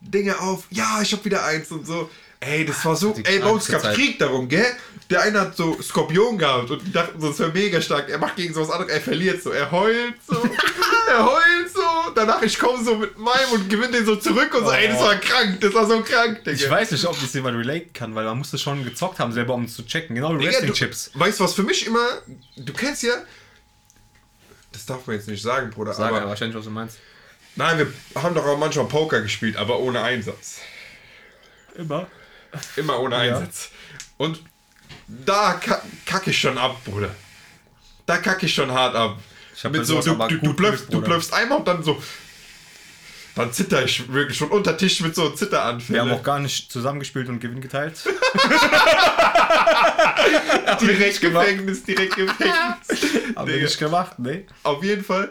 Dinge 0.00 0.38
auf, 0.40 0.64
ja, 0.70 1.00
ich 1.02 1.12
hab 1.12 1.24
wieder 1.24 1.44
eins 1.44 1.70
und 1.72 1.86
so. 1.86 2.10
Ey, 2.42 2.64
das 2.64 2.82
war 2.86 2.96
so, 2.96 3.14
ey, 3.22 3.38
bei 3.38 3.50
uns 3.50 3.66
gab's 3.66 3.82
Zeit. 3.84 3.94
Krieg 3.94 4.18
darum, 4.18 4.48
gell? 4.48 4.64
Der 5.10 5.20
eine 5.22 5.40
hat 5.40 5.56
so 5.56 5.80
Skorpion 5.82 6.38
gehabt 6.38 6.70
und 6.70 6.86
die 6.86 6.90
dachten 6.92 7.20
so, 7.20 7.28
das 7.28 7.38
wäre 7.38 7.52
mega 7.52 7.82
stark. 7.82 8.08
Er 8.08 8.16
macht 8.16 8.36
gegen 8.36 8.54
sowas 8.54 8.70
anderes, 8.70 8.90
er 8.92 9.00
verliert 9.02 9.42
so, 9.42 9.50
er 9.50 9.70
heult 9.70 10.14
so, 10.26 10.36
er 11.08 11.26
heult 11.26 11.70
so. 11.70 11.80
Danach, 12.14 12.40
ich 12.40 12.58
komme 12.58 12.82
so 12.82 12.96
mit 12.96 13.18
meinem 13.18 13.50
und 13.52 13.68
gewinne 13.68 13.92
den 13.92 14.06
so 14.06 14.16
zurück 14.16 14.54
und 14.54 14.64
so, 14.64 14.70
ey, 14.70 14.88
das 14.88 15.00
war 15.00 15.16
krank, 15.16 15.60
das 15.60 15.74
war 15.74 15.86
so 15.86 16.00
krank, 16.02 16.42
Digga. 16.44 16.52
Ich 16.52 16.70
weiß 16.70 16.92
nicht, 16.92 17.04
ob 17.04 17.20
das 17.20 17.34
jemand 17.34 17.58
relaten 17.58 17.92
kann, 17.92 18.14
weil 18.14 18.24
man 18.24 18.38
musste 18.38 18.56
schon 18.56 18.84
gezockt 18.84 19.18
haben, 19.18 19.32
selber 19.32 19.52
um 19.52 19.64
es 19.64 19.74
zu 19.74 19.84
checken. 19.84 20.16
Genau 20.16 20.38
wie 20.38 20.46
Wrestling-Chips. 20.46 21.10
du, 21.12 21.20
weißt 21.20 21.40
du, 21.40 21.44
was 21.44 21.52
für 21.52 21.64
mich 21.64 21.86
immer, 21.86 22.22
du 22.56 22.72
kennst 22.72 23.02
ja, 23.02 23.14
das 24.72 24.86
darf 24.86 25.06
man 25.06 25.16
jetzt 25.16 25.28
nicht 25.28 25.42
sagen, 25.42 25.68
Bruder, 25.70 25.92
Sag 25.92 26.08
aber 26.08 26.20
ja 26.20 26.26
wahrscheinlich, 26.26 26.56
was 26.56 26.64
du 26.64 26.70
meinst. 26.70 26.96
Nein, 27.56 27.78
wir 27.78 28.22
haben 28.22 28.34
doch 28.34 28.46
auch 28.46 28.56
manchmal 28.56 28.86
Poker 28.86 29.20
gespielt, 29.20 29.56
aber 29.56 29.78
ohne 29.80 30.00
Einsatz. 30.00 30.60
Immer. 31.74 32.06
Immer 32.76 33.00
ohne 33.00 33.16
Einsatz. 33.16 33.70
Und 34.16 34.42
da 35.06 35.54
ka 35.54 35.82
kacke 36.06 36.30
ich 36.30 36.38
schon 36.38 36.58
ab, 36.58 36.76
Bruder. 36.84 37.10
Da 38.06 38.18
kacke 38.18 38.46
ich 38.46 38.54
schon 38.54 38.72
hart 38.72 38.94
ab. 38.94 39.18
Ich 39.54 39.64
hab 39.64 39.72
Mit 39.72 39.86
so, 39.86 40.00
du, 40.00 40.14
du, 40.14 40.38
du, 40.38 40.54
geübt, 40.54 40.92
du 40.92 41.00
blöffst 41.00 41.32
einmal 41.32 41.58
und 41.58 41.68
dann 41.68 41.82
so. 41.82 42.00
Dann 43.36 43.52
zitter 43.52 43.84
ich 43.84 44.12
wirklich 44.12 44.36
schon 44.36 44.50
unter 44.50 44.76
Tisch 44.76 45.00
mit 45.00 45.14
so 45.14 45.22
Wir 45.22 45.28
haben 45.28 45.36
Zitteranfällen. 45.36 46.10
auch 46.10 46.22
gar 46.22 46.40
nicht 46.40 46.70
zusammengespielt 46.70 47.28
und 47.28 47.40
Gewinn 47.40 47.60
geteilt. 47.60 47.98
direkt. 50.80 51.20
Gefängnis, 51.20 51.84
direkt 51.84 52.16
Gefängnis. 52.16 53.36
Haben 53.36 53.50
wir 53.50 53.62
nicht 53.62 53.78
gemacht, 53.78 54.18
ne? 54.18 54.44
Auf 54.62 54.82
jeden 54.82 55.04
Fall. 55.04 55.30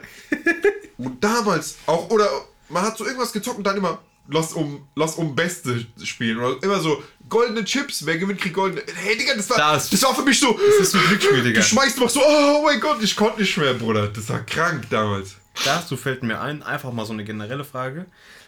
Und 0.98 1.24
damals 1.24 1.78
auch, 1.86 2.10
oder 2.10 2.28
man 2.70 2.84
hat 2.84 2.98
so 2.98 3.06
irgendwas 3.06 3.34
gezockt 3.34 3.58
und 3.58 3.64
dann 3.64 3.78
immer, 3.78 4.00
lass 4.30 4.54
um, 4.54 4.88
lass 4.96 5.16
um 5.16 5.36
Beste 5.36 5.86
spielen. 6.04 6.38
Oder 6.40 6.62
immer 6.64 6.80
so, 6.80 7.04
goldene 7.28 7.64
Chips, 7.66 8.06
wer 8.06 8.18
gewinnt, 8.18 8.40
kriegt 8.42 8.56
goldene. 8.56 8.84
Hey, 8.96 9.18
Digga, 9.18 9.36
das 9.36 9.50
war, 9.50 9.58
Das- 9.58 9.90
das, 9.90 10.02
war 10.04 10.16
für 10.16 10.24
mich 10.24 10.40
so. 10.40 10.54
Das 10.54 10.88
ist 10.88 10.92
so 10.92 10.98
ein 10.98 11.08
Glücksspiel, 11.08 11.44
Digga. 11.44 11.60
Du 11.60 11.66
schmeißt 11.66 12.00
machst 12.00 12.14
so, 12.16 12.22
oh 12.26 12.62
mein 12.64 12.80
Gott, 12.80 13.02
ich 13.02 13.16
konnte 13.16 13.42
nicht 13.42 13.58
mehr, 13.58 13.74
Bruder. 13.74 14.08
Das 14.08 14.30
war 14.30 14.42
krank 14.42 14.86
damals. 14.90 15.36
Dazu 15.66 15.98
fällt 15.98 16.24
mir 16.24 16.40
ein, 16.40 16.64
einfach 16.64 16.92
mal 16.94 17.06
so 17.06 17.14
eine 17.14 17.24
generelle 17.26 17.64
Frage. 17.66 18.06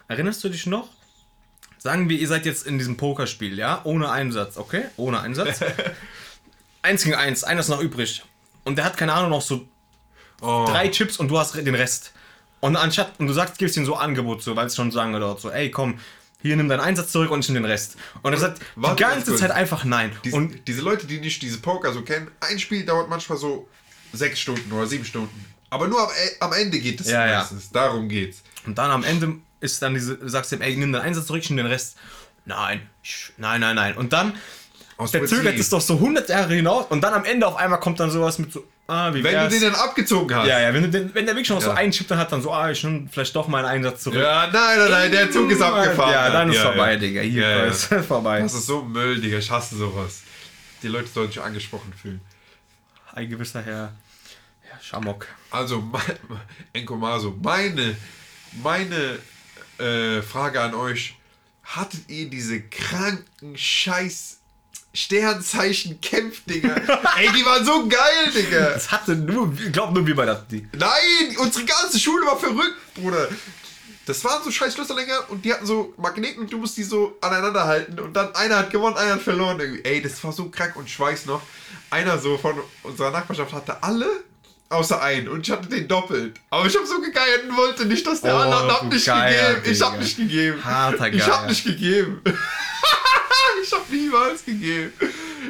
Erinnerst 0.07 0.43
du 0.43 0.49
dich 0.49 0.65
noch? 0.65 0.87
Sagen 1.77 2.09
wir, 2.09 2.17
ihr 2.19 2.27
seid 2.27 2.45
jetzt 2.45 2.67
in 2.67 2.77
diesem 2.77 2.95
Pokerspiel, 2.95 3.57
ja? 3.57 3.81
Ohne 3.85 4.09
Einsatz, 4.11 4.57
okay? 4.57 4.83
Ohne 4.97 5.19
Einsatz. 5.19 5.59
eins 6.83 7.03
gegen 7.03 7.15
eins, 7.15 7.43
einer 7.43 7.59
ist 7.61 7.69
noch 7.69 7.81
übrig. 7.81 8.23
Und 8.63 8.75
der 8.77 8.85
hat, 8.85 8.97
keine 8.97 9.13
Ahnung, 9.13 9.31
noch 9.31 9.41
so 9.41 9.67
Oh. 10.43 10.65
drei 10.67 10.87
Chips 10.87 11.17
und 11.17 11.27
du 11.27 11.37
hast 11.37 11.55
den 11.55 11.75
Rest. 11.75 12.13
Und 12.61 12.75
anstatt, 12.77 13.13
und 13.19 13.27
du 13.27 13.33
sagst, 13.33 13.57
gibst 13.57 13.75
ihm 13.75 13.85
so 13.85 13.95
Angebot, 13.95 14.41
so, 14.41 14.55
weil 14.55 14.67
es 14.67 14.75
schon 14.75 14.91
so 14.91 14.97
lange 14.99 15.19
dauert, 15.19 15.41
so, 15.41 15.49
ey, 15.51 15.69
komm, 15.71 15.99
hier 16.41 16.55
nimm 16.55 16.69
deinen 16.69 16.79
Einsatz 16.79 17.11
zurück 17.11 17.29
und 17.31 17.41
ich 17.41 17.49
nehm 17.49 17.63
den 17.63 17.65
Rest. 17.71 17.97
Und 18.21 18.33
er 18.33 18.39
sagt 18.39 18.61
Warte 18.75 18.95
die 18.95 19.01
ganz 19.03 19.25
ganze. 19.25 19.35
Zeit 19.35 19.51
einfach 19.51 19.83
nein. 19.83 20.11
Diese, 20.23 20.35
und 20.35 20.67
diese 20.67 20.81
Leute, 20.81 21.05
die 21.07 21.19
nicht 21.19 21.41
diese 21.41 21.59
Poker 21.59 21.91
so 21.93 22.01
kennen, 22.03 22.31
ein 22.39 22.57
Spiel 22.59 22.85
dauert 22.85 23.09
manchmal 23.09 23.37
so 23.37 23.67
sechs 24.13 24.39
Stunden 24.39 24.71
oder 24.71 24.87
sieben 24.87 25.05
Stunden. 25.05 25.45
Aber 25.69 25.87
nur 25.87 26.01
am, 26.01 26.09
E- 26.09 26.35
am 26.39 26.53
Ende 26.53 26.79
geht 26.79 26.99
es 27.01 27.09
Ja, 27.09 27.27
ja. 27.27 27.49
Darum 27.73 28.09
geht's. 28.09 28.41
Und 28.65 28.77
dann 28.77 28.89
am 28.91 29.03
Ende 29.03 29.35
ist 29.59 29.81
dann 29.81 29.93
diese, 29.93 30.17
du 30.17 30.27
sagst 30.29 30.51
ihm, 30.51 30.61
ey, 30.61 30.75
nimm 30.75 30.91
den 30.91 31.01
Einsatz 31.01 31.27
zurück, 31.27 31.41
ich 31.43 31.49
nimm 31.49 31.57
den 31.57 31.67
Rest. 31.67 31.97
Nein, 32.45 32.89
nein, 33.37 33.61
nein, 33.61 33.75
nein. 33.75 33.95
Und 33.97 34.11
dann 34.13 34.33
Aus 34.97 35.11
Der 35.11 35.19
Prinzip. 35.19 35.37
zögert 35.37 35.57
es 35.59 35.69
doch 35.69 35.81
so 35.81 35.93
100 35.95 36.27
Jahre 36.29 36.53
hinaus 36.55 36.87
und 36.89 37.01
dann 37.01 37.13
am 37.13 37.23
Ende 37.25 37.47
auf 37.47 37.55
einmal 37.55 37.79
kommt 37.79 37.99
dann 37.99 38.09
sowas 38.11 38.37
mit 38.39 38.51
so, 38.51 38.63
ah, 38.91 39.13
wie 39.13 39.23
Wenn 39.23 39.33
du 39.33 39.39
wär's? 39.39 39.53
den 39.53 39.61
dann 39.71 39.75
abgezogen 39.75 40.35
hast. 40.35 40.47
ja, 40.47 40.59
ja, 40.59 40.73
wenn, 40.73 40.83
du 40.83 40.89
den, 40.89 41.13
wenn 41.15 41.25
der 41.25 41.33
wirklich 41.33 41.47
schon 41.47 41.55
noch 41.57 41.63
so 41.63 41.69
Ja. 41.69 41.75
einen 41.75 41.91
Chip 41.91 42.07
dann 42.07 42.17
hat, 42.17 42.31
dann 42.31 42.41
so, 42.41 42.51
ah, 42.53 42.69
ich 42.71 42.83
nehme 42.83 43.07
vielleicht 43.11 43.35
doch 43.35 43.47
meinen 43.47 43.65
Einsatz 43.65 44.03
zurück. 44.03 44.19
Ja, 44.19 44.47
nein, 44.51 44.77
nein, 44.79 44.91
nein, 44.91 45.11
der 45.11 45.31
Zug 45.31 45.49
ist 45.49 45.61
abgefahren. 45.61 46.11
Ja, 46.11 46.29
dann 46.29 46.49
ist 46.49 46.57
ja, 46.57 46.63
vorbei, 46.63 46.93
ja. 46.93 46.97
Digga. 46.99 47.21
Hier 47.21 47.41
Ja, 47.41 47.57
ja. 47.57 47.63
ist 47.65 47.85
vorbei. 48.07 48.41
Das 48.41 48.53
ist 48.53 48.65
so 48.65 48.83
Müll, 48.83 49.19
Digga. 49.21 49.37
Ich 49.37 49.49
hasse 49.49 49.75
sowas. 49.77 50.21
Die 50.83 50.87
Leute 50.87 51.07
sollen 51.07 51.27
sich 51.31 51.41
angesprochen 51.41 51.93
fühlen. 51.99 52.21
Ein 53.13 53.29
gewisser 53.29 53.61
Herr, 53.61 53.93
Herr 54.61 54.79
Schamok. 54.81 55.27
Also, 55.51 55.79
mein, 55.81 56.01
Enkomaso, 56.73 57.37
meine, 57.41 57.95
meine 58.63 59.19
äh, 59.77 60.21
Frage 60.21 60.61
an 60.61 60.73
euch. 60.75 61.15
Hattet 61.63 62.09
ihr 62.09 62.29
diese 62.29 62.59
kranken 62.61 63.55
Scheiß 63.57 64.40
Sternzeichen 64.93 66.01
Kämpfdinger? 66.01 66.75
Ey, 67.17 67.29
die 67.31 67.45
waren 67.45 67.65
so 67.65 67.87
geil, 67.87 68.31
Digga. 68.35 68.71
Das 68.71 68.91
hatte 68.91 69.15
nur, 69.15 69.53
ich 69.53 69.71
glaube 69.71 69.93
nur 69.93 70.05
wir 70.05 70.15
bei 70.15 70.25
das 70.25 70.47
die. 70.47 70.67
Nein, 70.77 71.37
unsere 71.37 71.65
ganze 71.65 71.99
Schule 71.99 72.25
war 72.25 72.37
verrückt, 72.37 72.93
Bruder. 72.95 73.29
Das 74.05 74.23
waren 74.25 74.43
so 74.43 74.51
scheiß 74.51 74.73
Schlüsseldinger 74.73 75.29
und 75.29 75.45
die 75.45 75.53
hatten 75.53 75.65
so 75.65 75.93
Magneten 75.97 76.41
und 76.41 76.51
du 76.51 76.57
musst 76.57 76.75
die 76.75 76.83
so 76.83 77.17
aneinander 77.21 77.65
halten 77.65 77.99
und 77.99 78.13
dann 78.13 78.33
einer 78.35 78.57
hat 78.57 78.71
gewonnen, 78.71 78.97
einer 78.97 79.13
hat 79.13 79.21
verloren. 79.21 79.59
Irgendwie. 79.59 79.85
Ey, 79.85 80.01
das 80.01 80.21
war 80.23 80.33
so 80.33 80.49
krank 80.49 80.75
und 80.75 80.87
ich 80.87 80.99
weiß 80.99 81.27
noch, 81.27 81.41
einer 81.89 82.17
so 82.17 82.37
von 82.37 82.55
unserer 82.83 83.11
Nachbarschaft 83.11 83.53
hatte 83.53 83.81
alle 83.83 84.07
außer 84.71 85.01
einen 85.01 85.27
und 85.27 85.45
ich 85.47 85.51
hatte 85.51 85.67
den 85.67 85.87
doppelt. 85.87 86.39
Aber 86.49 86.65
ich 86.65 86.75
habe 86.75 86.85
so 86.87 86.99
gegeiert 87.01 87.43
und 87.47 87.55
wollte 87.57 87.85
nicht, 87.85 88.05
dass 88.07 88.21
der 88.21 88.33
Oh, 88.35 88.37
andere 88.39 88.63
hat. 88.63 88.81
Hab 88.81 88.91
nicht 88.93 89.05
Geier, 89.05 89.53
gegeben. 89.55 89.71
Ich 89.73 89.81
hab 89.81 89.91
Digga. 89.91 90.03
nicht 90.03 90.17
gegeben. 90.17 90.65
Harter 90.65 91.13
Ich 91.13 91.27
hab 91.27 91.47
nicht 91.49 91.63
gegeben. 91.65 92.21
ich 93.63 93.71
hab 93.71 93.89
niemals 93.89 94.45
gegeben. 94.45 94.93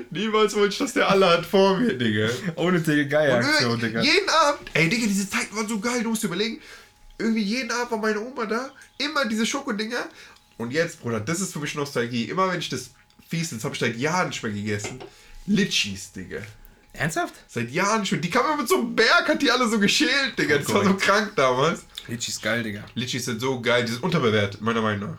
Niemals 0.09 0.55
wollte 0.55 0.69
ich, 0.73 0.77
dass 0.79 0.93
der 0.93 1.09
alle 1.09 1.29
hat 1.29 1.45
vor 1.45 1.77
mir, 1.77 1.93
Digga. 1.93 2.29
Ohne 2.55 2.79
Digga, 2.81 3.03
geile 3.03 3.35
Aktion, 3.35 3.71
Irgendwie 3.71 3.87
Digga. 3.87 4.01
Jeden 4.01 4.29
Abend, 4.29 4.69
ey 4.73 4.89
Digga, 4.89 5.07
diese 5.07 5.29
Zeiten 5.29 5.55
waren 5.55 5.67
so 5.67 5.79
geil, 5.79 6.03
du 6.03 6.09
musst 6.09 6.23
dir 6.23 6.27
überlegen. 6.27 6.59
Irgendwie 7.17 7.43
jeden 7.43 7.71
Abend 7.71 7.91
war 7.91 7.97
meine 7.99 8.19
Oma 8.19 8.45
da, 8.45 8.71
immer 8.97 9.25
diese 9.25 9.45
Schokodinger. 9.45 10.05
Und 10.57 10.71
jetzt, 10.71 11.01
Bruder, 11.01 11.19
das 11.19 11.39
ist 11.41 11.53
für 11.53 11.59
mich 11.59 11.75
Nostalgie. 11.75 12.25
Immer 12.25 12.51
wenn 12.51 12.59
ich 12.59 12.69
das 12.69 12.91
fies, 13.29 13.51
das 13.51 13.63
habe 13.63 13.73
ich 13.75 13.79
seit 13.79 13.95
Jahren 13.97 14.29
nicht 14.29 14.41
mehr 14.43 14.51
gegessen. 14.51 14.99
Litchis, 15.45 16.11
Digga. 16.11 16.39
Ernsthaft? 16.93 17.33
Seit 17.47 17.69
Jahren 17.71 18.05
mehr. 18.09 18.19
Die 18.19 18.29
kam 18.29 18.45
immer 18.45 18.57
mit 18.57 18.67
so 18.67 18.75
einem 18.77 18.95
Berg, 18.95 19.27
hat 19.27 19.41
die 19.41 19.49
alle 19.49 19.67
so 19.67 19.79
geschält, 19.79 20.37
Digga. 20.37 20.57
Das 20.57 20.73
war 20.73 20.83
so 20.83 20.93
krank 20.95 21.33
damals. 21.35 21.85
Litchi 22.07 22.31
ist 22.31 22.41
geil, 22.41 22.63
Digga. 22.63 22.83
Litchis 22.95 23.25
sind 23.25 23.39
so 23.39 23.61
geil, 23.61 23.85
die 23.85 23.91
sind 23.93 24.03
unterbewertet, 24.03 24.61
meiner 24.61 24.81
Meinung 24.81 25.11
nach. 25.11 25.17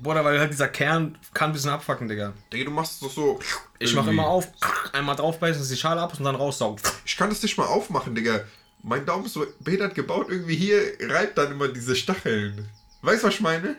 Bruder, 0.00 0.24
weil 0.24 0.38
halt 0.40 0.50
dieser 0.50 0.68
Kern 0.68 1.16
kann 1.32 1.50
ein 1.50 1.52
bisschen 1.52 1.70
abfacken, 1.70 2.08
Digga. 2.08 2.32
Digga, 2.52 2.64
du 2.64 2.70
machst 2.70 2.94
es 2.94 3.00
doch 3.00 3.10
so. 3.10 3.38
Ich 3.78 3.94
mach 3.94 4.06
immer 4.06 4.26
auf, 4.26 4.48
einmal 4.92 5.14
draufbeißen, 5.14 5.60
dass 5.60 5.68
die 5.68 5.76
Schale 5.76 6.00
ab 6.00 6.12
ist 6.12 6.18
und 6.18 6.24
dann 6.24 6.34
raussaugen. 6.34 6.82
Ich 7.04 7.16
kann 7.16 7.28
das 7.28 7.42
nicht 7.42 7.56
mal 7.56 7.66
aufmachen, 7.66 8.14
Digga. 8.14 8.40
Mein 8.82 9.06
Daumen 9.06 9.26
ist 9.26 9.34
so 9.34 9.46
behindert 9.60 9.94
gebaut, 9.94 10.26
irgendwie 10.28 10.56
hier 10.56 10.80
reibt 11.00 11.38
dann 11.38 11.52
immer 11.52 11.68
diese 11.68 11.94
Stacheln. 11.94 12.68
Weißt 13.02 13.22
du, 13.22 13.28
was 13.28 13.34
ich 13.34 13.40
meine? 13.40 13.76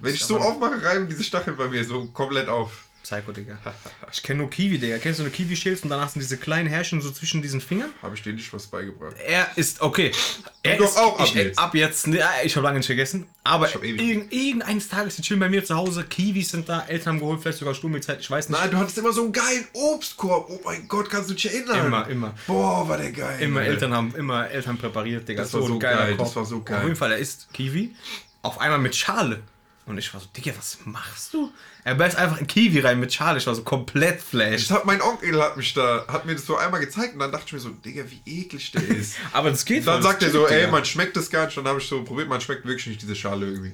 Wenn 0.00 0.14
ich 0.14 0.24
so 0.24 0.38
aufmache, 0.38 0.82
reiben 0.82 1.08
diese 1.08 1.24
Stacheln 1.24 1.56
bei 1.56 1.68
mir 1.68 1.84
so 1.84 2.06
komplett 2.06 2.48
auf. 2.48 2.84
Psycho, 3.02 3.32
Digga. 3.32 3.58
Ich 4.12 4.22
kenne 4.22 4.40
nur 4.40 4.50
Kiwi, 4.50 4.78
Digga. 4.78 4.98
Kennst 4.98 5.20
du 5.20 5.24
eine 5.24 5.32
Kiwi 5.32 5.56
schälst 5.56 5.84
und 5.84 5.90
danach 5.90 6.08
sind 6.08 6.20
diese 6.20 6.36
kleinen 6.36 6.68
Härchen 6.68 7.00
so 7.00 7.10
zwischen 7.10 7.42
diesen 7.42 7.60
Fingern? 7.60 7.90
Habe 8.02 8.14
ich 8.14 8.22
dir 8.22 8.32
nicht 8.32 8.52
was 8.52 8.66
beigebracht. 8.66 9.14
Er 9.24 9.46
ist, 9.56 9.80
okay. 9.80 10.10
Er 10.62 10.76
doch 10.76 10.86
ist, 10.86 10.98
auch 10.98 11.18
ab 11.18 11.26
ich, 11.26 11.34
jetzt. 11.34 11.58
Ab 11.58 11.74
jetzt, 11.74 12.06
ne, 12.08 12.22
ich 12.44 12.56
habe 12.56 12.64
lange 12.64 12.78
nicht 12.78 12.88
gegessen. 12.88 13.26
Aber 13.44 13.68
irgend, 13.82 14.32
irgendeines 14.32 14.88
Tages, 14.88 15.16
die 15.16 15.22
chillen 15.22 15.40
bei 15.40 15.48
mir 15.48 15.64
zu 15.64 15.74
Hause. 15.76 16.04
Kiwis 16.04 16.50
sind 16.50 16.68
da, 16.68 16.84
Eltern 16.88 17.14
haben 17.14 17.20
geholt, 17.20 17.40
vielleicht 17.40 17.58
sogar 17.58 17.74
Stummizeit, 17.74 18.20
ich 18.20 18.30
weiß 18.30 18.48
nicht. 18.48 18.60
Nein, 18.60 18.70
du 18.70 18.76
hattest 18.76 18.98
immer 18.98 19.12
so 19.12 19.22
einen 19.22 19.32
geilen 19.32 19.66
Obstkorb. 19.72 20.48
Oh 20.50 20.60
mein 20.64 20.86
Gott, 20.88 21.08
kannst 21.08 21.30
du 21.30 21.34
dich 21.34 21.46
erinnern? 21.52 21.86
Immer, 21.86 22.08
immer. 22.08 22.34
Boah, 22.46 22.88
war 22.88 22.98
der 22.98 23.12
geil. 23.12 23.40
Immer 23.40 23.60
Alter. 23.60 23.72
Eltern 23.72 23.94
haben 23.94 24.14
immer 24.14 24.50
Eltern 24.50 24.76
präpariert, 24.76 25.28
Digga. 25.28 25.42
Das 25.42 25.54
war 25.54 25.62
so 25.62 25.74
ein 25.74 25.80
geiler 25.80 25.96
geil, 25.98 26.16
Korb. 26.16 26.28
das 26.28 26.36
war 26.36 26.44
so 26.44 26.62
geil. 26.62 26.78
Auf 26.78 26.84
jeden 26.84 26.96
Fall, 26.96 27.12
er 27.12 27.18
isst 27.18 27.48
Kiwi. 27.52 27.94
Auf 28.42 28.60
einmal 28.60 28.78
mit 28.78 28.96
Schale. 28.96 29.42
Und 29.86 29.98
ich 29.98 30.12
war 30.14 30.20
so, 30.20 30.26
Digga, 30.36 30.52
was 30.56 30.78
machst 30.84 31.34
du? 31.34 31.50
Er 31.82 31.96
beißt 31.96 32.16
einfach 32.16 32.38
in 32.38 32.46
Kiwi 32.46 32.78
rein 32.80 33.00
mit 33.00 33.12
Schale. 33.12 33.38
Ich 33.38 33.46
war 33.46 33.54
so 33.56 33.62
komplett 33.64 34.20
flash. 34.20 34.62
Ich 34.62 34.70
hab, 34.70 34.84
mein 34.84 35.02
Onkel 35.02 35.42
hat 35.42 35.56
mich 35.56 35.74
da, 35.74 36.04
hat 36.06 36.26
mir 36.26 36.34
das 36.36 36.46
so 36.46 36.56
einmal 36.56 36.80
gezeigt 36.80 37.14
und 37.14 37.18
dann 37.20 37.32
dachte 37.32 37.46
ich 37.48 37.52
mir 37.54 37.58
so, 37.60 37.70
Digga, 37.70 38.04
wie 38.08 38.40
eklig 38.42 38.70
der 38.70 38.82
ist. 38.88 39.16
Aber 39.32 39.50
das 39.50 39.64
geht 39.64 39.80
Und 39.80 39.86
dann 39.86 40.02
sagt 40.02 40.22
er 40.22 40.30
so, 40.30 40.46
ey, 40.46 40.68
man 40.68 40.84
schmeckt 40.84 41.16
das 41.16 41.28
gar 41.28 41.46
nicht. 41.46 41.58
Und 41.58 41.64
dann 41.64 41.70
habe 41.72 41.80
ich 41.80 41.88
so 41.88 42.04
probiert, 42.04 42.28
man 42.28 42.40
schmeckt 42.40 42.64
wirklich 42.66 42.86
nicht 42.86 43.02
diese 43.02 43.16
Schale 43.16 43.46
irgendwie. 43.46 43.72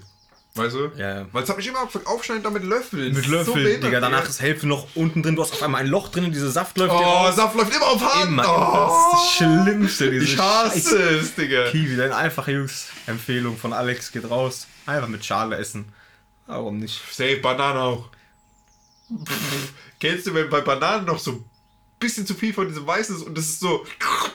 Weißt 0.54 0.74
du? 0.74 0.90
Ja, 0.96 1.16
ja. 1.18 1.26
Weil 1.32 1.42
es 1.42 1.50
hat 1.50 1.58
mich 1.58 1.66
immer 1.66 1.82
auf- 1.82 2.06
aufschneiden 2.06 2.42
da 2.42 2.48
mit 2.48 2.64
Löffeln. 2.64 3.12
Mit 3.12 3.26
Löffel, 3.26 3.52
behindert, 3.62 3.84
Digga. 3.84 4.00
Danach 4.00 4.26
ist 4.26 4.40
Hälfte 4.40 4.66
noch 4.66 4.86
unten 4.94 5.22
drin. 5.22 5.36
Du 5.36 5.42
hast 5.42 5.52
auf 5.52 5.62
einmal 5.62 5.82
ein 5.82 5.86
Loch 5.88 6.08
drin, 6.08 6.32
diese 6.32 6.50
Saft 6.50 6.78
läuft 6.78 6.94
Oh, 6.94 6.96
raus. 6.96 7.36
Saft 7.36 7.56
läuft 7.56 7.76
immer 7.76 7.86
auf 7.88 8.00
Hand. 8.14 8.28
Immer. 8.30 8.44
Oh, 8.48 9.12
Das 9.12 9.12
ist 9.12 9.12
das 9.12 9.36
Schlimmste, 9.66 10.10
diese 10.12 10.24
ich 10.24 10.38
hasse 10.38 10.70
Scheiße. 10.80 10.98
es, 11.18 11.34
Digga. 11.34 11.68
Kiwi, 11.70 11.96
deine 11.98 12.16
einfache 12.16 12.52
Jungs-Empfehlung 12.52 13.58
von 13.58 13.74
Alex 13.74 14.10
geht 14.12 14.30
raus. 14.30 14.66
Einfach 14.86 15.08
mit 15.08 15.22
Schale 15.26 15.56
essen. 15.58 15.92
Warum 16.46 16.78
nicht? 16.78 17.00
Safe, 17.10 17.38
Bananen 17.38 17.78
auch. 17.78 18.08
Kennst 20.00 20.26
du, 20.26 20.34
wenn 20.34 20.48
bei 20.48 20.60
Bananen 20.60 21.06
noch 21.06 21.18
so 21.18 21.32
ein 21.32 21.44
bisschen 21.98 22.26
zu 22.26 22.34
viel 22.34 22.52
von 22.52 22.68
diesem 22.68 22.86
Weißen 22.86 23.16
ist 23.16 23.22
und 23.22 23.36
das 23.36 23.44
ist 23.44 23.60
so, 23.60 23.86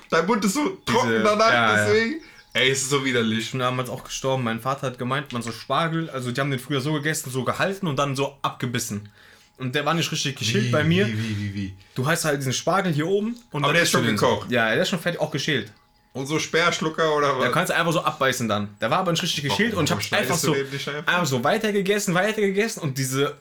dein 0.09 0.25
Mund 0.25 0.43
ist 0.45 0.53
so 0.53 0.77
trocken 0.85 1.21
danach, 1.23 1.51
ja, 1.51 1.75
ja. 1.75 1.85
deswegen. 1.85 2.21
Ey, 2.53 2.69
es 2.69 2.81
ist 2.81 2.89
so 2.89 3.05
widerlich. 3.05 3.39
Ich 3.39 3.51
bin 3.51 3.61
damals 3.61 3.89
auch 3.89 4.03
gestorben. 4.03 4.43
Mein 4.43 4.59
Vater 4.59 4.87
hat 4.87 4.97
gemeint, 4.97 5.31
man 5.31 5.41
so 5.41 5.53
Spargel, 5.53 6.09
also 6.09 6.31
die 6.31 6.41
haben 6.41 6.51
den 6.51 6.59
früher 6.59 6.81
so 6.81 6.91
gegessen, 6.93 7.31
so 7.31 7.45
gehalten 7.45 7.87
und 7.87 7.97
dann 7.97 8.15
so 8.15 8.37
abgebissen. 8.41 9.09
Und 9.57 9.75
der 9.75 9.85
war 9.85 9.93
nicht 9.93 10.11
richtig 10.11 10.37
geschält 10.37 10.71
bei 10.71 10.83
mir. 10.83 11.07
Wie, 11.07 11.17
wie, 11.17 11.37
wie, 11.37 11.53
wie. 11.53 11.75
Du 11.95 12.05
hast 12.07 12.25
halt 12.25 12.39
diesen 12.39 12.51
Spargel 12.51 12.91
hier 12.91 13.07
oben. 13.07 13.37
Und 13.51 13.63
Aber 13.63 13.73
der 13.73 13.83
ist 13.83 13.91
schon 13.91 14.05
gekocht. 14.05 14.49
So. 14.49 14.55
Ja, 14.55 14.73
der 14.73 14.81
ist 14.81 14.89
schon 14.89 14.99
fertig, 14.99 15.21
auch 15.21 15.31
geschält. 15.31 15.71
Und 16.13 16.25
so 16.25 16.39
Sperrschlucker 16.39 17.15
oder 17.15 17.37
was? 17.37 17.45
Da 17.45 17.51
kannst 17.51 17.69
du 17.69 17.75
einfach 17.75 17.93
so 17.93 18.03
abbeißen 18.03 18.47
dann. 18.49 18.75
Der 18.81 18.91
war 18.91 18.99
aber 18.99 19.11
nicht 19.11 19.23
richtig 19.23 19.43
geschält 19.45 19.73
und 19.73 19.85
ich 19.85 19.91
habe 19.91 20.21
einfach 20.21 20.37
so, 20.37 20.53
einfach? 20.53 21.25
so 21.25 21.43
weiter 21.43 21.71
gegessen, 21.71 22.13
weiter 22.13 22.41
gegessen 22.41 22.81
und 22.81 22.97
diese, 22.97 23.37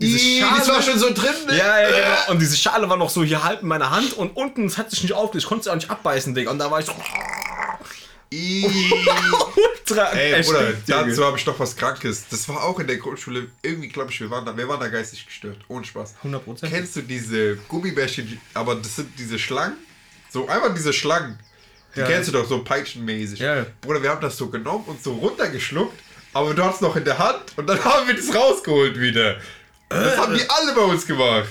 diese 0.00 0.18
Ih, 0.18 0.40
Schale. 0.40 0.58
das 0.58 0.68
war 0.68 0.82
schon 0.82 0.98
so 0.98 1.12
drin, 1.12 1.34
ne? 1.48 1.56
Ja, 1.58 1.80
ja, 1.80 1.98
ja. 1.98 2.24
Und 2.28 2.38
diese 2.40 2.56
Schale 2.56 2.88
war 2.88 2.96
noch 2.96 3.10
so 3.10 3.24
hier 3.24 3.42
halb 3.42 3.62
in 3.62 3.68
meiner 3.68 3.90
Hand 3.90 4.12
und 4.12 4.36
unten, 4.36 4.66
es 4.66 4.78
hat 4.78 4.90
sich 4.90 5.02
nicht 5.02 5.12
aufgelöst. 5.12 5.44
Ich 5.44 5.48
konnte 5.48 5.62
es 5.62 5.68
auch 5.68 5.74
nicht 5.74 5.90
abbeißen, 5.90 6.34
Digga. 6.34 6.52
Und 6.52 6.58
da 6.60 6.70
war 6.70 6.78
ich 6.78 6.86
so 6.86 6.92
ultra 8.34 10.12
Ey, 10.12 10.42
Bruder, 10.42 10.72
dazu 10.86 11.24
habe 11.24 11.38
ich 11.38 11.44
doch 11.44 11.58
was 11.58 11.76
Krankes. 11.76 12.24
Das 12.30 12.48
war 12.48 12.64
auch 12.64 12.78
in 12.80 12.86
der 12.86 12.96
Grundschule. 12.96 13.48
Irgendwie, 13.62 13.88
glaube 13.88 14.10
ich, 14.10 14.20
wir 14.20 14.30
waren 14.30 14.44
da, 14.44 14.56
wir 14.56 14.68
waren 14.68 14.80
da 14.80 14.88
geistig 14.88 15.26
gestört. 15.26 15.58
Ohne 15.68 15.84
Spaß. 15.84 16.14
100%. 16.24 16.68
Kennst 16.68 16.96
du 16.96 17.02
diese 17.02 17.56
Gummibärchen, 17.68 18.40
aber 18.54 18.74
das 18.76 18.96
sind 18.96 19.10
diese 19.18 19.38
Schlangen? 19.38 19.76
So 20.30 20.48
einfach 20.48 20.74
diese 20.74 20.92
Schlangen. 20.92 21.38
Die 21.96 22.00
Ja. 22.00 22.06
kennst 22.06 22.28
du 22.28 22.32
doch 22.32 22.46
so 22.48 22.62
peitschenmäßig. 22.64 23.38
Ja. 23.40 23.66
Bruder, 23.80 24.02
wir 24.02 24.10
haben 24.10 24.20
das 24.20 24.36
so 24.36 24.48
genommen 24.48 24.84
und 24.86 25.02
so 25.02 25.12
runtergeschluckt, 25.12 25.98
aber 26.32 26.54
du 26.54 26.64
hast 26.64 26.82
noch 26.82 26.96
in 26.96 27.04
der 27.04 27.18
Hand 27.18 27.42
und 27.56 27.66
dann 27.68 27.78
haben 27.84 28.06
wir 28.08 28.14
das 28.16 28.34
rausgeholt 28.34 28.98
wieder. 29.00 29.36
Das 29.88 30.16
haben 30.18 30.34
die 30.34 30.42
alle 30.48 30.72
bei 30.74 30.80
uns 30.82 31.06
gemacht. 31.06 31.48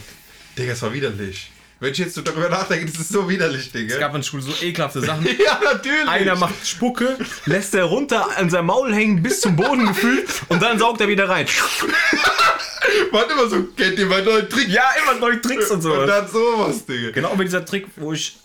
Digga, 0.58 0.72
das 0.72 0.82
war 0.82 0.92
widerlich. 0.94 1.50
Wenn 1.80 1.92
ich 1.92 1.98
jetzt 1.98 2.16
so 2.16 2.22
darüber 2.22 2.48
nachdenke, 2.48 2.86
das 2.90 3.00
ist 3.02 3.10
so 3.10 3.28
widerlich, 3.28 3.66
Es 3.68 3.72
Digga. 3.74 3.98
gab 4.00 4.14
in 4.16 4.22
der 4.22 4.28
Schule 4.28 4.42
so 4.44 4.54
ekelhafte 4.64 5.02
Sachen. 5.02 5.26
Ja, 5.46 5.60
natürlich. 5.64 6.08
Einer 6.08 6.36
macht 6.36 6.66
Spucke, 6.66 7.18
lässt 7.46 7.74
er 7.76 7.84
runter 7.86 8.38
an 8.38 8.50
seinem 8.50 8.68
Maul 8.68 8.94
hängen 8.94 9.22
bis 9.22 9.42
zum 9.42 9.56
Boden 9.56 9.88
gefühlt 9.88 10.28
und 10.50 10.62
dann 10.62 10.80
saugt 10.80 11.02
er 11.02 11.08
wieder 11.10 11.28
rein. 11.28 11.46
Man 13.12 13.22
hat 13.22 13.32
immer 13.32 13.48
so, 13.50 13.64
kennt 13.78 13.98
ihr 13.98 14.06
meinen 14.06 14.26
neuen 14.26 14.50
Trick? 14.50 14.68
Ja, 14.70 14.84
immer 15.02 15.20
neue 15.20 15.40
Tricks 15.42 15.70
und 15.72 15.78
Und 15.78 15.82
so. 15.84 16.06
dann 16.06 16.28
sowas, 16.28 16.86
Digga. 16.86 17.12
Genau 17.12 17.38
wie 17.40 17.44
dieser 17.46 17.66
Trick, 17.66 17.88
wo 17.96 18.14
ich 18.14 18.38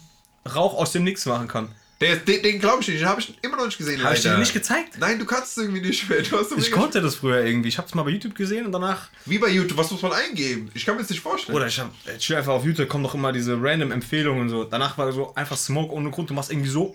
Rauch 0.55 0.75
aus 0.75 0.93
dem 0.93 1.05
Nix 1.05 1.27
machen 1.27 1.49
kann. 1.49 1.69
Den 2.01 2.25
den 2.25 2.61
glaube 2.61 2.81
ich 2.81 2.89
nicht, 2.89 3.01
den 3.01 3.09
habe 3.09 3.21
ich 3.21 3.35
immer 3.43 3.57
noch 3.57 3.67
nicht 3.67 3.77
gesehen. 3.77 4.03
Habe 4.05 4.15
ich 4.15 4.23
dir 4.23 4.39
nicht 4.39 4.53
gezeigt? 4.53 4.99
Nein, 4.99 5.19
du 5.19 5.25
kannst 5.25 5.57
es 5.57 5.65
irgendwie 5.65 5.81
nicht 5.81 6.09
mehr. 6.09 6.21
Ich 6.21 6.71
konnte 6.71 7.01
das 7.03 7.17
früher 7.17 7.45
irgendwie. 7.45 7.69
Ich 7.69 7.79
hab's 7.79 7.93
mal 7.95 8.05
bei 8.05 8.11
YouTube 8.11 8.37
gesehen 8.37 8.67
und 8.67 8.73
danach. 8.73 9.09
Wie 9.27 9.39
bei 9.39 9.49
YouTube, 9.49 9.77
was 9.77 9.91
muss 9.91 10.03
man 10.03 10.13
eingeben? 10.13 10.71
Ich 10.75 10.87
kann 10.87 10.95
mir 10.95 11.01
das 11.01 11.11
nicht 11.11 11.21
vorstellen. 11.21 11.57
Oder 11.57 11.67
ich 11.67 11.79
hab. 11.81 11.91
Ich 12.07 12.19
chill 12.19 12.37
einfach 12.37 12.53
auf 12.53 12.65
YouTube, 12.65 12.89
kommen 12.89 13.03
doch 13.03 13.15
immer 13.15 13.33
diese 13.33 13.61
random 13.61 13.91
Empfehlungen 13.91 14.43
und 14.43 14.49
so. 14.49 14.65
Danach 14.65 14.97
war 14.97 15.11
so 15.13 15.35
einfach 15.35 15.57
Smoke 15.57 15.93
ohne 15.93 16.11
Grund. 16.11 16.31
Du 16.31 16.35
machst 16.35 16.53
irgendwie 16.53 16.71
so. 16.71 16.95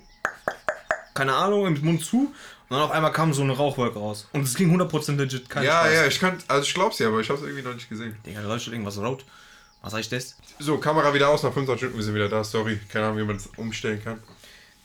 Keine 1.14 1.34
Ahnung, 1.34 1.68
im 1.68 1.80
Mund 1.84 2.04
zu. 2.04 2.34
Und 2.70 2.78
dann 2.78 2.82
auf 2.82 2.92
einmal 2.92 3.12
kam 3.12 3.34
so 3.34 3.44
eine 3.44 3.54
Rauchwolke 3.54 4.00
raus. 4.00 4.30
Und 4.32 4.44
es 4.44 4.56
ging 4.56 4.74
100% 4.74 5.18
legit. 5.18 5.50
Kein 5.50 5.64
ja, 5.64 5.82
Spaß. 5.82 5.94
ja, 5.94 6.08
ich 6.08 6.20
kann, 6.20 6.38
also 6.48 6.64
ich 6.66 6.74
glaub's 6.74 6.98
ja, 7.00 7.10
aber 7.10 7.20
ich 7.20 7.30
habe 7.30 7.40
es 7.40 7.46
irgendwie 7.46 7.62
noch 7.62 7.76
nicht 7.76 7.90
gesehen. 7.90 8.16
Digga, 8.26 8.42
da 8.42 8.48
leuchtet 8.48 8.74
irgendwas 8.74 8.98
rot. 8.98 9.26
Was 9.82 9.92
sag 9.92 10.00
ich 10.00 10.10
das? 10.10 10.38
So, 10.60 10.78
Kamera 10.78 11.14
wieder 11.14 11.28
aus, 11.28 11.44
nach 11.44 11.52
25 11.52 11.82
Minuten 11.82 11.98
wir 11.98 12.04
sind 12.06 12.16
wieder 12.16 12.30
da, 12.30 12.44
sorry. 12.44 12.80
Keine 12.88 13.08
Ahnung, 13.08 13.18
wie 13.20 13.26
man 13.26 13.36
das 13.36 13.48
umstellen 13.58 14.02
kann. 14.02 14.24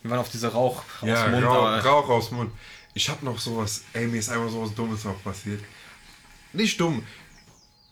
Wir 0.03 0.11
waren 0.11 0.21
auf 0.21 0.31
diese 0.31 0.49
Rauch 0.49 0.83
aus 1.01 1.09
Ja, 1.09 1.25
dem 1.25 1.33
Mund. 1.33 1.45
Rauch, 1.47 1.65
aber- 1.67 1.85
Rauch 1.85 2.09
aus 2.09 2.29
dem 2.29 2.39
Mund. 2.39 2.53
Ich 2.95 3.09
hab 3.09 3.23
noch 3.23 3.39
sowas, 3.39 3.83
ey, 3.93 4.07
mir 4.07 4.19
ist 4.19 4.29
einfach 4.29 4.51
sowas 4.51 4.75
Dummes 4.75 5.05
auch 5.07 5.23
passiert. 5.23 5.63
Nicht 6.53 6.81
dumm. 6.81 7.05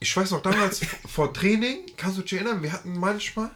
Ich 0.00 0.16
weiß 0.16 0.30
noch, 0.32 0.42
damals 0.42 0.80
vor 1.06 1.32
Training, 1.32 1.78
kannst 1.96 2.18
du 2.18 2.22
dich 2.22 2.32
erinnern, 2.34 2.62
wir 2.62 2.72
hatten 2.72 2.98
manchmal 2.98 3.50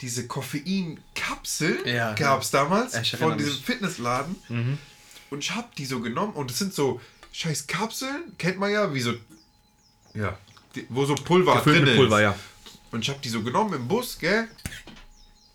diese 0.00 0.26
Koffeinkapsel, 0.26 1.86
Ja. 1.88 2.12
gab's 2.14 2.50
damals, 2.50 2.94
Ich 2.94 3.12
erinnere 3.14 3.30
von 3.30 3.38
diesem 3.38 3.52
mich. 3.54 3.60
Mhm. 3.60 3.64
Fitnessladen. 3.64 4.36
Und 5.30 5.38
ich 5.38 5.54
hab 5.54 5.74
die 5.76 5.84
so 5.86 6.00
genommen 6.00 6.32
und 6.34 6.50
es 6.50 6.58
sind 6.58 6.74
so 6.74 7.00
scheiß 7.32 7.66
Kapseln, 7.66 8.36
kennt 8.38 8.58
man 8.58 8.70
ja, 8.70 8.92
wie 8.94 9.00
so, 9.00 9.14
ja, 10.14 10.38
die, 10.74 10.86
wo 10.88 11.04
so 11.06 11.14
Pulver 11.14 11.56
Gefüllt 11.56 11.76
drin 11.78 11.84
mit 11.86 11.96
Pulver, 11.96 12.18
ist. 12.18 12.22
ja. 12.22 12.36
Und 12.92 13.00
ich 13.00 13.08
habe 13.08 13.18
die 13.22 13.28
so 13.28 13.42
genommen 13.42 13.72
im 13.74 13.88
Bus, 13.88 14.18
gell? 14.18 14.48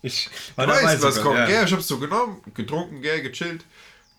Ich 0.02 0.30
Du 0.56 0.66
weißt, 0.66 1.02
was 1.02 1.14
sogar, 1.16 1.32
kommt, 1.32 1.38
ja. 1.40 1.46
gell? 1.46 1.64
Ich 1.64 1.72
hab's 1.72 1.88
so 1.88 1.98
genommen, 1.98 2.40
getrunken, 2.54 3.02
gell, 3.02 3.22
gechillt. 3.22 3.64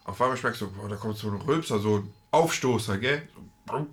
Auf 0.05 0.21
einmal 0.21 0.37
schmeckst 0.37 0.61
du, 0.61 0.69
boah, 0.71 0.89
da 0.89 0.95
kommt 0.95 1.17
so 1.17 1.27
ein 1.29 1.41
Rülpser, 1.41 1.79
so 1.79 1.97
ein 1.97 2.13
Aufstoßer, 2.31 2.97
gell? 2.97 3.27
So. 3.67 3.87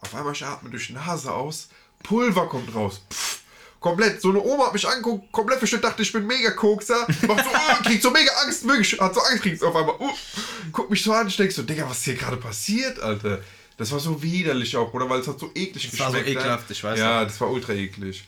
Auf 0.00 0.14
einmal 0.14 0.32
ich 0.32 0.44
atme 0.44 0.70
durch 0.70 0.86
die 0.88 0.92
Nase 0.92 1.32
aus, 1.32 1.68
Pulver 2.02 2.46
kommt 2.48 2.74
raus. 2.74 3.00
Pff, 3.12 3.40
komplett, 3.80 4.20
so 4.20 4.30
eine 4.30 4.40
Oma 4.40 4.66
hat 4.66 4.72
mich 4.72 4.86
angeguckt, 4.86 5.30
komplett 5.32 5.58
verstört, 5.58 5.84
dachte 5.84 6.02
ich 6.02 6.12
bin 6.12 6.26
mega 6.26 6.50
Kokser. 6.50 7.06
Macht 7.26 7.44
so, 7.44 7.50
oh, 7.50 7.82
kriegt 7.84 8.02
so 8.02 8.10
mega 8.10 8.32
Angst, 8.44 8.66
wirklich, 8.66 8.98
hat 9.00 9.14
so 9.14 9.20
Angst, 9.20 9.42
kriegt 9.42 9.62
auf 9.62 9.74
einmal, 9.74 9.96
uh, 9.98 10.10
guckt 10.72 10.90
mich 10.90 11.02
so 11.02 11.12
an, 11.12 11.28
ich 11.28 11.36
denk 11.36 11.52
so, 11.52 11.62
Digga, 11.62 11.88
was 11.88 11.98
ist 11.98 12.04
hier 12.04 12.14
gerade 12.14 12.36
passiert, 12.36 12.98
Alter? 13.00 13.40
Das 13.78 13.92
war 13.92 14.00
so 14.00 14.22
widerlich 14.22 14.74
auch, 14.76 14.92
oder? 14.94 15.08
Weil 15.10 15.20
es 15.20 15.28
hat 15.28 15.38
so 15.38 15.50
eklig 15.54 15.90
Das 15.90 16.00
war 16.00 16.06
so 16.10 16.12
geschmeckt. 16.16 16.34
ne? 16.34 16.40
ekelhaft, 16.40 16.70
ich 16.70 16.82
weiß 16.82 16.98
Ja, 16.98 17.24
das 17.24 17.38
war 17.40 17.50
ultra 17.50 17.74
eklig. 17.74 18.26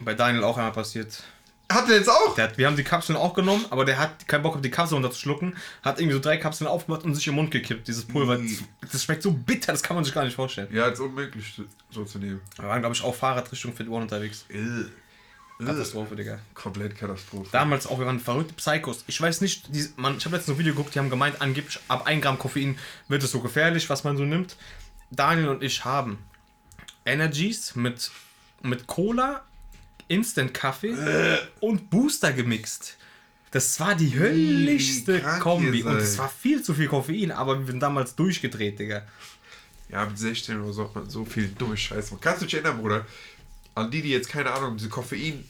Bei 0.00 0.14
Daniel 0.14 0.44
auch 0.44 0.56
einmal 0.56 0.72
passiert. 0.72 1.22
Hat 1.70 1.86
der 1.88 1.96
jetzt 1.96 2.08
auch? 2.08 2.36
Hat, 2.38 2.56
wir 2.56 2.66
haben 2.66 2.76
die 2.76 2.84
Kapseln 2.84 3.16
auch 3.16 3.34
genommen, 3.34 3.66
aber 3.68 3.84
der 3.84 3.98
hat 3.98 4.26
keinen 4.26 4.42
Bock 4.42 4.54
auf 4.54 4.62
die 4.62 4.70
Kapseln 4.70 5.02
runterzuschlucken. 5.02 5.54
Hat 5.82 6.00
irgendwie 6.00 6.14
so 6.14 6.20
drei 6.20 6.38
Kapseln 6.38 6.66
aufgemacht 6.66 7.04
und 7.04 7.14
sich 7.14 7.26
im 7.26 7.34
Mund 7.34 7.50
gekippt. 7.50 7.86
Dieses 7.86 8.06
Pulver. 8.06 8.38
Mm. 8.38 8.58
Das, 8.90 9.04
schmeckt 9.04 9.22
so 9.22 9.32
bitter, 9.32 9.72
das 9.72 9.82
kann 9.82 9.94
man 9.94 10.04
sich 10.04 10.14
gar 10.14 10.24
nicht 10.24 10.34
vorstellen. 10.34 10.68
Ja, 10.72 10.86
ist 10.86 11.00
unmöglich 11.00 11.60
so 11.90 12.04
zu 12.04 12.18
nehmen. 12.18 12.40
Wir 12.56 12.68
waren, 12.68 12.80
glaube 12.80 12.94
ich, 12.94 13.02
auch 13.02 13.14
Fahrradrichtung 13.14 13.74
Fit 13.74 13.88
One 13.88 14.02
unterwegs. 14.02 14.46
Ill. 14.48 14.90
Katastrophe, 15.58 16.14
Digga. 16.14 16.38
Komplett 16.54 16.96
Katastrophe. 16.96 17.48
Damals 17.50 17.86
auch, 17.86 17.98
wir 17.98 18.06
waren 18.06 18.20
verrückte 18.20 18.54
Psychos. 18.54 19.04
Ich 19.08 19.20
weiß 19.20 19.40
nicht, 19.40 19.74
die, 19.74 19.88
man, 19.96 20.16
ich 20.16 20.24
habe 20.24 20.36
letztens 20.36 20.56
ein 20.56 20.58
Video 20.60 20.72
geguckt, 20.72 20.94
die 20.94 21.00
haben 21.00 21.10
gemeint, 21.10 21.40
angeblich 21.40 21.80
ab 21.88 22.06
1 22.06 22.22
Gramm 22.22 22.38
Koffein 22.38 22.78
wird 23.08 23.24
es 23.24 23.32
so 23.32 23.40
gefährlich, 23.40 23.90
was 23.90 24.04
man 24.04 24.16
so 24.16 24.22
nimmt. 24.22 24.56
Daniel 25.10 25.48
und 25.48 25.62
ich 25.62 25.84
haben 25.84 26.18
Energies 27.04 27.74
mit, 27.74 28.10
mit 28.62 28.86
Cola, 28.86 29.42
Instant 30.08 30.52
Kaffee 30.54 30.94
und 31.60 31.90
Booster 31.90 32.32
gemixt. 32.32 32.96
Das 33.50 33.78
war 33.80 33.94
die 33.94 34.14
höllischste 34.18 35.20
krank 35.20 35.42
Kombi. 35.42 35.82
Und 35.82 35.96
es 35.96 36.18
war 36.18 36.28
viel 36.28 36.62
zu 36.62 36.74
viel 36.74 36.86
Koffein, 36.88 37.30
aber 37.32 37.58
wir 37.58 37.66
sind 37.66 37.80
damals 37.80 38.14
durchgedreht, 38.14 38.78
Digga. 38.78 39.06
Ja, 39.90 40.04
mit 40.04 40.18
16 40.18 40.60
oder 40.60 40.72
so 40.72 40.84
hat 40.84 40.94
man 40.94 41.08
so 41.08 41.24
viel 41.24 41.48
dumme 41.48 41.76
Scheiße. 41.76 42.18
Kannst 42.20 42.42
du 42.42 42.44
dich 42.44 42.54
erinnern, 42.54 42.78
Bruder? 42.78 43.06
An 43.74 43.90
die, 43.90 44.02
die 44.02 44.10
jetzt, 44.10 44.28
keine 44.28 44.50
Ahnung, 44.50 44.76
diese 44.76 44.90
Koffein. 44.90 45.44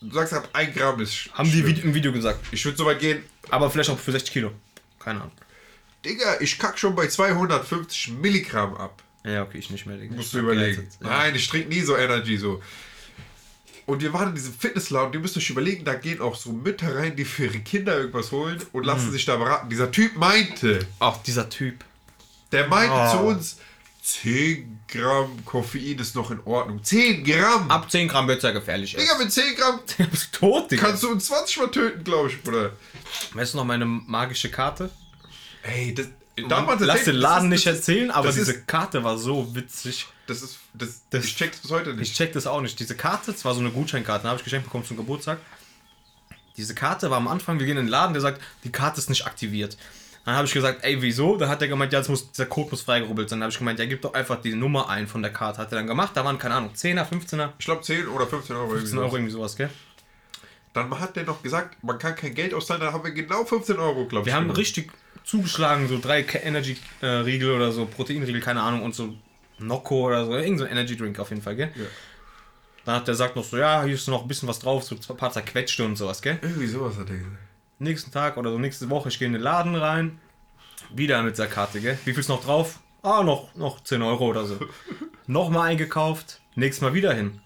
Du 0.00 0.10
sagst 0.14 0.32
ab 0.32 0.48
1 0.52 0.74
Gramm 0.74 1.00
ist. 1.00 1.28
Haben 1.32 1.50
die 1.50 1.58
schlimm. 1.60 1.66
Vide- 1.66 1.80
im 1.82 1.92
Video 1.94 2.12
gesagt. 2.12 2.40
Ich 2.52 2.64
würde 2.64 2.78
so 2.78 2.86
weit 2.86 3.00
gehen. 3.00 3.22
Aber 3.50 3.70
vielleicht 3.70 3.90
auch 3.90 3.98
für 3.98 4.12
60 4.12 4.32
Kilo. 4.32 4.52
Keine 4.98 5.20
Ahnung. 5.20 5.32
Digga, 6.04 6.40
ich 6.40 6.58
kack 6.58 6.78
schon 6.78 6.94
bei 6.94 7.08
250 7.08 8.12
Milligramm 8.12 8.74
ab. 8.76 9.02
Ja, 9.24 9.42
okay, 9.42 9.58
ich 9.58 9.68
nicht 9.68 9.84
mehr, 9.84 9.96
Digga. 9.98 10.14
Musst 10.14 10.32
du 10.32 10.38
überlegen. 10.38 10.88
Nein, 11.00 11.34
ich 11.34 11.48
trinke 11.48 11.68
nie 11.68 11.80
so 11.82 11.96
Energy 11.96 12.38
so. 12.38 12.62
Und 13.88 14.02
wir 14.02 14.12
waren 14.12 14.28
in 14.28 14.34
diesem 14.34 14.52
Fitnessladen, 14.52 15.12
die 15.12 15.18
müsst 15.18 15.34
euch 15.38 15.48
überlegen, 15.48 15.82
da 15.84 15.94
gehen 15.94 16.20
auch 16.20 16.36
so 16.36 16.52
Mütter 16.52 16.94
rein, 16.94 17.16
die 17.16 17.24
für 17.24 17.46
ihre 17.46 17.60
Kinder 17.60 17.96
irgendwas 17.98 18.30
holen 18.32 18.60
und 18.72 18.84
lassen 18.84 19.08
Mhm. 19.08 19.12
sich 19.12 19.24
da 19.24 19.36
beraten. 19.36 19.70
Dieser 19.70 19.90
Typ 19.90 20.14
meinte, 20.16 20.86
Auch 20.98 21.22
dieser 21.22 21.48
Typ. 21.48 21.84
der 22.52 22.68
meinte 22.68 22.94
Oh. 22.94 23.10
zu 23.12 23.18
uns, 23.24 23.56
10 24.02 24.80
Gramm 24.88 25.42
Koffein 25.46 25.98
ist 25.98 26.14
noch 26.14 26.30
in 26.30 26.40
Ordnung. 26.44 26.84
10 26.84 27.24
Gramm! 27.24 27.70
Ab 27.70 27.90
10 27.90 28.08
Gramm 28.08 28.28
wird 28.28 28.38
es 28.38 28.42
ja 28.44 28.50
gefährlich. 28.50 28.94
Digga, 28.94 29.16
mit 29.18 29.32
10 29.32 29.56
Gramm 29.56 29.80
Du 29.98 30.06
bist 30.06 30.32
tot, 30.32 30.70
Digga. 30.70 30.86
kannst 30.86 31.02
du 31.02 31.10
uns 31.10 31.24
20 31.26 31.56
Mal 31.58 31.70
töten, 31.70 32.04
glaube 32.04 32.28
ich, 32.28 32.42
Bruder. 32.42 32.72
Weißt 33.32 33.54
du 33.54 33.58
noch 33.58 33.64
meine 33.64 33.86
magische 33.86 34.50
Karte? 34.50 34.90
Ey, 35.62 35.94
das. 35.94 36.08
Lass 36.46 36.60
erzählt- 36.78 37.06
den 37.06 37.14
das 37.14 37.22
Laden 37.22 37.48
nicht 37.48 37.66
das 37.66 37.76
erzählen, 37.76 38.10
aber 38.10 38.26
das 38.26 38.36
diese 38.36 38.52
ist- 38.52 38.66
Karte 38.68 39.02
war 39.04 39.18
so 39.18 39.54
witzig. 39.54 40.06
Das 40.26 40.42
ist. 40.42 40.58
Das, 40.74 41.00
Das- 41.10 41.24
ich 41.24 41.36
check's 41.36 41.58
bis 41.58 41.70
heute 41.70 41.90
Ich 41.90 41.96
nicht. 41.96 42.16
check 42.16 42.32
das 42.32 42.46
auch 42.46 42.60
nicht. 42.60 42.78
Diese 42.78 42.94
Karte, 42.96 43.32
das 43.32 43.44
war 43.44 43.54
so 43.54 43.60
eine 43.60 43.70
Gutscheinkarte, 43.70 44.26
habe 44.28 44.38
ich 44.38 44.44
geschenkt 44.44 44.66
bekommen 44.66 44.84
zum 44.84 44.96
Geburtstag. 44.96 45.38
Diese 46.56 46.74
Karte 46.74 47.10
war 47.10 47.18
am 47.18 47.28
Anfang, 47.28 47.58
wir 47.58 47.66
gehen 47.66 47.76
in 47.76 47.84
den 47.86 47.90
Laden, 47.90 48.12
der 48.14 48.20
sagt, 48.20 48.40
die 48.64 48.70
Karte 48.72 48.98
ist 48.98 49.08
nicht 49.08 49.26
aktiviert. 49.26 49.76
Dann 50.24 50.34
habe 50.34 50.46
ich 50.46 50.52
gesagt, 50.52 50.84
ey, 50.84 51.00
wieso? 51.00 51.36
Da 51.38 51.48
hat 51.48 51.62
er 51.62 51.68
gemeint, 51.68 51.92
ja, 51.92 52.00
jetzt 52.00 52.08
muss, 52.08 52.30
dieser 52.30 52.46
Code 52.46 52.70
muss 52.72 52.82
freigerubbelt 52.82 53.30
sein. 53.30 53.38
Dann 53.38 53.44
habe 53.44 53.52
ich 53.52 53.58
gemeint, 53.58 53.78
ja, 53.78 53.86
gib 53.86 54.02
doch 54.02 54.12
einfach 54.12 54.40
die 54.42 54.54
Nummer 54.54 54.88
ein 54.90 55.06
von 55.06 55.22
der 55.22 55.32
Karte. 55.32 55.58
Hat 55.58 55.72
er 55.72 55.78
dann 55.78 55.86
gemacht, 55.86 56.10
da 56.14 56.24
waren, 56.24 56.36
keine 56.36 56.54
Ahnung, 56.56 56.72
10er, 56.74 57.04
15er, 57.08 57.52
Ich 57.58 57.64
glaube 57.64 57.82
10 57.82 58.08
oder 58.08 58.26
15 58.26 58.54
Euro. 58.56 58.68
15 58.70 58.88
irgendwie 58.88 58.98
Euro, 59.06 59.16
irgendwie 59.16 59.32
sowas, 59.32 59.56
gell? 59.56 59.70
Dann 60.74 60.98
hat 61.00 61.16
der 61.16 61.24
noch 61.24 61.42
gesagt, 61.42 61.82
man 61.82 61.98
kann 61.98 62.14
kein 62.14 62.34
Geld 62.34 62.52
auszahlen, 62.52 62.82
dann 62.82 62.92
haben 62.92 63.02
wir 63.04 63.12
genau 63.12 63.44
15 63.44 63.78
Euro, 63.78 64.04
glaube 64.06 64.22
ich. 64.22 64.26
Wir 64.26 64.34
haben 64.34 64.42
genommen. 64.42 64.56
richtig 64.58 64.90
zugeschlagen, 65.28 65.88
so 65.88 65.98
drei 66.00 66.22
Energy-Riegel 66.22 67.50
oder 67.50 67.70
so, 67.70 67.84
Proteinriegel, 67.84 68.40
keine 68.40 68.62
Ahnung, 68.62 68.82
und 68.82 68.94
so 68.94 69.14
Nocco 69.58 70.06
oder 70.06 70.24
so, 70.24 70.34
irgend 70.34 70.58
so 70.58 70.64
ein 70.64 70.72
Energy-Drink 70.72 71.18
auf 71.18 71.28
jeden 71.28 71.42
Fall, 71.42 71.54
gell? 71.54 71.70
Ja. 71.74 71.84
Dann 72.86 72.94
hat 72.96 73.08
der 73.08 73.14
sagt 73.14 73.36
noch 73.36 73.44
so, 73.44 73.58
ja, 73.58 73.84
hier 73.84 73.94
ist 73.94 74.08
noch 74.08 74.22
ein 74.22 74.28
bisschen 74.28 74.48
was 74.48 74.58
drauf, 74.58 74.84
so 74.84 74.96
ein 74.96 75.16
paar 75.18 75.30
zerquetschte 75.30 75.84
und 75.84 75.96
sowas, 75.96 76.22
gell? 76.22 76.38
Irgendwie 76.40 76.66
sowas 76.66 76.96
hat 76.96 77.10
er 77.10 77.16
gesagt. 77.16 77.36
Nächsten 77.78 78.10
Tag 78.10 78.38
oder 78.38 78.50
so 78.50 78.58
nächste 78.58 78.88
Woche, 78.88 79.10
ich 79.10 79.18
gehe 79.18 79.26
in 79.26 79.34
den 79.34 79.42
Laden 79.42 79.76
rein, 79.76 80.18
wieder 80.94 81.22
mit 81.22 81.36
der 81.36 81.46
Karte, 81.46 81.80
gell? 81.80 81.98
Wie 82.06 82.12
viel 82.12 82.20
ist 82.20 82.28
noch 82.28 82.42
drauf? 82.42 82.78
Ah, 83.02 83.22
noch, 83.22 83.54
noch 83.54 83.82
10 83.84 84.00
Euro 84.00 84.28
oder 84.28 84.46
so. 84.46 84.58
Nochmal 85.26 85.68
eingekauft, 85.68 86.40
nächstes 86.54 86.80
Mal 86.80 86.94
wieder 86.94 87.12
hin. 87.12 87.40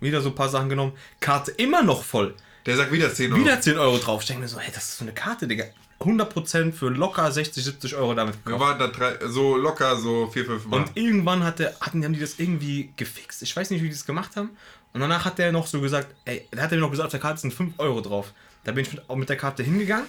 Wieder 0.00 0.22
so 0.22 0.30
ein 0.30 0.34
paar 0.34 0.48
Sachen 0.48 0.70
genommen, 0.70 0.92
Karte 1.20 1.50
immer 1.50 1.82
noch 1.82 2.02
voll. 2.02 2.34
Der 2.64 2.76
sagt 2.76 2.90
wieder 2.90 3.12
10 3.12 3.32
Euro. 3.32 3.42
Wieder 3.42 3.60
10 3.60 3.76
Euro 3.76 3.98
drauf. 3.98 4.22
Ich 4.22 4.28
denke 4.28 4.42
mir 4.42 4.48
so, 4.48 4.58
hey, 4.58 4.72
das 4.74 4.88
ist 4.88 4.98
so 4.98 5.04
eine 5.04 5.12
Karte, 5.12 5.46
Digga. 5.46 5.66
100% 6.00 6.72
für 6.72 6.88
locker 6.90 7.30
60, 7.30 7.64
70 7.64 7.96
Euro 7.96 8.14
damit 8.14 8.44
gekauft. 8.44 8.60
waren 8.60 8.78
da 8.78 8.88
drei, 8.88 9.26
so 9.26 9.56
locker, 9.56 9.96
so 9.96 10.28
4, 10.30 10.44
5 10.44 10.66
Mal. 10.66 10.76
Und 10.80 10.96
irgendwann 10.96 11.42
hat 11.42 11.58
der, 11.58 11.74
hatten, 11.80 12.04
haben 12.04 12.12
die 12.12 12.20
das 12.20 12.38
irgendwie 12.38 12.92
gefixt. 12.96 13.42
Ich 13.42 13.56
weiß 13.56 13.70
nicht, 13.70 13.82
wie 13.82 13.88
die 13.88 13.94
das 13.94 14.04
gemacht 14.04 14.36
haben. 14.36 14.50
Und 14.92 15.00
danach 15.00 15.24
hat 15.24 15.38
der 15.38 15.52
noch 15.52 15.66
so 15.66 15.80
gesagt, 15.80 16.08
ey, 16.24 16.46
da 16.50 16.62
hat 16.62 16.72
er 16.72 16.76
mir 16.76 16.82
noch 16.82 16.90
gesagt, 16.90 17.06
auf 17.06 17.10
der 17.12 17.20
Karte 17.20 17.40
sind 17.40 17.54
5 17.54 17.74
Euro 17.78 18.00
drauf. 18.00 18.32
Da 18.64 18.72
bin 18.72 18.84
ich 18.84 18.92
mit, 18.92 19.08
auch 19.08 19.16
mit 19.16 19.28
der 19.28 19.36
Karte 19.36 19.62
hingegangen. 19.62 20.06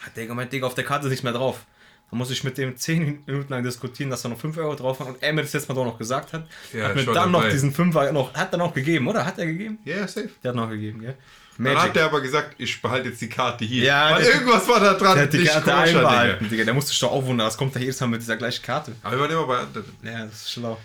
Hat 0.00 0.16
der 0.16 0.26
gemeint, 0.26 0.52
Digga, 0.52 0.66
auf 0.66 0.74
der 0.74 0.84
Karte 0.84 1.06
ist 1.06 1.10
nichts 1.10 1.22
mehr 1.22 1.32
drauf. 1.32 1.64
Da 2.10 2.16
muss 2.16 2.30
ich 2.30 2.42
mit 2.42 2.58
dem 2.58 2.76
10 2.76 3.22
Minuten 3.26 3.52
lang 3.52 3.62
diskutieren, 3.62 4.10
dass 4.10 4.22
da 4.22 4.28
noch 4.28 4.38
5 4.38 4.56
Euro 4.58 4.74
drauf 4.74 4.98
waren. 5.00 5.14
Und 5.14 5.22
er 5.22 5.32
mir 5.32 5.42
das 5.42 5.52
jetzt 5.52 5.68
mal 5.68 5.74
doch 5.74 5.84
noch 5.84 5.98
gesagt 5.98 6.32
hat. 6.32 6.46
Ja, 6.72 6.88
hat 6.88 6.96
mir 6.96 7.06
war 7.06 7.14
dann 7.14 7.30
noch 7.30 7.40
dabei. 7.40 7.52
diesen 7.52 7.72
5er 7.72 8.12
noch, 8.12 8.34
hat 8.34 8.52
er 8.52 8.58
noch 8.58 8.74
gegeben, 8.74 9.06
oder? 9.06 9.24
Hat 9.24 9.38
er 9.38 9.46
gegeben? 9.46 9.78
Ja, 9.84 10.06
safe. 10.08 10.30
Der 10.42 10.48
hat 10.50 10.56
noch 10.56 10.68
gegeben, 10.68 11.00
gell? 11.00 11.16
Dann 11.62 11.74
hat 11.74 11.82
Magic. 11.82 11.94
der 11.94 12.04
aber 12.06 12.20
gesagt, 12.22 12.54
ich 12.56 12.80
behalte 12.80 13.10
jetzt 13.10 13.20
die 13.20 13.28
Karte 13.28 13.66
hier. 13.66 13.84
Ja, 13.84 14.14
Weil 14.14 14.24
irgendwas 14.24 14.66
war 14.66 14.80
da 14.80 14.94
dran. 14.94 15.14
Der 15.14 15.24
hat 15.24 15.32
die 15.32 15.44
Karte 15.44 15.74
einbehalten, 15.74 16.48
Digga. 16.48 16.64
Der 16.64 16.72
musste 16.72 16.90
sich 16.90 17.00
doch 17.00 17.12
auch 17.12 17.24
wundern, 17.24 17.46
was 17.46 17.56
kommt 17.56 17.76
da 17.76 17.80
jedes 17.80 18.00
Mal 18.00 18.06
mit 18.06 18.22
dieser 18.22 18.36
gleichen 18.36 18.62
Karte. 18.62 18.96
Aber 19.02 19.16
wir 19.16 19.20
waren 19.20 19.30
immer 19.30 19.46
bei. 19.46 20.10
Ja, 20.10 20.24
das 20.24 20.42
ist 20.42 20.52
schlau. 20.52 20.78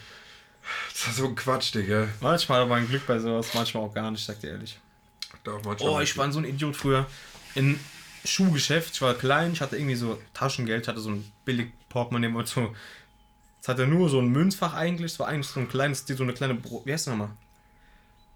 Das 0.91 1.07
war 1.07 1.13
so 1.13 1.25
ein 1.27 1.35
Quatsch, 1.35 1.73
Digga. 1.73 2.09
Manchmal 2.19 2.69
war 2.69 2.77
ein 2.77 2.87
Glück 2.89 3.07
bei 3.07 3.19
sowas, 3.19 3.53
manchmal 3.53 3.83
auch 3.83 3.93
gar 3.93 4.11
nicht, 4.11 4.25
sag 4.25 4.39
dir 4.41 4.51
ehrlich. 4.51 4.77
Da 5.43 5.51
auch 5.51 5.63
manchmal 5.63 5.89
Oh, 5.89 5.99
ich 6.01 6.17
war 6.17 6.29
so 6.31 6.39
ein 6.39 6.45
Idiot 6.45 6.75
früher. 6.75 7.05
In 7.53 7.79
Schuhgeschäft, 8.25 8.95
ich 8.95 9.01
war 9.01 9.13
klein, 9.13 9.53
ich 9.53 9.61
hatte 9.61 9.77
irgendwie 9.77 9.95
so 9.95 10.19
Taschengeld, 10.33 10.87
hatte 10.87 10.99
so 10.99 11.11
ein 11.11 11.31
billig 11.45 11.71
Portemonnaie 11.87 12.33
und 12.33 12.47
so. 12.47 12.75
Es 13.61 13.67
hatte 13.69 13.87
nur 13.87 14.09
so 14.09 14.19
ein 14.19 14.27
Münzfach 14.27 14.73
eigentlich, 14.73 15.13
es 15.13 15.19
war 15.19 15.27
eigentlich 15.27 15.47
so 15.47 15.59
ein 15.59 15.69
kleines, 15.69 16.05
so 16.05 16.23
eine 16.23 16.33
kleine, 16.33 16.55
Bro 16.55 16.81
wie 16.85 16.91
heißt 16.91 17.07
das 17.07 17.11
nochmal? 17.11 17.31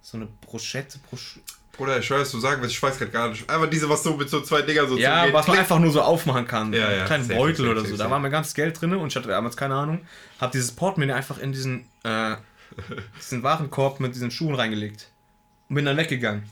So 0.02 0.18
eine 0.18 0.28
Broschette, 0.42 1.00
Brosch 1.10 1.40
Bruder, 1.80 1.98
ich 1.98 2.12
weiß, 2.12 2.30
du 2.32 2.40
sagen 2.40 2.62
willst, 2.62 2.76
ich 2.76 2.84
weiß 2.84 2.98
gerade 2.98 3.12
gar 3.12 3.30
nicht. 3.30 3.50
Einfach 3.50 3.70
diese, 3.70 3.90
was 3.90 4.04
so 4.04 4.18
mit 4.18 4.30
so 4.30 4.42
zwei 4.42 4.62
Dinger 4.62 4.86
so 4.86 4.98
Ja, 4.98 5.32
was 5.32 5.48
man 5.48 5.60
einfach 5.60 5.80
nur 5.80 5.92
so 5.92 6.02
aufmachen 6.02 6.46
kann. 6.46 6.74
Ja, 6.74 6.80
ja, 6.80 6.88
Einen 6.88 7.06
kleinen 7.06 7.28
Beutel 7.30 7.56
safe, 7.56 7.70
oder 7.70 7.80
safe, 7.80 7.92
so. 7.92 7.96
safe. 7.96 8.08
Da 8.08 8.12
war 8.12 8.20
mein 8.20 8.32
ganzes 8.32 8.54
Geld 8.54 8.80
drin 8.80 8.94
und 8.94 9.08
ich 9.08 9.16
hatte 9.16 9.30
damals 9.30 9.56
keine 9.56 9.76
Ahnung. 9.76 10.02
Hab 10.42 10.52
dieses 10.52 10.74
Portemonnaie 10.74 11.14
einfach 11.14 11.38
in 11.38 11.54
diesen, 11.54 11.86
äh, 12.04 12.36
diesen 13.18 13.44
Warenkorb 13.44 14.02
mit 14.02 14.14
diesen 14.14 14.30
Schuhen 14.30 14.56
reingelegt. 14.56 15.08
Und 15.70 15.76
bin 15.76 15.86
dann 15.86 15.96
weggegangen. 15.96 16.44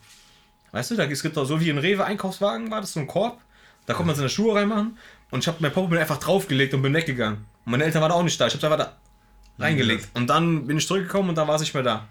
Weißt 0.72 0.92
du, 0.92 0.96
da 0.96 1.04
es 1.04 1.22
gibt 1.22 1.36
doch 1.36 1.46
so 1.46 1.60
wie 1.60 1.70
ein 1.70 1.78
Rewe-Einkaufswagen, 1.78 2.72
war 2.72 2.80
das 2.80 2.94
so 2.94 3.02
ein 3.02 3.08
Korb. 3.08 3.40
Da 3.86 3.94
konnte 3.94 4.08
man 4.08 4.16
seine 4.16 4.30
Schuhe 4.30 4.56
reinmachen. 4.56 4.98
Und 5.30 5.40
ich 5.40 5.48
habe 5.48 5.58
mein 5.60 5.74
Portemonnaie 5.74 6.02
einfach 6.02 6.20
draufgelegt 6.20 6.74
und 6.74 6.82
bin 6.82 6.94
weggegangen. 6.94 7.46
Und 7.66 7.72
meine 7.72 7.84
Eltern 7.84 8.02
waren 8.02 8.14
auch 8.14 8.24
nicht 8.24 8.40
da. 8.40 8.48
Ich 8.48 8.54
habe 8.56 8.66
einfach 8.66 8.86
da 8.86 9.64
reingelegt. 9.64 10.08
Und 10.14 10.28
dann 10.30 10.68
bin 10.68 10.78
ich 10.78 10.88
zurückgekommen 10.88 11.30
und 11.30 11.36
dann 11.36 11.48
war 11.48 11.56
es 11.56 11.62
nicht 11.62 11.74
mehr 11.74 11.84
da. 11.84 12.08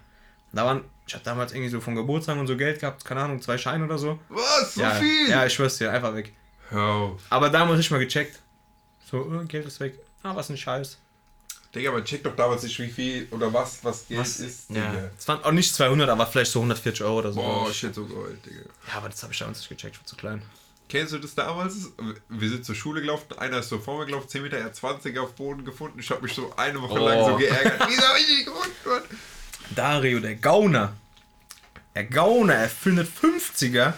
Da 0.53 0.65
waren, 0.65 0.81
ich 1.07 1.13
hatte 1.15 1.25
damals 1.25 1.53
irgendwie 1.53 1.69
so 1.69 1.79
von 1.81 1.95
Geburtstag 1.95 2.37
und 2.37 2.47
so 2.47 2.57
Geld 2.57 2.79
gehabt, 2.81 3.03
keine 3.05 3.21
Ahnung, 3.21 3.41
zwei 3.41 3.57
Scheine 3.57 3.85
oder 3.85 3.97
so. 3.97 4.19
Was? 4.29 4.75
So 4.75 4.81
ja, 4.81 4.91
viel? 4.91 5.29
Ja, 5.29 5.45
ich 5.45 5.53
schwör's 5.53 5.77
dir, 5.77 5.91
einfach 5.91 6.13
weg. 6.13 6.33
Hör 6.69 6.83
auf. 6.83 7.21
Aber 7.29 7.49
damals 7.49 7.77
nicht 7.77 7.91
mal 7.91 7.99
gecheckt. 7.99 8.39
So, 9.09 9.21
äh, 9.41 9.45
Geld 9.45 9.65
ist 9.65 9.79
weg. 9.79 9.97
Ah, 10.23 10.35
was 10.35 10.49
ein 10.49 10.57
Scheiß. 10.57 10.97
Digga, 11.73 11.89
aber 11.91 12.03
check 12.03 12.23
doch 12.23 12.35
damals 12.35 12.63
nicht, 12.63 12.77
wie 12.79 12.87
viel 12.89 13.27
oder 13.31 13.53
was, 13.53 13.83
was 13.83 14.07
Geld 14.07 14.25
ist, 14.25 14.69
Ja. 14.69 14.89
Digga. 14.91 15.11
Es 15.17 15.27
waren 15.27 15.43
auch 15.43 15.51
nicht 15.51 15.73
200, 15.73 16.09
aber 16.09 16.25
vielleicht 16.27 16.51
so 16.51 16.59
140 16.59 17.03
Euro 17.03 17.19
oder 17.19 17.31
so. 17.31 17.41
Boah, 17.41 17.71
shit, 17.73 17.93
so 17.95 18.05
Gold, 18.05 18.45
Digga. 18.45 18.61
Ja, 18.89 18.95
aber 18.97 19.09
das 19.09 19.21
habe 19.23 19.31
ich 19.33 19.39
damals 19.39 19.59
nicht 19.59 19.69
gecheckt, 19.69 19.95
ich 19.95 19.99
war 20.01 20.05
zu 20.05 20.15
klein. 20.15 20.41
Kennst 20.89 21.11
du 21.13 21.17
das 21.19 21.35
damals? 21.35 21.91
Wir 22.29 22.49
sind 22.49 22.65
zur 22.65 22.73
Schule 22.75 23.01
gelaufen, 23.01 23.37
einer 23.37 23.59
ist 23.59 23.67
so 23.69 23.77
vor 23.79 23.99
mir 23.99 24.05
gelaufen, 24.05 24.29
10 24.29 24.41
Meter, 24.43 24.57
er 24.57 24.65
hat 24.65 24.75
20 24.77 25.17
auf 25.19 25.35
Boden 25.35 25.65
gefunden. 25.65 25.99
Ich 25.99 26.09
habe 26.09 26.21
mich 26.21 26.33
so 26.33 26.53
eine 26.55 26.81
Woche 26.81 26.99
Oh. 26.99 27.05
lang 27.07 27.25
so 27.25 27.35
geärgert. 27.37 27.81
Wieso 27.89 28.01
hab 28.03 28.17
ich 28.17 28.27
nicht 28.29 28.45
gefunden? 28.45 29.17
Dario, 29.75 30.19
der 30.19 30.35
Gauner. 30.35 30.93
Der 31.95 32.05
Gauner, 32.05 32.53
er 32.55 32.69
findet 32.69 33.07
50er. 33.09 33.93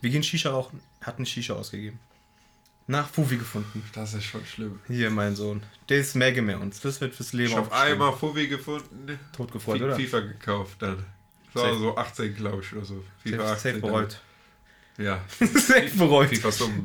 Wir 0.00 0.10
gehen 0.10 0.22
Shisha 0.22 0.50
rauchen. 0.50 0.80
Hat 1.02 1.16
eine 1.16 1.26
Shisha 1.26 1.54
ausgegeben. 1.54 1.98
nach 2.86 3.08
Fufi 3.08 3.36
gefunden. 3.36 3.82
Das 3.94 4.14
ist 4.14 4.24
schon 4.24 4.44
schlimm. 4.46 4.80
Hier, 4.88 5.10
mein 5.10 5.36
Sohn. 5.36 5.62
Das 5.86 6.14
merken 6.14 6.46
wir 6.48 6.60
uns. 6.60 6.80
Das 6.80 7.00
wird 7.00 7.14
fürs 7.14 7.32
Leben 7.32 7.50
Ich 7.50 7.56
habe 7.56 7.66
aufgeschrieben. 7.66 7.92
einmal 8.02 8.16
Fubi 8.18 8.48
gefunden. 8.48 9.18
Totgefreut, 9.36 9.78
Fi- 9.78 9.84
oder? 9.84 9.96
FIFA 9.96 10.20
gekauft 10.20 10.76
dann. 10.80 11.04
Das 11.54 11.62
war 11.64 11.78
so 11.78 11.96
18, 11.96 12.34
glaube 12.36 12.62
ich, 12.62 12.72
oder 12.72 12.84
so. 12.84 13.02
FIFA 13.22 13.38
Safe, 13.38 13.52
18. 13.52 13.56
safe 13.74 13.80
bereut. 13.80 14.20
dann. 14.96 15.04
Ja. 15.06 15.24
Safe 15.38 15.90
bereut. 15.96 16.30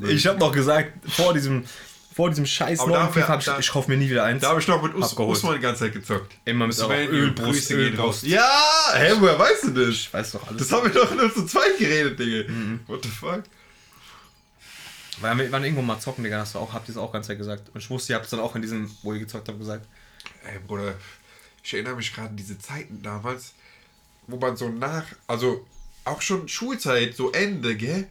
Ich 0.09 0.25
habe 0.27 0.39
noch 0.39 0.51
gesagt, 0.51 0.93
vor 1.11 1.33
diesem, 1.33 1.65
vor 2.15 2.29
diesem 2.29 2.45
scheiß 2.45 2.79
Aber 2.79 2.91
neuen 2.91 3.11
FIFA, 3.11 3.27
hab 3.27 3.41
ich, 3.41 3.59
ich 3.59 3.69
kauf 3.69 3.89
mir 3.89 3.97
nie 3.97 4.09
wieder 4.09 4.23
eins. 4.23 4.41
Da 4.41 4.51
habe 4.51 4.61
ich 4.61 4.67
noch 4.69 4.81
mit 4.81 4.95
Us 4.95 5.11
Abgeholt. 5.11 5.35
Usman 5.35 5.55
die 5.55 5.59
ganze 5.59 5.83
Zeit 5.83 5.91
gezockt. 5.91 6.33
Immer 6.45 6.67
mit 6.67 6.75
Sven, 6.77 7.09
Ölbrust, 7.09 7.67
gehen 7.67 7.77
Ölbrust. 7.77 8.23
raus. 8.23 8.29
Ja, 8.29 8.93
hä, 8.93 9.15
woher 9.19 9.37
weißt 9.37 9.65
du 9.65 9.71
das? 9.71 9.89
Ich 9.89 10.13
weiß 10.13 10.31
doch 10.31 10.47
alles. 10.47 10.61
Das 10.61 10.71
haben 10.71 10.93
wir 10.93 11.01
doch 11.01 11.13
nur 11.13 11.33
zu 11.33 11.45
zweit 11.45 11.77
geredet, 11.77 12.17
Digga. 12.17 12.49
Mhm. 12.49 12.79
What 12.87 13.03
the 13.03 13.09
fuck? 13.09 13.43
Weil 15.19 15.37
wir 15.39 15.51
waren 15.51 15.65
irgendwo 15.65 15.81
mal 15.81 15.99
zocken, 15.99 16.23
Digga, 16.23 16.39
hast 16.39 16.55
du 16.55 16.59
auch, 16.59 16.71
habt 16.71 16.87
ihr 16.87 16.93
es 16.93 16.97
auch 16.97 17.11
ganz 17.11 17.27
Zeit 17.27 17.37
gesagt. 17.37 17.67
Und 17.73 17.81
ich 17.81 17.89
wusste, 17.89 18.13
ihr 18.13 18.15
habt 18.15 18.25
es 18.25 18.31
dann 18.31 18.39
auch 18.39 18.55
in 18.55 18.61
diesem, 18.61 18.89
wo 19.03 19.11
ihr 19.11 19.19
gezockt 19.19 19.49
habt, 19.49 19.59
gesagt. 19.59 19.85
Ey, 20.45 20.59
Bruder, 20.65 20.93
ich 21.63 21.73
erinnere 21.73 21.97
mich 21.97 22.13
gerade 22.13 22.29
an 22.29 22.37
diese 22.37 22.57
Zeiten 22.57 23.03
damals, 23.03 23.55
wo 24.27 24.37
man 24.37 24.55
so 24.55 24.69
nach, 24.69 25.03
also 25.27 25.65
auch 26.05 26.21
schon 26.21 26.47
Schulzeit, 26.47 27.13
so 27.13 27.33
Ende, 27.33 27.75
gell? 27.75 28.07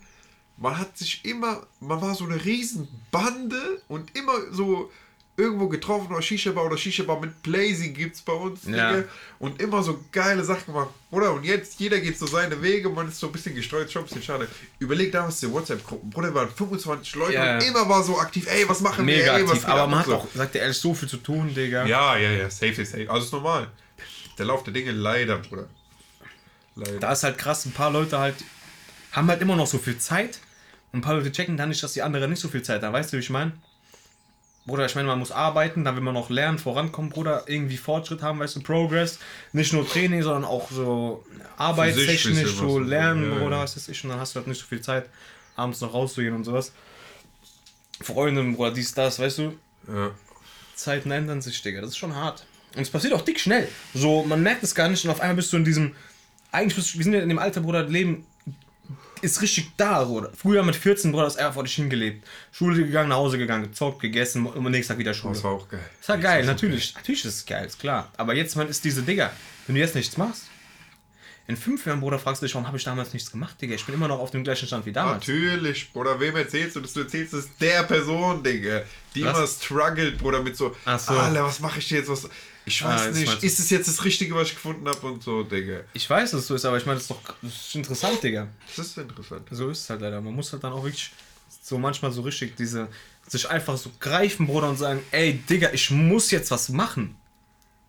Man 0.56 0.78
hat 0.78 0.96
sich 0.96 1.24
immer, 1.24 1.66
man 1.80 2.00
war 2.00 2.14
so 2.14 2.24
eine 2.24 2.42
Riesenbande 2.44 3.82
und 3.88 4.16
immer 4.16 4.34
so 4.52 4.90
irgendwo 5.36 5.68
getroffen 5.68 6.12
oder 6.12 6.22
Shisha-Bar 6.22 6.66
oder 6.66 6.76
Shisha-Bar 6.78 7.18
mit 7.20 7.42
Blazy 7.42 7.88
gibt's 7.88 8.22
bei 8.22 8.32
uns, 8.34 8.60
Ja. 8.66 8.92
Digga. 8.92 9.08
Und 9.40 9.60
immer 9.60 9.82
so 9.82 9.98
geile 10.12 10.44
Sachen 10.44 10.66
gemacht. 10.66 10.90
Bruder, 11.10 11.32
und 11.32 11.42
jetzt 11.42 11.80
jeder 11.80 11.98
geht 11.98 12.16
so 12.16 12.26
seine 12.28 12.62
Wege, 12.62 12.88
man 12.88 13.08
ist 13.08 13.18
so 13.18 13.26
ein 13.26 13.32
bisschen 13.32 13.52
gestreut, 13.52 13.90
schon 13.90 14.02
ein 14.02 14.04
bisschen 14.06 14.22
schade. 14.22 14.46
Überleg 14.78 15.10
damals 15.10 15.40
die 15.40 15.50
WhatsApp-Gruppen, 15.50 16.08
Bruder, 16.08 16.32
waren 16.34 16.48
25 16.50 17.16
Leute 17.16 17.32
Ja. 17.34 17.56
und 17.56 17.64
immer 17.66 17.88
war 17.88 18.04
so 18.04 18.16
aktiv, 18.20 18.46
ey, 18.48 18.68
was 18.68 18.80
machen 18.80 19.04
wir, 19.08 19.16
Mega 19.16 19.36
ey, 19.36 19.42
was 19.42 19.50
aktiv. 19.54 19.68
Aber 19.68 19.82
ab 19.82 19.90
man 19.90 19.98
hat 19.98 20.06
so. 20.06 20.14
auch, 20.14 20.28
sagt 20.32 20.54
ihr 20.54 20.60
ehrlich, 20.60 20.78
so 20.78 20.94
viel 20.94 21.08
zu 21.08 21.16
tun, 21.16 21.52
Digga. 21.52 21.84
Ja, 21.84 22.16
ja, 22.16 22.30
ja, 22.30 22.48
safe, 22.48 22.72
safe, 22.76 22.86
safe. 22.86 23.10
Also 23.10 23.26
ist 23.26 23.32
normal. 23.32 23.66
Der 24.38 24.46
Lauf 24.46 24.62
der 24.62 24.72
Dinge 24.72 24.92
leider, 24.92 25.38
Bruder. 25.38 25.68
Leider. 26.76 27.00
Da 27.00 27.12
ist 27.12 27.24
halt 27.24 27.38
krass, 27.38 27.64
ein 27.66 27.72
paar 27.72 27.90
Leute 27.90 28.18
halt 28.20 28.36
haben 29.10 29.28
halt 29.28 29.40
immer 29.42 29.54
noch 29.56 29.66
so 29.66 29.78
viel 29.78 29.96
Zeit 29.98 30.38
und 30.94 31.00
ein 31.00 31.02
paar 31.02 31.16
Leute 31.16 31.32
checken 31.32 31.56
dann 31.56 31.70
nicht, 31.70 31.82
dass 31.82 31.92
die 31.92 32.02
anderen 32.02 32.30
nicht 32.30 32.38
so 32.38 32.46
viel 32.46 32.62
Zeit 32.62 32.80
haben. 32.84 32.92
Weißt 32.92 33.12
du, 33.12 33.16
wie 33.16 33.20
ich 33.20 33.28
meine? 33.28 33.50
Bruder, 34.64 34.86
ich 34.86 34.94
meine, 34.94 35.08
man 35.08 35.18
muss 35.18 35.32
arbeiten, 35.32 35.82
dann 35.82 35.96
will 35.96 36.04
man 36.04 36.14
noch 36.14 36.30
lernen, 36.30 36.56
vorankommen, 36.60 37.10
Bruder, 37.10 37.42
irgendwie 37.48 37.76
Fortschritt 37.76 38.22
haben, 38.22 38.38
weißt 38.38 38.54
du, 38.54 38.60
Progress. 38.62 39.18
Nicht 39.52 39.72
nur 39.72 39.88
Training, 39.88 40.22
sondern 40.22 40.44
auch 40.44 40.70
so 40.70 41.26
arbeitstechnisch, 41.56 42.54
so 42.54 42.78
lernen, 42.78 43.28
ja, 43.28 43.38
Bruder, 43.38 43.56
ja. 43.56 43.62
was 43.64 43.74
weiß 43.74 43.88
ich. 43.88 44.04
Und 44.04 44.10
dann 44.10 44.20
hast 44.20 44.36
du 44.36 44.38
halt 44.38 44.46
nicht 44.46 44.60
so 44.60 44.66
viel 44.66 44.80
Zeit, 44.80 45.06
abends 45.56 45.80
noch 45.80 45.92
rauszugehen 45.92 46.32
und 46.32 46.44
sowas. 46.44 46.70
Freunde, 48.00 48.44
Bruder, 48.44 48.70
dies, 48.70 48.94
das, 48.94 49.18
weißt 49.18 49.38
du. 49.38 49.58
ja. 49.88 50.12
Zeiten 50.76 51.10
ändern 51.10 51.42
sich, 51.42 51.60
Digga. 51.60 51.80
Das 51.80 51.90
ist 51.90 51.98
schon 51.98 52.14
hart. 52.14 52.46
Und 52.76 52.82
es 52.82 52.90
passiert 52.90 53.14
auch 53.14 53.22
dick 53.22 53.40
schnell. 53.40 53.66
So, 53.94 54.22
man 54.22 54.44
merkt 54.44 54.62
es 54.62 54.76
gar 54.76 54.88
nicht 54.88 55.04
und 55.04 55.10
auf 55.10 55.20
einmal 55.20 55.34
bist 55.34 55.52
du 55.52 55.56
in 55.56 55.64
diesem. 55.64 55.96
Eigentlich 56.52 56.76
bist 56.76 56.94
du, 56.94 56.98
wir 56.98 57.04
sind 57.04 57.14
ja 57.14 57.20
in 57.20 57.28
dem 57.28 57.40
Alter, 57.40 57.62
Bruder, 57.62 57.82
Leben 57.82 58.24
ist 59.22 59.42
richtig 59.42 59.72
da, 59.76 60.04
Bruder. 60.04 60.30
Früher 60.36 60.62
mit 60.62 60.76
14, 60.76 61.12
Bruder, 61.12 61.28
du 61.28 61.38
einfach 61.38 61.54
vor 61.54 61.64
dich 61.64 61.74
hingelebt. 61.74 62.26
Schule 62.52 62.84
gegangen, 62.84 63.08
nach 63.08 63.16
Hause 63.16 63.38
gegangen, 63.38 63.64
gezockt, 63.64 64.00
gegessen 64.00 64.46
und 64.46 64.56
am 64.56 64.70
nächsten 64.70 64.92
Tag 64.92 64.98
wieder 64.98 65.14
Schule. 65.14 65.34
Das 65.34 65.44
war 65.44 65.52
auch 65.52 65.68
geil. 65.68 65.84
Das 66.00 66.08
war 66.08 66.18
geil, 66.18 66.40
ist 66.40 66.46
natürlich. 66.46 66.94
Natürlich 66.94 67.24
ist 67.24 67.34
es 67.36 67.46
geil, 67.46 67.66
ist 67.66 67.78
klar. 67.78 68.12
Aber 68.16 68.34
jetzt, 68.34 68.56
man, 68.56 68.68
ist 68.68 68.84
diese 68.84 69.02
Digga. 69.02 69.32
Wenn 69.66 69.76
du 69.76 69.80
jetzt 69.80 69.94
nichts 69.94 70.16
machst, 70.16 70.44
in 71.46 71.56
fünf 71.56 71.84
Jahren, 71.84 72.00
Bruder, 72.00 72.18
fragst 72.18 72.40
du 72.40 72.46
dich, 72.46 72.54
warum 72.54 72.66
habe 72.66 72.78
ich 72.78 72.84
damals 72.84 73.12
nichts 73.12 73.30
gemacht, 73.30 73.60
Digga? 73.60 73.74
Ich 73.74 73.84
bin 73.84 73.94
immer 73.94 74.08
noch 74.08 74.18
auf 74.18 74.30
dem 74.30 74.44
gleichen 74.44 74.66
Stand 74.66 74.86
wie 74.86 74.92
damals. 74.92 75.26
Natürlich, 75.26 75.92
Bruder, 75.92 76.18
wem 76.18 76.34
erzählst 76.36 76.76
du 76.76 76.80
das? 76.80 76.94
Du 76.94 77.00
erzählst 77.00 77.34
es 77.34 77.54
der 77.58 77.82
Person, 77.82 78.42
Digga, 78.42 78.82
die 79.14 79.24
Was? 79.24 79.36
immer 79.36 79.46
struggelt, 79.46 80.18
Bruder, 80.18 80.42
mit 80.42 80.56
so, 80.56 80.74
Ach 80.86 80.98
so. 80.98 81.12
Alter, 81.12 81.44
was 81.44 81.60
mache 81.60 81.80
ich 81.80 81.90
jetzt? 81.90 82.08
Was? 82.08 82.28
Ich 82.66 82.82
Ah, 82.82 82.94
weiß 82.94 83.06
jetzt 83.06 83.16
nicht, 83.18 83.42
ist 83.42 83.58
es 83.58 83.70
jetzt 83.70 83.88
das 83.88 84.04
Richtige, 84.04 84.34
was 84.34 84.48
ich 84.48 84.54
gefunden 84.54 84.88
habe 84.88 85.06
und 85.06 85.22
so, 85.22 85.42
Digga. 85.42 85.80
Ich 85.92 86.08
weiß, 86.08 86.30
dass 86.30 86.40
es 86.40 86.46
so 86.46 86.54
ist, 86.54 86.64
aber 86.64 86.78
ich 86.78 86.86
meine, 86.86 86.96
das 86.96 87.04
ist 87.04 87.10
doch 87.10 87.20
das 87.42 87.52
ist 87.52 87.74
interessant, 87.74 88.22
Digga. 88.22 88.48
Das 88.76 88.86
ist 88.86 88.98
interessant. 88.98 89.46
So 89.50 89.68
ist 89.68 89.80
es 89.80 89.90
halt 89.90 90.00
leider. 90.00 90.20
Man 90.20 90.34
muss 90.34 90.52
halt 90.52 90.64
dann 90.64 90.72
auch 90.72 90.82
wirklich 90.82 91.12
so 91.62 91.78
manchmal 91.78 92.12
so 92.12 92.22
richtig 92.22 92.56
diese 92.56 92.88
sich 93.26 93.48
einfach 93.48 93.76
so 93.76 93.90
greifen, 94.00 94.46
Bruder, 94.46 94.68
und 94.70 94.76
sagen, 94.76 95.00
ey, 95.10 95.34
Digga, 95.34 95.70
ich 95.72 95.90
muss 95.90 96.30
jetzt 96.30 96.50
was 96.50 96.68
machen. 96.68 97.16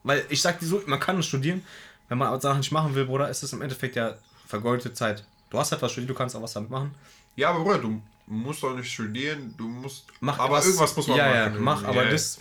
Weil 0.04 0.26
ich 0.30 0.42
sag 0.42 0.60
dir 0.60 0.66
so, 0.66 0.82
man 0.86 1.00
kann 1.00 1.22
studieren. 1.24 1.64
Wenn 2.08 2.18
man 2.18 2.40
Sachen 2.40 2.60
nicht 2.60 2.72
machen 2.72 2.94
will, 2.94 3.06
Bruder, 3.06 3.30
ist 3.30 3.44
es 3.44 3.52
im 3.54 3.62
Endeffekt 3.62 3.96
ja 3.96 4.16
vergeudete 4.48 4.94
Zeit. 4.94 5.24
Du 5.50 5.58
hast 5.58 5.72
etwas 5.72 5.92
studiert, 5.92 6.10
du 6.10 6.14
kannst 6.14 6.36
auch 6.36 6.42
was 6.42 6.54
damit 6.54 6.70
machen. 6.70 6.94
Ja, 7.36 7.50
aber 7.50 7.64
Bruder, 7.64 7.80
du 7.80 8.02
musst 8.28 8.62
doch 8.62 8.76
nicht 8.76 8.92
studieren, 8.92 9.54
du 9.58 9.68
musst. 9.68 10.06
Mach 10.20 10.38
aber 10.40 10.58
was, 10.58 10.66
irgendwas 10.66 10.96
muss 10.96 11.08
man 11.08 11.18
ja, 11.18 11.26
machen. 11.26 11.54
Ja, 11.54 11.60
mach, 11.60 11.84
aber 11.84 12.04
ja. 12.06 12.12
das 12.12 12.40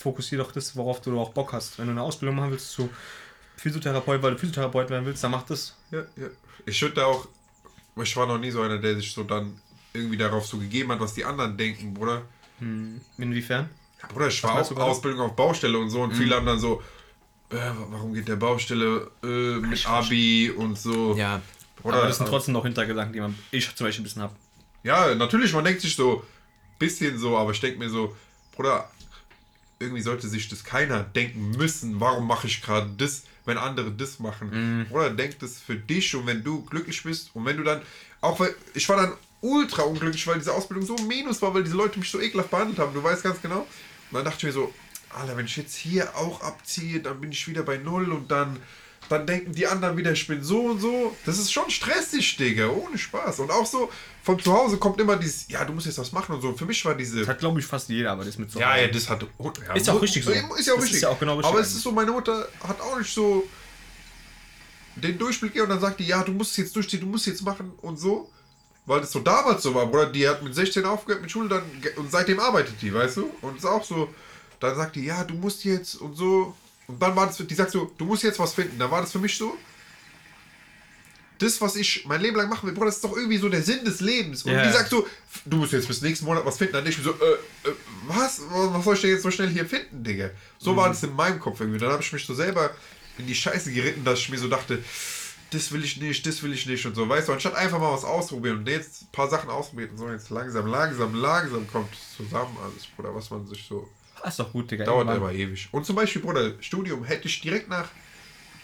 fokussier 0.00 0.38
doch 0.38 0.50
das, 0.50 0.74
worauf 0.76 1.00
du 1.02 1.18
auch 1.20 1.30
Bock 1.30 1.52
hast. 1.52 1.78
Wenn 1.78 1.86
du 1.86 1.92
eine 1.92 2.02
Ausbildung 2.02 2.36
machen 2.36 2.52
willst 2.52 2.72
zu 2.72 2.88
Physiotherapeut, 3.56 4.22
weil 4.22 4.32
du 4.32 4.38
Physiotherapeut 4.38 4.88
werden 4.88 5.04
willst, 5.04 5.22
dann 5.22 5.30
mach 5.30 5.42
das. 5.42 5.76
Ja, 5.90 6.00
ja. 6.16 6.28
Ich 6.64 6.80
würde 6.80 6.94
da 6.96 7.04
auch, 7.06 7.28
ich 8.02 8.16
war 8.16 8.26
noch 8.26 8.38
nie 8.38 8.50
so 8.50 8.62
einer, 8.62 8.78
der 8.78 8.96
sich 8.96 9.12
so 9.12 9.24
dann 9.24 9.60
irgendwie 9.92 10.16
darauf 10.16 10.46
so 10.46 10.56
gegeben 10.56 10.92
hat, 10.92 11.00
was 11.00 11.12
die 11.12 11.24
anderen 11.24 11.56
denken, 11.56 11.92
Bruder. 11.92 12.22
Inwiefern? 13.18 13.68
Ja, 14.00 14.08
Bruder, 14.08 14.28
ich 14.28 14.42
war 14.42 14.54
meinst 14.54 14.72
auch? 14.72 14.78
Ausbildung 14.78 15.20
auf 15.20 15.36
Baustelle 15.36 15.78
und 15.78 15.90
so 15.90 16.02
und 16.02 16.14
viele 16.14 16.34
haben 16.36 16.46
dann 16.46 16.58
so, 16.58 16.82
äh, 17.50 17.56
warum 17.90 18.14
geht 18.14 18.28
der 18.28 18.36
Baustelle 18.36 19.10
äh, 19.22 19.26
mit 19.26 19.86
Abi 19.86 20.50
und 20.50 20.78
so. 20.78 21.14
Ja. 21.14 21.42
Bruder, 21.76 21.98
aber 21.98 22.06
das 22.06 22.16
sind 22.16 22.26
äh, 22.26 22.30
trotzdem 22.30 22.54
noch 22.54 22.64
Hintergedanken, 22.64 23.12
die 23.12 23.20
man, 23.20 23.38
ich 23.50 23.74
zum 23.74 23.86
Beispiel 23.86 24.02
ein 24.02 24.04
bisschen 24.04 24.22
habe. 24.22 24.34
Ja, 24.82 25.14
natürlich, 25.14 25.52
man 25.52 25.64
denkt 25.64 25.82
sich 25.82 25.94
so, 25.94 26.24
bisschen 26.78 27.18
so, 27.18 27.36
aber 27.36 27.50
ich 27.50 27.60
denke 27.60 27.78
mir 27.78 27.90
so, 27.90 28.16
Bruder, 28.54 28.90
irgendwie 29.80 30.02
sollte 30.02 30.28
sich 30.28 30.48
das 30.48 30.62
keiner 30.62 31.02
denken 31.02 31.52
müssen, 31.52 31.98
warum 32.00 32.26
mache 32.26 32.46
ich 32.46 32.62
gerade 32.62 32.90
das, 32.98 33.24
wenn 33.46 33.58
andere 33.58 33.90
das 33.90 34.20
machen. 34.20 34.86
Oder 34.90 35.10
denk 35.10 35.38
das 35.40 35.58
für 35.58 35.74
dich 35.74 36.14
und 36.14 36.26
wenn 36.26 36.44
du 36.44 36.62
glücklich 36.64 37.02
bist 37.02 37.30
und 37.34 37.46
wenn 37.46 37.56
du 37.56 37.64
dann, 37.64 37.80
auch 38.20 38.38
weil, 38.38 38.54
ich 38.74 38.88
war 38.88 38.98
dann 38.98 39.14
ultra 39.40 39.82
unglücklich, 39.82 40.26
weil 40.26 40.38
diese 40.38 40.52
Ausbildung 40.52 40.86
so 40.86 40.96
minus 41.04 41.40
war, 41.40 41.54
weil 41.54 41.64
diese 41.64 41.76
Leute 41.76 41.98
mich 41.98 42.10
so 42.10 42.20
ekelhaft 42.20 42.50
behandelt 42.50 42.78
haben, 42.78 42.92
du 42.92 43.02
weißt 43.02 43.22
ganz 43.22 43.40
genau. 43.40 43.60
Und 43.60 43.68
dann 44.12 44.24
dachte 44.24 44.38
ich 44.38 44.44
mir 44.44 44.52
so, 44.52 44.72
Alter, 45.08 45.36
wenn 45.36 45.46
ich 45.46 45.56
jetzt 45.56 45.74
hier 45.74 46.14
auch 46.14 46.42
abziehe, 46.42 47.00
dann 47.00 47.20
bin 47.20 47.32
ich 47.32 47.48
wieder 47.48 47.62
bei 47.62 47.78
Null 47.78 48.12
und 48.12 48.30
dann, 48.30 48.58
dann 49.10 49.26
denken 49.26 49.52
die 49.52 49.66
anderen 49.66 49.96
wieder, 49.96 50.12
ich 50.12 50.24
bin 50.28 50.40
so 50.42 50.66
und 50.66 50.80
so. 50.80 51.16
Das 51.26 51.36
ist 51.36 51.52
schon 51.52 51.68
stressig, 51.68 52.36
Digga, 52.36 52.68
ohne 52.68 52.96
Spaß. 52.96 53.40
Und 53.40 53.50
auch 53.50 53.66
so, 53.66 53.90
von 54.22 54.38
zu 54.38 54.52
Hause 54.52 54.76
kommt 54.76 55.00
immer 55.00 55.16
dieses, 55.16 55.48
ja, 55.48 55.64
du 55.64 55.72
musst 55.72 55.86
jetzt 55.86 55.98
was 55.98 56.12
machen 56.12 56.36
und 56.36 56.40
so. 56.40 56.52
Für 56.54 56.64
mich 56.64 56.84
war 56.84 56.94
diese... 56.94 57.18
Das 57.18 57.28
hat, 57.28 57.40
glaube 57.40 57.58
ich, 57.58 57.66
fast 57.66 57.88
jeder, 57.88 58.12
aber 58.12 58.24
das 58.24 58.38
mit 58.38 58.52
so. 58.52 58.60
Ja, 58.60 58.76
ja, 58.76 58.86
das 58.86 59.08
hat. 59.08 59.26
Ja, 59.66 59.74
Ist 59.74 59.88
ja 59.88 59.94
auch 59.94 60.00
richtig 60.02 60.24
so. 60.24 60.30
Ist 60.30 60.38
ja 60.38 60.44
auch 60.44 60.76
Das 60.76 60.84
richtig. 60.84 60.92
ist 60.92 61.02
ja 61.02 61.08
auch 61.08 61.18
genau 61.18 61.34
richtig 61.34 61.50
Aber 61.50 61.60
es 61.60 61.74
ist 61.74 61.82
so, 61.82 61.90
meine 61.90 62.12
Mutter 62.12 62.48
hat 62.62 62.80
auch 62.80 62.98
nicht 62.98 63.12
so 63.12 63.42
den 64.94 65.18
Durchblick 65.18 65.60
und 65.60 65.70
dann 65.70 65.80
sagt 65.80 65.98
die, 65.98 66.06
ja, 66.06 66.22
du 66.22 66.30
musst 66.30 66.56
jetzt 66.56 66.76
durchziehen, 66.76 67.00
du 67.00 67.06
musst 67.06 67.26
jetzt 67.26 67.42
machen 67.42 67.72
und 67.82 67.98
so. 67.98 68.30
Weil 68.86 69.00
das 69.00 69.10
so 69.10 69.18
damals 69.18 69.64
so 69.64 69.74
war, 69.74 69.86
Bruder. 69.86 70.06
Die 70.06 70.28
hat 70.28 70.40
mit 70.42 70.54
16 70.54 70.84
aufgehört 70.84 71.20
mit 71.20 71.32
Schule 71.32 71.48
dann 71.48 71.62
und 71.96 72.12
seitdem 72.12 72.38
arbeitet 72.38 72.80
die, 72.80 72.94
weißt 72.94 73.16
du? 73.16 73.30
Und 73.42 73.58
ist 73.58 73.66
auch 73.66 73.84
so, 73.84 74.08
dann 74.60 74.76
sagt 74.76 74.94
die, 74.94 75.04
ja, 75.04 75.24
du 75.24 75.34
musst 75.34 75.64
jetzt 75.64 75.96
und 75.96 76.14
so. 76.16 76.54
Und 76.90 77.00
dann 77.00 77.14
war 77.16 77.26
das, 77.26 77.36
die 77.36 77.54
sagt 77.54 77.70
so, 77.70 77.92
du 77.96 78.04
musst 78.04 78.22
jetzt 78.22 78.38
was 78.38 78.54
finden. 78.54 78.78
Da 78.78 78.90
war 78.90 79.00
das 79.00 79.12
für 79.12 79.18
mich 79.18 79.36
so, 79.36 79.56
das, 81.38 81.60
was 81.60 81.76
ich 81.76 82.04
mein 82.06 82.20
Leben 82.20 82.36
lang 82.36 82.48
machen 82.50 82.66
will, 82.66 82.74
Bruder, 82.74 82.86
das 82.86 82.96
ist 82.96 83.04
doch 83.04 83.16
irgendwie 83.16 83.38
so 83.38 83.48
der 83.48 83.62
Sinn 83.62 83.84
des 83.84 84.00
Lebens. 84.00 84.42
Und 84.42 84.52
Ja. 84.52 84.62
die 84.62 84.70
sagt 84.72 84.90
so, 84.90 85.06
du 85.46 85.56
musst 85.56 85.72
jetzt 85.72 85.88
bis 85.88 86.02
nächsten 86.02 86.26
Monat 86.26 86.44
was 86.44 86.58
finden. 86.58 86.74
Dann 86.74 86.86
ich 86.86 86.98
mir 86.98 87.04
so, 87.04 87.12
äh, 87.12 87.68
äh, 87.68 87.72
was? 88.06 88.42
Was 88.50 88.84
soll 88.84 88.94
ich 88.94 89.00
denn 89.00 89.10
jetzt 89.10 89.22
so 89.22 89.30
schnell 89.30 89.48
hier 89.48 89.64
finden, 89.64 90.04
Digga? 90.04 90.30
So 90.58 90.76
war 90.76 90.88
das 90.88 91.02
in 91.02 91.14
meinem 91.14 91.40
Kopf 91.40 91.60
irgendwie. 91.60 91.78
Dann 91.78 91.90
habe 91.92 92.02
ich 92.02 92.12
mich 92.12 92.26
so 92.26 92.34
selber 92.34 92.70
in 93.16 93.26
die 93.26 93.34
Scheiße 93.34 93.72
geritten, 93.72 94.04
dass 94.04 94.18
ich 94.18 94.28
mir 94.28 94.38
so 94.38 94.48
dachte, 94.48 94.82
das 95.50 95.72
will 95.72 95.82
ich 95.84 95.96
nicht, 95.96 96.26
das 96.26 96.42
will 96.42 96.52
ich 96.52 96.66
nicht 96.66 96.84
und 96.86 96.94
so, 96.94 97.08
weißt 97.08 97.28
du, 97.28 97.32
anstatt 97.32 97.54
einfach 97.54 97.78
mal 97.80 97.92
was 97.92 98.04
ausprobieren 98.04 98.58
und 98.58 98.68
jetzt 98.68 99.02
ein 99.02 99.08
paar 99.10 99.28
Sachen 99.28 99.50
ausprobieren 99.50 99.90
und 99.90 99.98
so, 99.98 100.08
jetzt 100.08 100.30
langsam, 100.30 100.66
langsam, 100.66 101.14
langsam 101.14 101.66
kommt 101.66 101.92
zusammen 102.16 102.56
alles, 102.62 102.86
Bruder, 102.86 103.14
was 103.14 103.30
man 103.30 103.46
sich 103.46 103.66
so, 103.68 103.88
Das 104.22 104.34
ist 104.34 104.40
doch 104.40 104.52
gut, 104.52 104.70
Digga. 104.70 104.84
dauert 104.84 105.08
aber 105.08 105.32
ewig. 105.32 105.68
Und 105.72 105.84
zum 105.86 105.96
Beispiel, 105.96 106.20
Bruder, 106.22 106.52
Studium, 106.60 107.04
hätte 107.04 107.26
ich 107.28 107.40
direkt 107.40 107.68
nach 107.68 107.88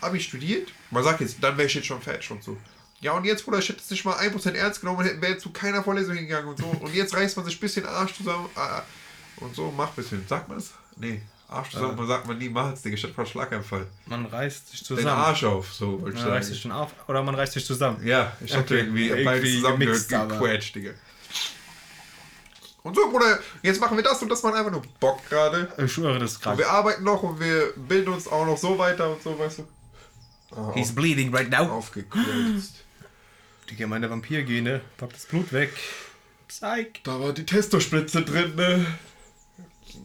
Abi 0.01 0.21
studiert, 0.21 0.69
man 0.91 1.03
sagt 1.03 1.20
jetzt, 1.20 1.37
dann 1.43 1.57
wäre 1.57 1.66
ich 1.66 1.74
jetzt 1.74 1.87
schon 1.87 2.01
fertig 2.03 2.30
und 2.30 2.43
so. 2.43 2.57
Ja, 3.01 3.12
und 3.12 3.24
jetzt, 3.24 3.45
Bruder, 3.45 3.59
ich 3.59 3.68
hätte 3.68 3.80
es 3.80 3.91
nicht 3.91 4.05
mal 4.05 4.16
1% 4.16 4.53
ernst 4.53 4.80
genommen 4.80 4.99
und 5.09 5.20
wäre 5.22 5.39
zu 5.39 5.51
keiner 5.51 5.83
Vorlesung 5.83 6.14
hingegangen 6.14 6.49
und 6.49 6.59
so. 6.59 6.66
Und 6.66 6.95
jetzt 6.95 7.14
reißt 7.14 7.37
man 7.37 7.45
sich 7.47 7.57
ein 7.57 7.61
bisschen 7.61 7.87
Arsch 7.87 8.14
zusammen 8.14 8.49
äh, 8.57 9.43
und 9.45 9.55
so, 9.55 9.70
macht 9.70 9.93
ein 9.93 9.97
bisschen. 10.03 10.26
Sagt 10.28 10.49
man 10.49 10.59
es? 10.59 10.72
Nee, 10.97 11.20
Arsch 11.49 11.70
zusammen, 11.70 11.97
man 11.97 12.07
sagt 12.09 12.26
man 12.26 12.39
niemals, 12.39 12.83
Digga, 12.83 12.97
statt 12.97 13.12
von 13.14 13.26
Schlaganfall. 13.26 13.87
Man 14.07 14.24
reißt 14.26 14.68
sich 14.70 14.80
Den 14.80 14.87
zusammen. 14.99 15.09
Arsch 15.09 15.45
auf, 15.45 15.72
so 15.72 16.01
wollte 16.01 16.16
ich 16.18 16.22
Man 16.24 16.33
reißt 16.33 16.45
sagen. 16.47 16.55
sich 16.55 16.62
schon 16.62 16.72
auf 16.72 16.91
oder 17.07 17.22
man 17.22 17.35
reißt 17.35 17.53
sich 17.53 17.64
zusammen. 17.66 18.05
Ja, 18.07 18.35
ich 18.45 18.57
Okay, 18.57 18.78
irgendwie, 18.78 19.07
irgendwie 19.09 19.24
beides 19.24 19.55
zusammengehört, 19.55 20.09
gemixt, 20.09 20.14
aber- 20.14 20.35
gequetscht, 20.39 20.74
Digga. 20.74 20.91
Und 22.87 22.95
so, 22.95 23.11
Bruder, 23.11 23.39
jetzt 23.62 23.80
machen 23.80 23.97
wir 23.97 24.05
das 24.05 24.22
und 24.22 24.28
das 24.28 24.43
machen 24.43 24.55
einfach 24.57 24.70
nur 24.70 24.82
Bock 25.01 25.18
gerade. 25.28 25.68
Ich 25.78 25.93
schwöre, 25.93 26.18
das 26.18 26.32
ist 26.32 26.37
Und 26.39 26.43
krank. 26.43 26.59
wir 26.59 26.70
arbeiten 26.70 27.05
noch 27.05 27.22
und 27.22 27.41
wir 27.41 27.72
bilden 27.76 28.12
uns 28.12 28.28
auch 28.28 28.47
noch 28.47 28.57
so 28.57 28.78
weiter 28.78 29.11
und 29.11 29.22
so, 29.22 29.39
weißt 29.39 29.59
du. 29.59 29.66
Ah, 30.57 30.72
He's 30.74 30.95
bleeding 30.95 31.34
right 31.34 31.51
now. 31.51 31.62
auf, 31.62 31.70
aufgequetscht. 31.72 32.74
Digga, 33.70 33.87
meine 33.89 34.09
Vampirgene. 34.09 34.80
Pack 34.97 35.12
das 35.12 35.26
Blut 35.26 35.53
weg. 35.53 35.72
Psych. 36.49 37.01
Da 37.03 37.18
war 37.20 37.32
die 37.32 37.45
Testospritze 37.45 38.22
drin, 38.22 38.55
ne? 38.55 38.87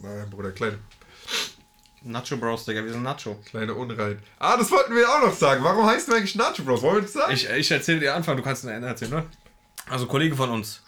Nein, 0.01 0.29
Bruder, 0.29 0.51
kleine, 0.51 0.79
Nacho 2.03 2.37
Bros, 2.37 2.65
Digga, 2.65 2.83
wir 2.83 2.91
sind 2.91 3.03
Nacho. 3.03 3.35
kleine 3.45 3.75
Unrein. 3.75 4.17
Ah, 4.39 4.57
das 4.57 4.71
wollten 4.71 4.95
wir 4.95 5.07
auch 5.07 5.21
noch 5.21 5.35
sagen. 5.35 5.63
Warum 5.63 5.85
heißt 5.85 6.07
du 6.07 6.13
eigentlich 6.15 6.33
Nacho 6.35 6.63
Bros? 6.63 6.81
Wollen 6.81 6.95
wir 6.95 7.01
das 7.03 7.13
sagen? 7.13 7.33
Ich, 7.33 7.47
ich 7.47 7.69
erzähle 7.69 7.99
dir 7.99 8.15
Anfang, 8.15 8.35
du 8.37 8.41
kannst 8.43 8.63
den 8.63 8.71
Ende 8.71 8.87
erzählen, 8.87 9.11
ne? 9.11 9.25
Also, 9.87 10.07
Kollege 10.07 10.35
von 10.35 10.49
uns, 10.49 10.81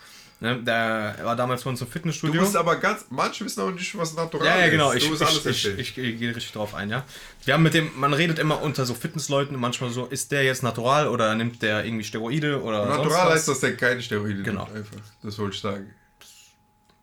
ne, 0.44 0.62
der 0.62 1.18
war 1.24 1.36
damals 1.36 1.64
bei 1.64 1.70
uns 1.72 1.82
im 1.82 1.88
du 1.88 1.92
Fitnessstudio. 1.94 2.42
musst 2.42 2.56
aber 2.56 2.76
ganz, 2.76 3.06
manche 3.10 3.46
wissen 3.46 3.62
auch 3.62 3.72
nicht, 3.72 3.98
was 3.98 4.14
natural 4.14 4.46
ja, 4.46 4.60
ja, 4.60 4.70
genau. 4.70 4.92
ist. 4.92 5.04
Ich, 5.04 5.10
Du 5.10 5.26
ich, 5.26 5.46
ich, 5.46 5.66
ich, 5.80 5.98
ich 5.98 6.20
gehe 6.20 6.36
richtig 6.36 6.52
drauf 6.52 6.76
ein, 6.76 6.90
ja. 6.90 7.04
Wir 7.46 7.56
haben 7.56 7.64
mit 7.64 7.74
dem, 7.74 7.90
man 8.00 8.14
redet 8.14 8.38
immer 8.38 8.62
unter 8.62 8.86
so 8.86 8.94
Fitnessleuten 8.94 9.60
manchmal 9.60 9.90
so, 9.90 10.06
ist 10.06 10.32
der 10.32 10.44
jetzt 10.44 10.62
natural 10.62 11.08
oder 11.08 11.34
nimmt 11.34 11.62
der 11.62 11.86
irgendwie 11.86 12.04
Steroide 12.04 12.62
oder 12.62 12.86
Natural 12.86 13.32
heißt, 13.32 13.48
dass 13.48 13.62
der 13.62 13.76
keine 13.76 14.02
Steroide 14.02 14.44
Genau. 14.44 14.66
nimmt, 14.66 14.78
einfach. 14.78 14.98
Das 15.24 15.38
wollte 15.40 15.56
ich 15.56 15.62
sagen. 15.62 15.90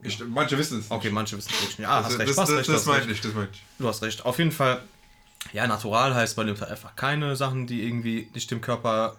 Ich, 0.03 0.19
manche 0.29 0.57
wissen 0.57 0.81
es. 0.81 0.91
Okay, 0.91 1.11
manche 1.11 1.37
wissen 1.37 1.51
es 1.53 1.79
nicht. 1.79 1.89
Ah, 1.89 1.99
Also, 1.99 2.11
hast 2.11 2.19
recht, 2.19 2.29
das, 2.31 2.37
das, 2.37 2.51
recht, 2.51 2.69
das 2.69 2.87
meine 2.87 3.13
ich, 3.13 3.21
das 3.21 3.35
meine 3.35 3.49
ich. 3.53 3.63
Du 3.79 3.89
hast 3.89 4.03
recht. 4.03 4.25
Auf 4.25 4.39
jeden 4.39 4.53
Fall, 4.53 4.81
ja, 5.53 5.67
natural 5.67 6.15
heißt 6.15 6.37
bei 6.37 6.45
dem 6.45 6.57
Fall 6.57 6.69
einfach 6.69 6.97
keine 6.97 7.37
Sachen, 7.37 7.67
die 7.67 7.83
irgendwie 7.87 8.31
nicht 8.35 8.51
dem 8.51 8.61
Körper 8.61 9.17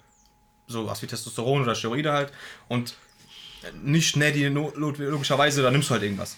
so 0.67 0.88
was 0.88 1.01
wie 1.01 1.07
Testosteron 1.07 1.63
oder 1.63 1.76
Steroide 1.76 2.11
halt 2.13 2.32
und 2.67 2.95
nicht 3.84 4.16
lo- 4.16 4.74
logischerweise, 4.76 5.62
da 5.62 5.72
nimmst 5.72 5.89
du 5.89 5.93
halt 5.93 6.03
irgendwas. 6.03 6.38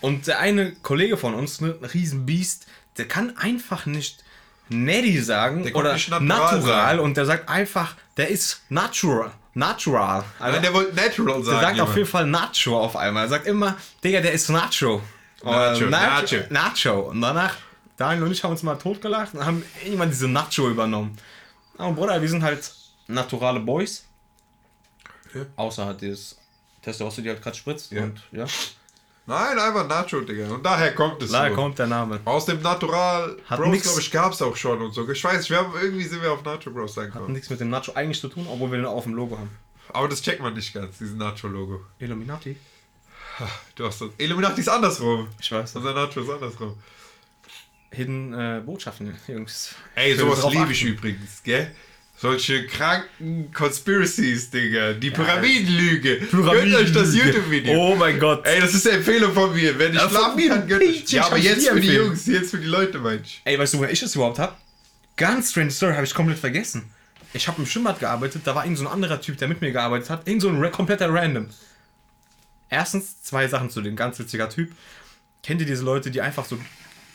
Und 0.00 0.26
der 0.26 0.38
eine 0.40 0.72
Kollege 0.76 1.16
von 1.16 1.34
uns, 1.34 1.60
ne, 1.60 1.74
ein 1.80 1.84
Riesenbiest, 1.84 2.66
der 2.98 3.08
kann 3.08 3.36
einfach 3.36 3.86
nicht 3.86 4.24
Neddy 4.68 5.20
sagen 5.22 5.72
oder 5.74 5.92
natural 5.92 6.20
natural, 6.20 7.00
und 7.00 7.16
der 7.16 7.24
sagt 7.26 7.48
einfach, 7.48 7.94
der 8.16 8.28
ist 8.28 8.62
natural. 8.68 9.30
Natural. 9.54 10.22
Also, 10.38 10.52
Nein, 10.52 10.62
der 10.62 10.74
wollte 10.74 10.94
natural 10.94 11.42
sagen. 11.42 11.58
der 11.60 11.68
sagt 11.68 11.80
auf 11.80 11.96
jeden 11.96 12.08
Fall 12.08 12.26
Nacho 12.26 12.78
auf 12.78 12.94
einmal. 12.96 13.24
Er 13.24 13.28
sagt 13.28 13.46
immer, 13.46 13.76
Digga, 14.04 14.20
der 14.20 14.32
ist 14.32 14.50
Nacho. 14.50 15.02
Nacho, 15.42 15.86
Nacho. 15.86 16.36
Nacho. 16.50 17.00
Und 17.10 17.22
danach, 17.22 17.56
Daniel 17.96 18.24
und 18.24 18.32
ich 18.32 18.44
haben 18.44 18.50
uns 18.50 18.62
mal 18.62 18.74
totgelacht 18.74 19.32
und 19.34 19.46
haben 19.46 19.64
irgendwann 19.82 20.10
diese 20.10 20.28
Nacho 20.28 20.68
übernommen. 20.68 21.16
Aber 21.78 21.92
Bruder, 21.92 22.20
wir 22.20 22.28
sind 22.28 22.42
halt 22.42 22.70
naturale 23.06 23.60
Boys. 23.60 24.04
Ja. 25.32 25.42
Außer 25.56 25.86
halt 25.86 26.00
dieses 26.02 26.36
Testosteron, 26.86 27.24
die 27.24 27.30
halt 27.30 27.42
gerade 27.42 27.56
spritzt. 27.56 27.92
Ja. 27.92 28.04
Und 28.04 28.22
ja, 28.32 28.46
Nein, 29.28 29.58
einfach 29.58 29.88
Nacho, 29.88 30.20
Digga. 30.20 30.48
Und 30.54 30.64
daher 30.64 30.94
kommt 30.94 31.20
es. 31.20 31.32
daher 31.32 31.50
so. 31.50 31.56
kommt 31.56 31.76
der 31.80 31.88
Name. 31.88 32.20
Aus 32.24 32.46
dem 32.46 32.62
Natural 32.62 33.36
Hat 33.46 33.58
Bros, 33.58 33.82
glaube 33.82 34.00
ich, 34.00 34.10
gab 34.12 34.32
es 34.32 34.40
auch 34.40 34.54
schon 34.54 34.80
und 34.80 34.92
so. 34.92 35.08
Ich 35.10 35.24
weiß 35.24 35.50
wir 35.50 35.58
haben, 35.58 35.72
irgendwie 35.82 36.04
sind 36.04 36.22
wir 36.22 36.30
auf 36.30 36.44
Nacho 36.44 36.70
Bros 36.70 36.96
Hat 36.96 37.06
angekommen. 37.06 37.32
nichts 37.32 37.50
mit 37.50 37.58
dem 37.58 37.68
Nacho 37.68 37.92
eigentlich 37.94 38.20
zu 38.20 38.28
tun, 38.28 38.46
obwohl 38.48 38.70
wir 38.70 38.78
den 38.78 38.86
auf 38.86 39.02
dem 39.02 39.14
Logo 39.14 39.36
haben. 39.36 39.50
Aber 39.92 40.08
das 40.08 40.22
checkt 40.22 40.40
man 40.40 40.54
nicht 40.54 40.72
ganz, 40.72 40.98
diesen 40.98 41.18
Nacho-Logo. 41.18 41.80
Illuminati? 41.98 42.56
Du 43.74 43.86
hast 43.86 44.00
das. 44.00 44.08
Illuminati 44.18 44.60
ist 44.60 44.68
andersrum. 44.68 45.28
Ich 45.40 45.50
weiß. 45.50 45.74
Unser 45.76 45.92
Nacho 45.92 46.20
ist 46.20 46.30
andersrum. 46.30 46.76
Hidden 47.90 48.32
äh, 48.32 48.62
Botschaften, 48.64 49.14
Jungs. 49.26 49.74
Ey, 49.94 50.16
sowas 50.16 50.44
liebe 50.52 50.72
ich 50.72 50.84
übrigens, 50.84 51.42
gell? 51.42 51.74
Solche 52.18 52.66
kranken 52.66 53.52
Conspiracies, 53.52 54.48
Digga. 54.50 54.94
Die 54.94 55.10
Pyramidenlüge. 55.10 56.18
Gönnt 56.30 56.74
euch 56.74 56.92
das 56.92 57.14
YouTube-Video. 57.14 57.74
Oh 57.78 57.94
mein 57.94 58.18
Gott. 58.18 58.46
Ey, 58.46 58.58
das 58.60 58.72
ist 58.72 58.86
eine 58.88 58.98
Empfehlung 58.98 59.34
von 59.34 59.54
mir. 59.54 59.78
Wenn 59.78 59.92
ich 59.92 59.98
Ja, 60.00 60.08
schlafen 60.08 60.48
kann, 60.48 60.66
gönnt 60.66 60.82
euch. 60.82 61.04
Ja, 61.08 61.26
aber 61.26 61.36
jetzt 61.36 61.68
für 61.68 61.78
die. 61.78 61.92
Jungs, 61.92 62.26
jetzt 62.26 62.52
für 62.52 62.58
die 62.58 62.66
Leute, 62.66 62.98
Mensch. 62.98 63.42
Ey, 63.44 63.58
weißt 63.58 63.74
du, 63.74 63.78
woher 63.78 63.90
ich 63.90 64.00
das 64.00 64.14
überhaupt 64.14 64.38
hab? 64.38 64.58
Ganz 65.16 65.50
strange 65.50 65.70
Story, 65.70 65.92
habe 65.92 66.04
ich 66.04 66.14
komplett 66.14 66.38
vergessen. 66.38 66.90
Ich 67.34 67.48
habe 67.48 67.60
im 67.60 67.66
Schwimmbad 67.66 68.00
gearbeitet, 68.00 68.42
da 68.44 68.54
war 68.54 68.64
irgend 68.64 68.78
so 68.78 68.86
ein 68.86 68.92
anderer 68.92 69.20
Typ, 69.20 69.36
der 69.36 69.48
mit 69.48 69.60
mir 69.60 69.72
gearbeitet 69.72 70.08
hat. 70.08 70.26
Irgend 70.26 70.40
so 70.40 70.48
ein 70.48 70.72
kompletter 70.72 71.12
Random. 71.12 71.48
Erstens, 72.70 73.22
zwei 73.22 73.46
Sachen 73.46 73.68
zu 73.68 73.82
dem, 73.82 73.94
ganz 73.94 74.18
witziger 74.18 74.48
Typ. 74.48 74.72
Kennt 75.42 75.60
ihr 75.60 75.66
diese 75.66 75.84
Leute, 75.84 76.10
die 76.10 76.22
einfach 76.22 76.46
so 76.46 76.58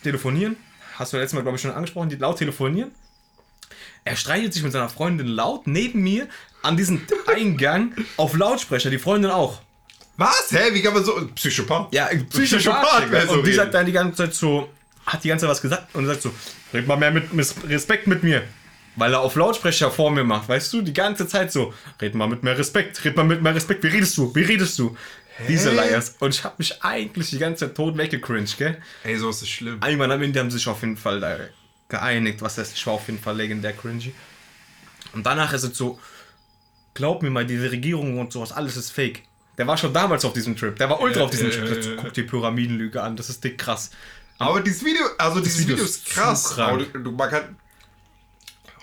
telefonieren? 0.04 0.58
Hast 0.94 1.12
du 1.12 1.18
letztes 1.18 1.34
Mal, 1.34 1.42
glaube 1.42 1.56
ich, 1.56 1.62
schon 1.62 1.72
angesprochen, 1.72 2.10
die 2.10 2.18
laut 2.18 2.38
telefonieren? 2.38 2.92
Er 4.04 4.16
streitet 4.16 4.54
sich 4.54 4.64
mit 4.64 4.72
seiner 4.72 4.90
Freundin 4.90 5.28
laut 5.28 5.68
neben 5.68 6.02
mir 6.02 6.28
an 6.62 6.78
diesem 6.78 7.02
Eingang 7.28 7.94
auf 8.18 8.36
Lautsprecher, 8.36 8.90
die 8.90 9.00
Freundin 9.00 9.32
auch. 9.32 9.62
Was? 10.18 10.52
Hä? 10.52 10.74
Wie 10.74 10.82
kann 10.82 10.94
man 10.94 11.04
so. 11.04 11.28
Psychopath? 11.36 11.94
Ja, 11.94 12.08
Psychopath, 12.30 13.10
Psychopath. 13.10 13.28
so 13.28 13.34
und 13.34 13.48
die 13.48 13.54
sagt 13.54 13.74
dann 13.74 13.86
die 13.86 13.92
ganze 13.92 14.18
Zeit 14.18 14.34
so, 14.36 14.70
hat 15.06 15.24
die 15.24 15.30
ganze 15.30 15.44
Zeit 15.44 15.52
was 15.52 15.62
gesagt 15.62 15.96
und 15.96 16.06
sagt 16.06 16.22
so, 16.22 16.32
red 16.74 16.88
mal 16.88 16.98
mehr 16.98 17.12
mit 17.12 17.34
mit 17.34 17.54
Respekt 17.68 18.08
mit 18.08 18.24
mir. 18.24 18.44
Weil 18.98 19.14
er 19.14 19.22
auf 19.22 19.36
Lautsprecher 19.36 19.90
vor 19.90 20.12
mir 20.12 20.24
macht, 20.26 20.50
weißt 20.50 20.74
du, 20.74 20.82
die 20.82 20.94
ganze 20.94 21.26
Zeit 21.26 21.52
so, 21.52 21.74
red 22.02 22.14
mal 22.14 22.28
mit 22.28 22.44
mehr 22.44 22.58
Respekt, 22.58 23.04
red 23.06 23.16
mal 23.16 23.24
mit 23.24 23.42
mehr 23.42 23.56
Respekt, 23.56 23.84
wie 23.84 23.88
redest 23.88 24.18
du, 24.18 24.36
wie 24.36 24.44
redest 24.44 24.78
du? 24.78 24.96
Diese 25.48 25.72
Liars. 25.72 26.18
Und 26.20 26.36
ich 26.36 26.44
habe 26.44 26.56
mich 26.58 26.84
eigentlich 26.84 27.30
die 27.30 27.40
ganze 27.40 27.66
Zeit 27.66 27.76
tot 27.76 27.98
weggecringed, 27.98 28.58
gell? 28.58 28.78
Ey, 29.04 29.18
so 29.18 29.30
ist 29.30 29.42
es 29.42 29.50
schlimm. 29.50 29.80
Irgendwann 29.84 30.12
am 30.12 30.22
Ende 30.22 30.40
haben 30.40 30.52
sie 30.52 30.58
sich 30.58 30.68
auf 30.68 30.82
jeden 30.82 30.98
Fall 30.98 31.20
da 31.20 31.38
geeinigt, 31.92 32.42
was 32.42 32.56
das, 32.56 32.74
ich 32.74 32.88
war 32.88 32.96
auf 32.96 33.06
jeden 33.08 33.22
Fall 33.22 33.36
legendär 33.38 33.74
cringy. 33.74 34.14
Und 35.14 35.26
danach 35.26 35.54
ist 35.54 35.64
es 35.64 35.78
so, 35.78 36.00
glaub 36.96 37.22
mir 37.22 37.30
mal, 37.30 37.46
diese 37.46 37.72
Regierung 37.72 38.18
und 38.20 38.34
sowas, 38.34 38.52
alles 38.52 38.76
ist 38.78 38.90
fake. 38.92 39.22
Der 39.58 39.68
war 39.68 39.78
schon 39.78 39.94
damals 39.94 40.26
auf 40.26 40.34
diesem 40.34 40.56
Trip, 40.56 40.76
der 40.76 40.90
war 40.90 41.00
ultra 41.00 41.20
Ja, 41.20 41.26
auf 41.26 41.32
diesem 41.32 41.52
ja, 41.52 41.58
Trip. 41.58 41.86
ja. 41.86 42.02
Guck 42.02 42.14
die 42.14 42.24
Pyramidenlüge 42.24 43.04
an, 43.04 43.16
das 43.16 43.30
ist 43.30 43.44
dick 43.44 43.60
krass. 43.60 43.92
Aber 44.40 44.62
dieses 44.62 44.84
Video, 44.84 45.04
also 45.20 45.40
dieses 45.40 45.60
Video 45.60 45.76
Video 45.76 45.86
ist 45.86 46.06
krass. 46.08 46.58
Aber 46.58 46.84
du, 46.84 47.12
man 47.12 47.30
kann. 47.30 47.56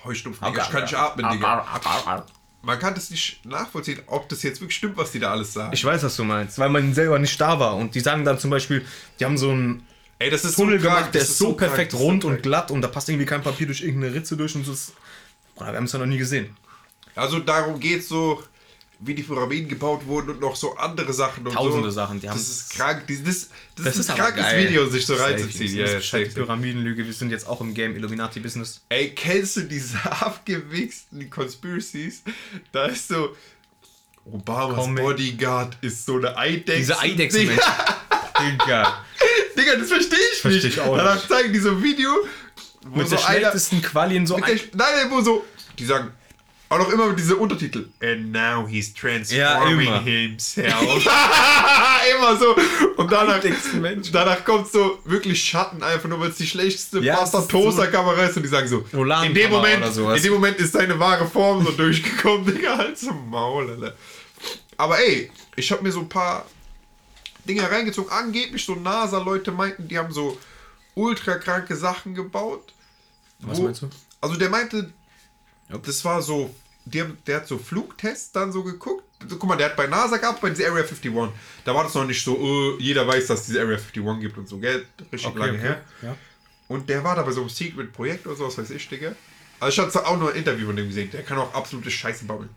Heuschnupfen, 0.05 0.47
ich 0.49 0.71
kann 0.71 0.83
nicht 0.83 0.95
atmen, 0.95 1.29
Digga. 1.33 2.25
Man 2.63 2.79
kann 2.79 2.95
das 2.95 3.11
nicht 3.11 3.45
nachvollziehen, 3.45 4.01
ob 4.07 4.29
das 4.29 4.43
jetzt 4.43 4.61
wirklich 4.61 4.77
stimmt, 4.77 4.97
was 4.97 5.13
die 5.13 5.19
da 5.21 5.31
alles 5.31 5.53
sagen. 5.55 5.73
Ich 5.73 5.85
weiß, 5.85 6.03
was 6.03 6.17
du 6.17 6.25
meinst, 6.25 6.59
weil 6.59 6.69
man 6.69 6.93
selber 6.93 7.19
nicht 7.19 7.41
da 7.41 7.59
war. 7.59 7.77
Und 7.77 7.95
die 7.95 8.01
sagen 8.01 8.25
dann 8.25 8.39
zum 8.39 8.51
Beispiel, 8.51 8.85
die 9.19 9.25
haben 9.25 9.39
so 9.39 9.51
einen 9.51 9.87
Ey, 10.21 10.31
das 10.31 10.45
ist 10.45 10.57
Tunnel 10.57 10.81
so 10.81 10.87
krank, 10.89 10.99
gemacht, 10.99 11.14
der 11.14 11.21
das 11.21 11.31
ist 11.31 11.39
so 11.39 11.47
krank, 11.55 11.59
perfekt 11.59 11.93
das 11.93 12.01
ist 12.01 12.07
rund 12.07 12.23
so 12.23 12.29
und 12.29 12.43
glatt 12.43 12.71
und 12.71 12.83
da 12.83 12.89
passt 12.89 13.09
irgendwie 13.09 13.27
kein 13.27 13.43
Papier 13.43 13.66
durch 13.66 13.83
irgendeine 13.83 14.14
Ritze 14.14 14.37
durch 14.37 14.55
und 14.55 14.64
so. 14.64 14.73
ist- 14.73 14.93
Bruder, 15.55 15.71
wir 15.73 15.77
haben 15.77 15.85
es 15.85 15.93
ja 15.93 15.99
noch 15.99 16.07
nie 16.07 16.19
gesehen. 16.19 16.57
Also 17.14 17.39
darum 17.41 17.79
geht 17.81 18.01
es 18.01 18.09
so, 18.09 18.43
wie 19.01 19.14
die 19.14 19.23
Pyramiden 19.23 19.69
gebaut 19.69 20.05
wurden 20.07 20.31
und 20.31 20.41
noch 20.41 20.57
so 20.57 20.77
andere 20.77 21.12
Sachen 21.12 21.47
und 21.47 21.53
Tausende 21.53 21.91
so. 21.91 21.95
Sachen, 21.95 22.21
die 22.21 22.29
haben- 22.29 22.37
Das 22.37 22.49
ist 22.49 22.71
krank. 22.71 23.07
Die, 23.07 23.23
das, 23.23 23.49
das, 23.77 23.85
Das 23.85 23.87
ist 23.95 24.01
ist 24.01 24.11
ein 24.11 24.16
krankes 24.16 24.43
geil. 24.43 24.66
Video, 24.69 24.87
sich 24.89 25.07
so 25.07 25.14
reinzuziehen. 25.14 25.79
das 25.79 25.93
Ja, 25.93 25.99
ist 25.99 26.12
ja, 26.12 26.19
safe. 26.25 26.31
Pyramidenlüge, 26.35 27.07
wir 27.07 27.12
sind 27.12 27.31
jetzt 27.31 27.47
auch 27.47 27.61
im 27.61 27.75
Game 27.75 27.95
Illuminati-Business. 27.95 28.81
Ey, 28.89 29.11
kennst 29.14 29.57
du 29.57 29.61
diese 29.62 29.99
abgewichsten 30.21 31.31
Conspiracies? 31.31 32.23
Da 32.73 32.87
ist 32.87 33.07
so. 33.09 33.37
Obamas. 34.25 34.87
Bodyguard 34.97 35.77
ist 35.81 36.05
so 36.05 36.16
eine 36.16 36.37
Eidechse. 36.37 36.79
Diese 36.81 36.99
Eidechsen, 36.99 37.49
Digga, 38.41 39.05
Digga. 39.71 39.81
Das 39.81 39.89
verstehe 39.89 40.19
ich 40.35 40.41
Versteh 40.41 40.66
nicht. 40.66 40.77
ich 40.77 40.81
auch 40.81 40.97
Danach 40.97 41.14
nicht. 41.16 41.29
zeigen 41.29 41.53
die 41.53 41.59
so 41.59 41.71
ein 41.71 41.83
Video, 41.83 42.11
wo 42.87 42.99
Mit 42.99 43.09
so 43.09 43.16
der 43.16 43.23
schlechtesten 43.23 43.83
Qualien 43.83 44.27
so 44.27 44.37
Mit 44.37 44.47
der, 44.47 44.55
nein, 44.75 44.89
nein, 45.03 45.11
wo 45.11 45.21
so. 45.21 45.45
Die 45.79 45.85
sagen. 45.85 46.12
Auch 46.71 46.79
noch 46.79 46.91
immer 46.93 47.07
mit 47.07 47.19
dieser 47.19 47.39
Untertitel. 47.41 47.87
And 48.03 48.31
now 48.31 48.66
he's 48.69 48.93
Ja, 49.31 49.55
transforming 49.55 49.87
immer. 49.87 50.03
himself. 50.03 51.07
immer 52.14 52.37
so. 52.39 52.55
Und 52.97 53.11
danach, 53.11 53.41
danach 54.12 54.45
kommt 54.45 54.71
so 54.71 54.99
wirklich 55.07 55.43
Schatten 55.43 55.83
einfach 55.83 56.11
nur, 56.11 56.21
weil 56.21 56.29
es 56.29 56.37
die 56.37 56.47
schlechteste 56.47 56.99
Ja, 57.01 57.23
ist 57.25 57.33
Toaster 57.49 57.87
Kamera 57.87 58.23
ist 58.27 58.37
und 58.37 58.43
die 58.43 58.51
sagen 58.51 58.69
so. 58.69 58.85
In 58.93 59.33
dem, 59.35 59.51
Moment, 59.51 59.83
in 59.97 60.23
dem 60.23 60.33
Moment 60.35 60.59
ist 60.59 60.75
seine 60.75 60.99
wahre 60.99 61.27
Form 61.27 61.64
so 61.64 61.71
durchgekommen, 61.77 62.45
Digga, 62.55 62.77
halt 62.77 62.99
zum 62.99 63.31
Maul, 63.31 63.71
Alter. 63.71 63.95
Aber 64.77 64.99
ey, 65.01 65.31
ich 65.57 65.73
habe 65.73 65.83
mir 65.83 65.91
so 65.91 66.01
ein 66.01 66.09
paar 66.09 66.45
Dinge 67.49 67.71
reingezogen. 67.71 68.11
Angeblich 68.13 68.65
so 68.65 68.75
NASA-Leute 68.75 69.51
meinten, 69.53 69.89
die 69.89 69.99
haben 69.99 70.13
so 70.13 70.39
ultra 70.95 71.37
kranke 71.37 71.75
Sachen 71.77 72.15
gebaut. 72.15 72.73
Was 73.41 73.59
wo- 73.59 73.63
meinst 73.65 73.83
du? 73.83 73.91
Also 74.21 74.37
der 74.37 74.51
meinte, 74.51 74.93
Ja. 75.69 75.79
das 75.79 76.05
war 76.05 76.23
so, 76.23 76.55
der, 76.85 77.07
der 77.27 77.37
hat 77.37 77.47
so 77.49 77.59
Flugtests 77.59 78.33
dann 78.33 78.53
so 78.53 78.63
geguckt. 78.63 79.05
So, 79.29 79.37
guck 79.37 79.49
mal, 79.49 79.57
der 79.57 79.67
hat 79.71 79.77
bei 79.77 79.87
NASA 79.87 80.17
gehabt, 80.17 80.41
bei 80.41 80.51
dieser 80.51 80.69
Area 80.69 80.83
51. 80.85 81.13
Da 81.65 81.75
war 81.75 81.83
das 81.85 81.95
noch 81.95 82.05
nicht 82.05 82.23
so, 82.25 82.37
oh, 82.39 82.77
jeder 82.79 83.07
weiß, 83.07 83.27
dass 83.27 83.41
es 83.41 83.47
diese 83.47 83.61
Area 83.61 83.77
51 83.77 84.21
gibt 84.21 84.39
und 84.39 84.49
so, 84.49 84.59
gell? 84.59 84.87
Richtig 85.13 85.35
lange 85.35 85.59
her. 85.59 85.85
Ja. 86.03 86.17
Und 86.69 86.89
der 86.89 87.03
war 87.03 87.17
da 87.17 87.23
bei 87.23 87.33
so 87.33 87.41
einem 87.41 87.51
Secret-Projekt 87.51 88.27
oder 88.27 88.37
so, 88.37 88.47
was 88.47 88.59
weiß 88.59 88.71
ich, 88.71 88.89
Digga. 88.89 89.15
Also 89.61 89.73
ich 89.83 89.87
hatte 89.95 90.07
auch 90.07 90.19
nur 90.19 90.31
ein 90.31 90.37
Interview 90.37 90.67
von 90.67 90.77
dem 90.77 90.87
gesehen. 90.89 91.11
Der 91.11 91.25
kann 91.25 91.39
auch 91.39 91.53
absolute 91.55 91.91
Scheiße 91.91 92.27
babbeln. 92.27 92.51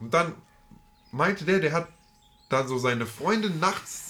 Und 0.00 0.14
dann 0.14 0.34
meinte 1.10 1.44
der, 1.44 1.58
der 1.58 1.72
hat 1.72 1.88
dann 2.48 2.66
so 2.68 2.78
seine 2.78 3.04
Freundin 3.04 3.58
nachts 3.60 4.07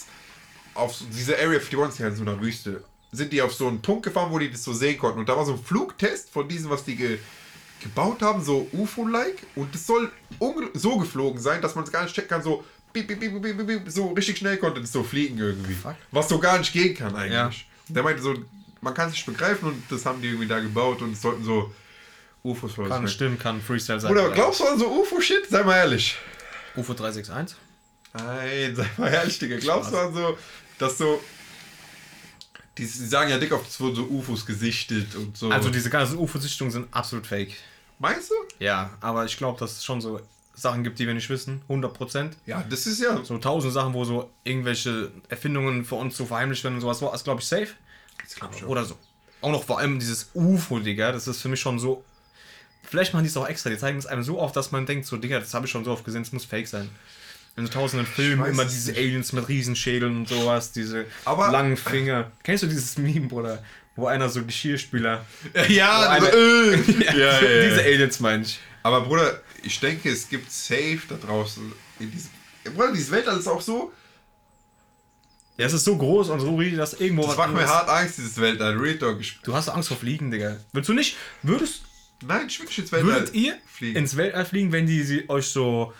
auf 0.78 0.96
diese 1.12 1.36
Area 1.36 1.58
51 1.58 1.88
ist 1.88 1.98
ja 1.98 2.08
in 2.08 2.16
so 2.16 2.22
einer 2.22 2.40
Wüste, 2.40 2.82
sind 3.12 3.32
die 3.32 3.42
auf 3.42 3.52
so 3.54 3.66
einen 3.66 3.82
Punkt 3.82 4.04
gefahren, 4.04 4.30
wo 4.30 4.38
die 4.38 4.50
das 4.50 4.64
so 4.64 4.72
sehen 4.72 4.98
konnten. 4.98 5.18
Und 5.18 5.28
da 5.28 5.36
war 5.36 5.44
so 5.44 5.52
ein 5.52 5.62
Flugtest 5.62 6.30
von 6.30 6.48
diesem, 6.48 6.70
was 6.70 6.84
die 6.84 6.96
ge 6.96 7.18
gebaut 7.80 8.22
haben, 8.22 8.42
so 8.42 8.68
UFO-like. 8.72 9.46
Und 9.54 9.72
das 9.72 9.86
soll 9.86 10.10
so 10.74 10.98
geflogen 10.98 11.40
sein, 11.40 11.62
dass 11.62 11.76
man 11.76 11.84
es 11.84 11.92
gar 11.92 12.02
nicht 12.02 12.14
checken 12.14 12.28
kann, 12.28 12.42
so 12.42 12.64
piep, 12.92 13.06
piep, 13.06 13.20
piep, 13.20 13.82
so 13.86 14.08
richtig 14.08 14.38
schnell 14.38 14.56
konnte 14.56 14.80
das 14.80 14.90
so 14.90 15.04
fliegen 15.04 15.38
irgendwie. 15.38 15.74
Fuck. 15.74 15.94
Was 16.10 16.28
so 16.28 16.38
gar 16.40 16.58
nicht 16.58 16.72
gehen 16.72 16.96
kann 16.96 17.14
eigentlich. 17.14 17.32
Ja. 17.32 17.94
Der 17.94 18.02
meinte 18.02 18.20
so, 18.20 18.34
man 18.80 18.94
kann 18.94 19.08
es 19.08 19.14
nicht 19.14 19.26
begreifen 19.26 19.68
und 19.68 19.82
das 19.90 20.04
haben 20.06 20.20
die 20.20 20.28
irgendwie 20.28 20.48
da 20.48 20.58
gebaut 20.58 21.02
und 21.02 21.12
es 21.12 21.22
sollten 21.22 21.44
so 21.44 21.72
UFOs 22.42 22.74
Kann 22.74 22.88
sein. 22.88 23.08
stimmen, 23.08 23.38
kann 23.38 23.60
Freestyle 23.60 24.00
sein. 24.00 24.10
Oder 24.10 24.30
glaubst 24.30 24.60
du 24.60 24.64
an 24.64 24.78
so 24.78 24.86
UFO-Shit? 25.00 25.48
Sei 25.48 25.62
mal 25.62 25.76
ehrlich. 25.76 26.16
UFO 26.76 26.94
361? 26.94 27.56
Nein, 28.14 28.74
sei 28.74 28.86
mal 28.96 29.12
ehrlich, 29.12 29.38
Digga. 29.38 29.56
Glaubst 29.58 29.92
du 29.92 29.96
an 29.96 30.14
so, 30.14 30.38
dass 30.78 30.98
so. 30.98 31.20
Die 32.76 32.86
sagen 32.86 33.30
ja 33.30 33.38
dick 33.38 33.50
wurden 33.50 33.96
so 33.96 34.04
UFOs 34.04 34.46
gesichtet 34.46 35.16
und 35.16 35.36
so. 35.36 35.50
Also 35.50 35.68
diese 35.68 35.90
ganzen 35.90 36.16
UFO-Sichtungen 36.16 36.70
sind 36.70 36.86
absolut 36.92 37.26
fake. 37.26 37.56
Meinst 37.98 38.30
du? 38.30 38.34
Ja, 38.60 38.96
aber 39.00 39.24
ich 39.24 39.36
glaube, 39.36 39.58
dass 39.58 39.72
es 39.72 39.84
schon 39.84 40.00
so 40.00 40.20
Sachen 40.54 40.84
gibt, 40.84 40.98
die 40.98 41.06
wir 41.06 41.14
nicht 41.14 41.28
wissen. 41.28 41.62
100%. 41.68 42.30
Ja, 42.46 42.64
das 42.68 42.86
ist 42.86 43.00
ja. 43.00 43.24
So 43.24 43.38
tausend 43.38 43.72
Sachen, 43.72 43.94
wo 43.94 44.04
so 44.04 44.30
irgendwelche 44.44 45.10
Erfindungen 45.28 45.84
für 45.84 45.96
uns 45.96 46.16
so 46.16 46.26
verheimlicht 46.26 46.64
werden 46.64 46.74
und 46.74 46.80
sowas. 46.80 47.02
War 47.02 47.12
das, 47.12 47.24
glaube 47.24 47.40
ich, 47.40 47.46
safe. 47.46 47.68
Das 48.22 48.34
glaub 48.36 48.54
ich 48.54 48.64
auch. 48.64 48.68
Oder 48.68 48.84
so. 48.84 48.96
Auch 49.40 49.52
noch 49.52 49.64
vor 49.64 49.78
allem 49.78 49.98
dieses 49.98 50.30
UFO, 50.34 50.80
Digga. 50.80 51.12
Das 51.12 51.26
ist 51.28 51.40
für 51.40 51.48
mich 51.48 51.60
schon 51.60 51.78
so. 51.78 52.04
Vielleicht 52.82 53.12
machen 53.12 53.24
die 53.24 53.28
es 53.28 53.36
auch 53.36 53.46
extra. 53.46 53.70
Die 53.70 53.78
zeigen 53.78 53.98
es 53.98 54.06
einem 54.06 54.22
so 54.22 54.38
oft, 54.38 54.56
dass 54.56 54.72
man 54.72 54.86
denkt, 54.86 55.06
so, 55.06 55.16
Digga, 55.16 55.38
das 55.40 55.54
habe 55.54 55.66
ich 55.66 55.72
schon 55.72 55.84
so 55.84 55.92
oft 55.92 56.04
gesehen, 56.04 56.22
es 56.22 56.32
muss 56.32 56.44
fake 56.44 56.66
sein. 56.66 56.88
In 57.58 57.66
so 57.66 57.72
tausenden 57.72 58.06
Filmen 58.06 58.40
weiß 58.42 58.50
immer 58.52 58.62
es 58.64 58.72
diese 58.72 58.92
nicht. 58.92 59.00
Aliens 59.00 59.32
mit 59.32 59.48
Riesenschädeln 59.48 60.16
und 60.16 60.28
sowas, 60.28 60.72
diese 60.72 61.06
Aber- 61.24 61.50
langen 61.50 61.76
Finger. 61.76 62.30
Kennst 62.44 62.62
du 62.62 62.68
dieses 62.68 62.96
Meme, 62.98 63.26
Bruder? 63.26 63.62
Wo 63.96 64.06
einer 64.06 64.28
so 64.28 64.44
Geschirrspüler. 64.44 65.26
Ja, 65.68 66.02
so, 66.02 66.08
eine- 66.08 66.28
äh. 66.28 66.76
ja, 67.04 67.12
ja, 67.14 67.40
ja. 67.42 67.68
Diese 67.68 67.82
Aliens 67.82 68.20
meine 68.20 68.44
ich. 68.44 68.60
Aber 68.84 69.00
Bruder, 69.02 69.40
ich 69.64 69.80
denke, 69.80 70.08
es 70.10 70.28
gibt 70.28 70.50
safe 70.52 71.00
da 71.08 71.16
draußen 71.16 71.72
in 71.98 72.10
diesem. 72.12 72.30
Bruder, 72.74 72.92
dieses 72.92 73.10
Weltall 73.10 73.38
ist 73.38 73.48
auch 73.48 73.60
so. 73.60 73.92
Ja, 75.56 75.66
es 75.66 75.72
ist 75.72 75.84
so 75.84 75.96
groß 75.98 76.28
und 76.28 76.38
so 76.38 76.54
riesig, 76.54 76.76
dass 76.78 76.94
irgendwo 76.94 77.26
Das 77.26 77.36
macht 77.36 77.52
mir 77.52 77.66
hart 77.66 77.88
Angst, 77.88 78.18
dieses 78.18 78.40
Weltall. 78.40 78.76
Real 78.76 78.96
Talk. 78.98 79.18
Du 79.42 79.52
hast 79.54 79.68
Angst 79.68 79.88
vor 79.88 79.96
Fliegen, 79.96 80.30
Digga. 80.30 80.56
Willst 80.72 80.88
du 80.88 80.92
nicht? 80.92 81.16
Würdest, 81.42 81.82
Nein, 82.24 82.46
ich 82.46 82.60
will 82.60 82.66
nicht 82.66 82.78
ins 82.78 82.92
Weltall. 82.92 83.10
würdet 83.10 83.34
ihr 83.34 83.56
fliegen? 83.66 83.96
ins 83.96 84.16
Weltall 84.16 84.44
fliegen, 84.46 84.70
wenn 84.70 84.86
die 84.86 85.02
sie 85.02 85.28
euch 85.28 85.46
so. 85.48 85.92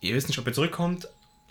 Ihr 0.00 0.14
wisst 0.14 0.28
nicht, 0.28 0.38
ob 0.38 0.46
ihr 0.46 0.52
zurückkommt. 0.52 1.08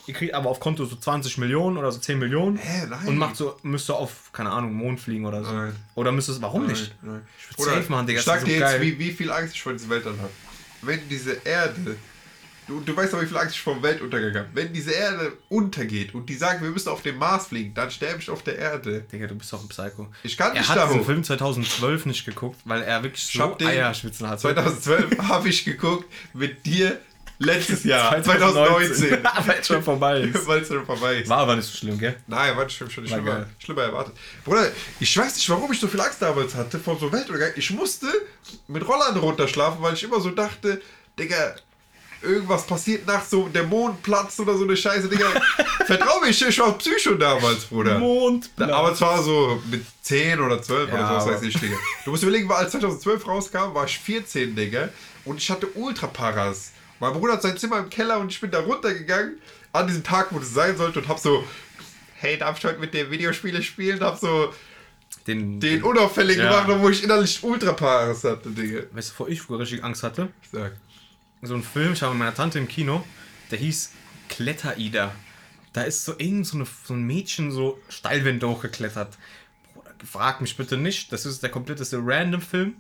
Ihr 0.08 0.14
kriegt 0.14 0.34
aber 0.34 0.50
auf 0.50 0.60
Konto 0.60 0.86
so 0.86 0.96
20 0.96 1.38
Millionen 1.38 1.78
oder 1.78 1.92
so 1.92 2.00
10 2.00 2.18
Millionen. 2.18 2.58
Hä, 2.58 2.88
nein. 2.90 3.08
Und 3.08 3.18
macht 3.18 3.36
so, 3.36 3.58
müsst 3.62 3.90
ihr 3.90 3.96
auf, 3.96 4.32
keine 4.32 4.50
Ahnung, 4.50 4.74
Mond 4.74 5.00
fliegen 5.00 5.26
oder 5.26 5.44
so. 5.44 5.52
Nein. 5.52 5.76
Oder 5.94 6.12
müsst 6.12 6.30
ihr 6.30 6.34
es, 6.34 6.42
warum 6.42 6.66
nicht? 6.66 6.96
Nein, 7.02 7.14
nein. 7.16 7.28
Ich 7.50 7.56
Bruder, 7.56 7.72
safe 7.76 7.92
machen, 7.92 8.08
Digga, 8.08 8.20
Ich 8.20 8.26
sag 8.26 8.40
dir 8.40 8.46
so 8.46 8.52
jetzt, 8.54 8.60
geil. 8.62 8.82
wie, 8.82 8.98
wie 8.98 9.12
viel 9.12 9.30
Angst 9.32 9.54
ich 9.56 9.62
vor 9.62 9.74
diesem 9.74 9.90
Weltall 9.90 10.14
habe. 10.18 10.32
Wenn 10.82 11.08
diese 11.10 11.34
Erde. 11.44 11.96
Du, 12.68 12.80
du 12.82 12.96
weißt 12.96 13.14
doch, 13.14 13.22
wie 13.22 13.26
viel 13.26 13.38
Angst 13.38 13.56
ich 13.56 13.62
vor 13.62 13.74
dem 13.74 13.84
Weltuntergang 13.84 14.34
habe. 14.36 14.48
Wenn 14.54 14.72
diese 14.72 14.92
Erde 14.92 15.34
untergeht 15.50 16.14
und 16.16 16.28
die 16.30 16.36
sagen, 16.36 16.64
wir 16.64 16.70
müssen 16.70 16.90
auf 16.90 17.02
den 17.02 17.18
Mars 17.18 17.48
fliegen, 17.48 17.74
dann 17.74 17.90
sterbe 17.92 18.20
ich 18.22 18.30
auf 18.30 18.44
der 18.44 18.58
Erde. 18.58 19.02
Digga, 19.12 19.28
du 19.28 19.36
bist 19.36 19.52
doch 19.52 19.62
ein 19.62 19.68
Psycho. 19.70 20.08
Ich 20.24 20.38
kann 20.38 20.54
Er 20.54 20.60
nicht 20.62 20.70
hat 20.70 20.78
da 20.78 20.86
diesen 20.86 21.02
hoch. 21.02 21.06
Film 21.06 21.24
2012 21.24 22.06
nicht 22.06 22.26
geguckt, 22.26 22.60
weil 22.66 22.82
er 22.84 23.04
wirklich 23.04 23.26
Ich 23.26 23.40
so 23.40 23.48
den 23.56 23.68
Eierschwitzen 23.68 24.28
hatte. 24.28 24.42
2012 24.42 25.18
habe 25.28 25.50
ich 25.50 25.66
geguckt 25.66 26.06
mit 26.34 26.66
dir 26.66 27.00
letztes 27.40 27.84
Jahr, 27.86 28.22
2019. 28.22 28.96
2019. 28.96 29.26
Aber 29.26 29.56
jetzt 29.56 29.68
schon 29.68 29.84
vorbei 29.84 30.20
ist. 30.22 30.46
Weil 30.48 30.62
es 30.62 30.68
schon 30.68 30.86
vorbei 30.86 31.16
ist. 31.18 31.30
War 31.30 31.38
aber 31.40 31.56
nicht 31.56 31.66
so 31.68 31.78
schlimm, 31.78 31.98
gell? 31.98 32.16
Nein, 32.28 32.56
war 32.56 32.70
schon, 32.70 32.90
schon 32.92 33.04
War 33.06 33.18
schlimmer, 33.18 33.32
geil. 33.38 33.46
schlimmer 33.60 33.82
erwartet. 33.84 34.14
Bruder, 34.46 34.70
ich 35.00 35.18
weiß 35.18 35.36
nicht, 35.36 35.50
warum 35.50 35.72
ich 35.72 35.80
so 35.80 35.88
viel 35.88 36.02
Angst 36.02 36.22
damals 36.22 36.54
hatte 36.56 36.78
vor 36.80 36.98
so 37.00 37.12
Weltuntergang. 37.12 37.52
Ich 37.56 37.72
musste 37.72 38.08
mit 38.68 38.88
Rollern 38.88 39.18
runterschlafen, 39.18 39.82
weil 39.82 39.94
ich 39.94 40.04
immer 40.04 40.20
so 40.20 40.30
dachte, 40.32 40.82
Digga, 41.18 41.56
irgendwas 42.22 42.68
passiert 42.68 43.08
nachts 43.08 43.30
so, 43.30 43.48
der 43.48 43.64
Mond 43.64 44.04
platzt 44.04 44.40
oder 44.42 44.58
so 44.58 44.66
eine 44.66 44.76
Scheiße, 44.76 45.08
Digga. 45.08 45.28
Vertrau 45.86 46.20
mir, 46.20 46.30
ich, 46.30 46.46
ich 46.46 46.60
war 46.60 46.78
Psycho 46.78 47.16
damals, 47.16 47.66
Bruder. 47.66 47.98
Mond. 47.98 48.50
Aber 48.58 48.92
es 48.92 49.00
war 49.02 49.24
so 49.24 49.62
mit 49.72 49.86
10 50.02 50.40
oder 50.42 50.62
12 50.62 50.90
oder 50.92 51.00
Ja, 51.00 51.08
so, 51.10 51.16
was 51.16 51.24
aber- 51.24 51.36
weiß 51.36 51.44
ich, 51.44 51.58
Digga. 51.58 51.78
Du 52.04 52.12
musst 52.12 52.24
überlegen, 52.24 52.50
weil 52.50 52.58
als 52.58 52.72
2012 52.72 53.26
rauskam, 53.26 53.74
war 53.74 53.86
ich 53.86 53.98
14, 53.98 54.56
Digga. 54.56 54.90
Und 55.24 55.38
ich 55.38 55.50
hatte 55.50 55.68
Ultraparas. 55.76 56.72
Mein 57.00 57.14
Bruder 57.14 57.34
hat 57.34 57.42
sein 57.42 57.58
Zimmer 57.58 57.80
im 57.80 57.90
Keller 57.90 58.20
und 58.20 58.32
ich 58.32 58.40
bin 58.42 58.52
da 58.52 58.60
runtergegangen 58.60 59.40
an 59.74 59.88
diesem 59.88 60.04
Tag, 60.04 60.28
wo 60.32 60.40
das 60.40 60.54
sein 60.54 60.76
sollte 60.78 61.00
und 61.00 61.08
hab 61.08 61.20
so, 61.20 61.44
hey, 62.16 62.38
darf 62.38 62.58
ich 62.58 62.66
heute 62.66 62.80
mit 62.80 62.94
dir 62.94 63.10
Videospiele 63.10 63.62
spielen? 63.64 64.00
Hab 64.02 64.18
so 64.18 64.54
Den, 65.28 65.60
den 65.60 65.84
unauffällig 65.84 66.38
Ja. 66.38 66.50
gemacht, 66.50 66.70
obwohl 66.70 66.92
ich 66.92 67.04
innerlich 67.04 67.44
Ultraparas 67.44 68.24
hatte, 68.24 68.50
Digga. 68.50 68.82
Weißt 68.92 69.10
du, 69.12 69.14
vor 69.14 69.30
ich 69.30 69.42
früher 69.42 69.60
richtig 69.60 69.84
Angst 69.84 70.04
hatte? 70.04 70.30
Sag. 70.52 70.74
So 71.42 71.54
ein 71.56 71.64
Film, 71.64 71.94
ich 71.94 72.02
habe 72.02 72.14
mit 72.14 72.20
meiner 72.20 72.36
Tante 72.36 72.60
im 72.60 72.68
Kino, 72.68 73.04
der 73.50 73.60
hieß 73.60 73.92
Kletterida. 74.28 75.14
Da 75.72 75.84
ist 75.84 76.04
so 76.04 76.16
irgend 76.18 76.46
so, 76.48 76.58
eine, 76.58 76.68
so 76.86 76.94
ein 76.94 77.04
Mädchen 77.04 77.52
so 77.52 77.80
Steilwände 77.90 78.48
hochgeklettert. 78.50 79.18
Bruder, 79.74 79.92
frag 80.04 80.42
mich 80.42 80.58
bitte 80.58 80.76
nicht, 80.78 81.14
das 81.14 81.26
ist 81.26 81.42
der 81.44 81.50
kompletteste 81.50 82.00
Random-Film. 82.04 82.74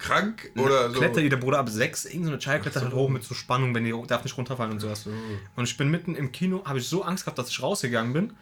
Krank 0.00 0.50
oder 0.56 0.90
so? 0.90 0.98
Klettert 0.98 1.30
der 1.30 1.36
Bruder 1.36 1.58
ab 1.58 1.68
6, 1.68 2.06
irgendeine 2.06 2.38
Child 2.38 2.62
klettert 2.62 2.82
halt 2.82 2.94
hoch 2.94 3.08
mit 3.08 3.22
so 3.22 3.34
Spannung, 3.34 3.74
wenn 3.74 3.84
die 3.84 3.94
darf 4.06 4.24
nicht 4.24 4.36
runterfallen 4.36 4.72
und 4.72 4.80
sowas. 4.80 5.04
so. 5.04 5.10
Und 5.56 5.64
ich 5.64 5.76
bin 5.76 5.90
mitten 5.90 6.14
im 6.14 6.32
Kino, 6.32 6.62
habe 6.64 6.78
ich 6.78 6.88
so 6.88 7.02
Angst 7.02 7.24
gehabt, 7.24 7.38
dass 7.38 7.50
ich 7.50 7.62
rausgegangen 7.62 8.12
bin, 8.12 8.32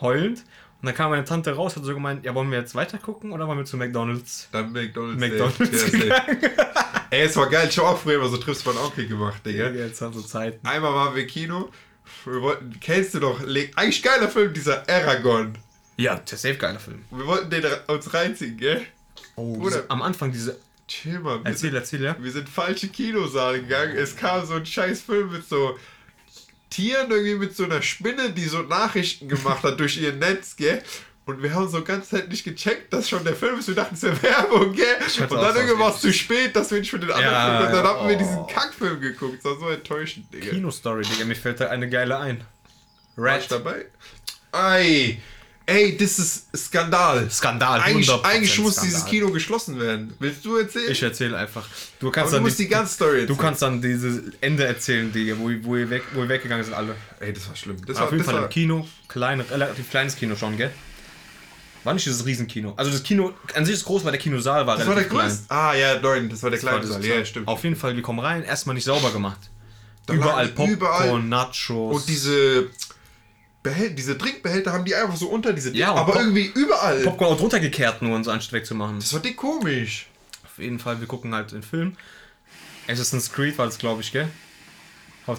heulend. 0.00 0.44
Und 0.82 0.86
dann 0.86 0.94
kam 0.94 1.10
meine 1.10 1.24
Tante 1.24 1.52
raus, 1.52 1.74
hat 1.74 1.84
so 1.84 1.94
gemeint, 1.94 2.24
ja, 2.24 2.34
wollen 2.34 2.50
wir 2.50 2.58
jetzt 2.58 2.74
weiter 2.74 2.98
gucken 2.98 3.32
oder 3.32 3.48
wollen 3.48 3.58
wir 3.58 3.64
zu 3.64 3.78
McDonalds? 3.78 4.48
Dann 4.52 4.72
McDonalds. 4.72 5.18
McDonald's. 5.20 5.92
Ja. 5.92 6.26
Ey, 7.10 7.22
es 7.22 7.36
war 7.36 7.48
geil. 7.48 7.66
Ich 7.70 7.78
hab 7.78 7.86
auch 7.86 7.98
früher 7.98 8.16
immer 8.16 8.28
so 8.28 8.36
Trips 8.36 8.62
von 8.62 8.76
Onkel 8.76 9.06
gemacht, 9.08 9.44
Digga. 9.46 9.70
Jetzt 9.70 10.02
haben 10.02 10.12
so 10.12 10.20
Zeit. 10.20 10.60
Einmal 10.64 10.92
waren 10.92 11.14
wir 11.14 11.22
im 11.22 11.28
Kino. 11.28 11.70
Wir 12.24 12.42
wollten, 12.42 12.78
kennst 12.80 13.14
du 13.14 13.20
doch, 13.20 13.40
eigentlich 13.40 14.02
geiler 14.02 14.28
Film, 14.28 14.52
dieser 14.52 14.88
Aragon. 14.88 15.56
Ja, 15.96 16.16
der 16.16 16.36
safe 16.36 16.56
geiler 16.56 16.78
Film. 16.78 17.04
Wir 17.10 17.26
wollten 17.26 17.48
den 17.48 17.64
uns 17.86 18.12
reinziehen, 18.12 18.56
gell? 18.58 18.82
Oh, 19.34 19.56
Bruder. 19.56 19.84
am 19.88 20.02
Anfang 20.02 20.30
diese. 20.30 20.58
Chill 20.88 21.18
mal. 21.20 21.42
Wir, 21.42 21.50
Erzähl, 21.50 21.70
sind, 21.70 21.74
erzähl, 21.74 22.02
ja. 22.02 22.16
wir 22.18 22.30
sind 22.30 22.48
falsche 22.48 22.88
Kinosaal 22.88 23.60
gegangen. 23.60 23.96
Es 23.96 24.16
kam 24.16 24.46
so 24.46 24.54
ein 24.54 24.66
scheiß 24.66 25.02
Film 25.02 25.32
mit 25.32 25.48
so 25.48 25.78
Tieren, 26.70 27.10
irgendwie 27.10 27.34
mit 27.34 27.56
so 27.56 27.64
einer 27.64 27.82
Spinne, 27.82 28.30
die 28.30 28.44
so 28.44 28.62
Nachrichten 28.62 29.28
gemacht 29.28 29.62
hat 29.62 29.80
durch 29.80 29.96
ihr 29.96 30.12
Netz, 30.12 30.56
gell? 30.56 30.82
Und 31.24 31.42
wir 31.42 31.52
haben 31.52 31.68
so 31.68 31.82
ganz 31.82 32.10
Zeit 32.10 32.28
nicht 32.28 32.44
gecheckt, 32.44 32.92
dass 32.92 33.08
schon 33.08 33.24
der 33.24 33.34
Film 33.34 33.58
ist. 33.58 33.66
Wir 33.66 33.74
dachten, 33.74 33.96
es 33.96 34.02
wäre 34.02 34.22
Werbung, 34.22 34.72
gell? 34.72 34.96
Und 35.18 35.32
dann 35.32 35.54
so 35.54 35.60
irgendwann 35.60 35.80
war 35.80 35.94
es 35.94 36.00
zu 36.00 36.12
spät, 36.12 36.54
dass 36.54 36.70
wir 36.70 36.78
nicht 36.78 36.90
für 36.90 37.00
den 37.00 37.10
anderen 37.10 37.32
Ja, 37.32 37.56
Film 37.56 37.66
Und 37.66 37.72
dann 37.74 37.84
ja, 37.84 37.90
haben 37.90 38.08
wir 38.08 38.14
oh. 38.14 38.18
diesen 38.18 38.46
Kackfilm 38.46 39.00
geguckt. 39.00 39.38
Das 39.38 39.44
war 39.44 39.58
so 39.58 39.68
enttäuschend, 39.68 40.32
Digga. 40.32 40.50
Kino-Story, 40.50 41.02
Digga, 41.02 41.24
mir 41.24 41.34
fällt 41.34 41.58
da 41.58 41.68
eine 41.68 41.90
geile 41.90 42.16
ein. 42.18 42.44
War 43.16 43.38
ich 43.38 43.44
Red. 43.44 43.50
dabei? 43.50 43.86
Ey, 44.52 45.20
ey, 45.66 45.96
das 45.96 46.18
ist 46.18 46.46
Skandal. 46.56 47.30
Skandal, 47.30 47.80
Eigentlich, 47.80 48.08
100% 48.08 48.22
eigentlich 48.24 48.58
muss 48.58 48.74
Skandal. 48.74 48.90
dieses 48.90 49.04
Kino 49.06 49.30
geschlossen 49.30 49.80
werden. 49.80 50.14
Willst 50.18 50.44
du 50.44 50.56
erzählen? 50.56 50.90
Ich 50.92 51.02
erzähle 51.02 51.36
einfach. 51.36 51.66
Du 52.00 52.06
Aber 52.06 52.12
kannst 52.14 52.32
du 52.32 52.36
dann 52.36 52.42
musst 52.44 52.58
die 52.58 52.68
ganze 52.68 52.94
Story 52.94 53.10
erzählen. 53.20 53.26
Du 53.28 53.36
kannst 53.36 53.62
dann 53.62 53.82
dieses 53.82 54.22
Ende 54.40 54.64
erzählen, 54.64 55.12
Digga, 55.12 55.34
wo, 55.38 55.50
wo, 55.62 55.76
ihr 55.76 55.90
weg, 55.90 56.02
wo 56.14 56.22
ihr 56.22 56.28
weggegangen 56.28 56.64
sind 56.64 56.74
alle. 56.74 56.94
Ey, 57.20 57.32
das 57.32 57.48
war 57.48 57.56
schlimm. 57.56 57.76
Das 57.86 57.96
Auf 57.96 58.04
war, 58.04 58.10
jeden 58.12 58.18
das 58.18 58.26
Fall 58.26 58.34
war, 58.36 58.44
im 58.44 58.50
Kino, 58.50 58.88
klein, 59.08 59.40
relativ 59.40 59.90
kleines 59.90 60.16
Kino 60.16 60.36
schon, 60.36 60.56
gell? 60.56 60.70
War 61.84 61.94
nicht 61.94 62.04
dieses 62.06 62.26
Riesenkino. 62.26 62.74
Also 62.76 62.90
das 62.90 63.02
Kino 63.04 63.32
an 63.54 63.64
sich 63.64 63.74
ist 63.76 63.84
groß, 63.84 64.04
weil 64.04 64.10
der 64.12 64.20
Kinosaal 64.20 64.66
war 64.66 64.76
das 64.76 64.86
war 64.88 64.94
der 64.96 65.04
relativ 65.04 65.20
größte. 65.20 65.44
Ah, 65.54 65.72
ja, 65.74 66.00
nein, 66.00 66.28
das 66.28 66.42
war 66.42 66.50
der 66.50 66.58
kleine 66.58 66.84
Saal. 66.86 67.04
Ja, 67.04 67.24
stimmt. 67.24 67.46
Auf 67.46 67.62
jeden 67.62 67.76
Fall, 67.76 67.94
wir 67.94 68.02
kommen 68.02 68.18
rein, 68.18 68.42
erstmal 68.42 68.74
nicht 68.74 68.84
sauber 68.84 69.10
gemacht. 69.12 69.38
Da 70.06 70.14
überall 70.14 70.48
Popcorn, 70.48 70.70
überall- 70.72 71.22
Nachos. 71.22 71.94
Und 71.96 72.08
diese, 72.08 72.68
Behäl 73.70 73.90
diese 73.90 74.16
Trinkbehälter 74.18 74.72
haben 74.72 74.84
die 74.84 74.94
einfach 74.94 75.16
so 75.16 75.28
unter 75.28 75.52
diese 75.52 75.74
Ja, 75.76 75.94
aber 75.94 76.12
Pop- 76.12 76.22
irgendwie 76.22 76.46
überall. 76.54 77.00
Popcorn 77.02 77.32
auch 77.34 77.38
drunter 77.38 77.60
gekehrt, 77.60 78.02
nur 78.02 78.14
um 78.16 78.24
so 78.24 78.30
anstatt 78.30 78.52
wegzumachen. 78.54 78.98
Das 79.00 79.12
war 79.12 79.20
dick 79.20 79.36
komisch. 79.36 80.06
Auf 80.44 80.58
jeden 80.58 80.78
Fall, 80.78 81.00
wir 81.00 81.06
gucken 81.06 81.34
halt 81.34 81.52
den 81.52 81.62
Film. 81.62 81.96
Assassin's 82.88 83.32
Creed 83.32 83.58
war 83.58 83.66
das, 83.66 83.78
glaube 83.78 84.00
ich, 84.02 84.12
gell? 84.12 84.28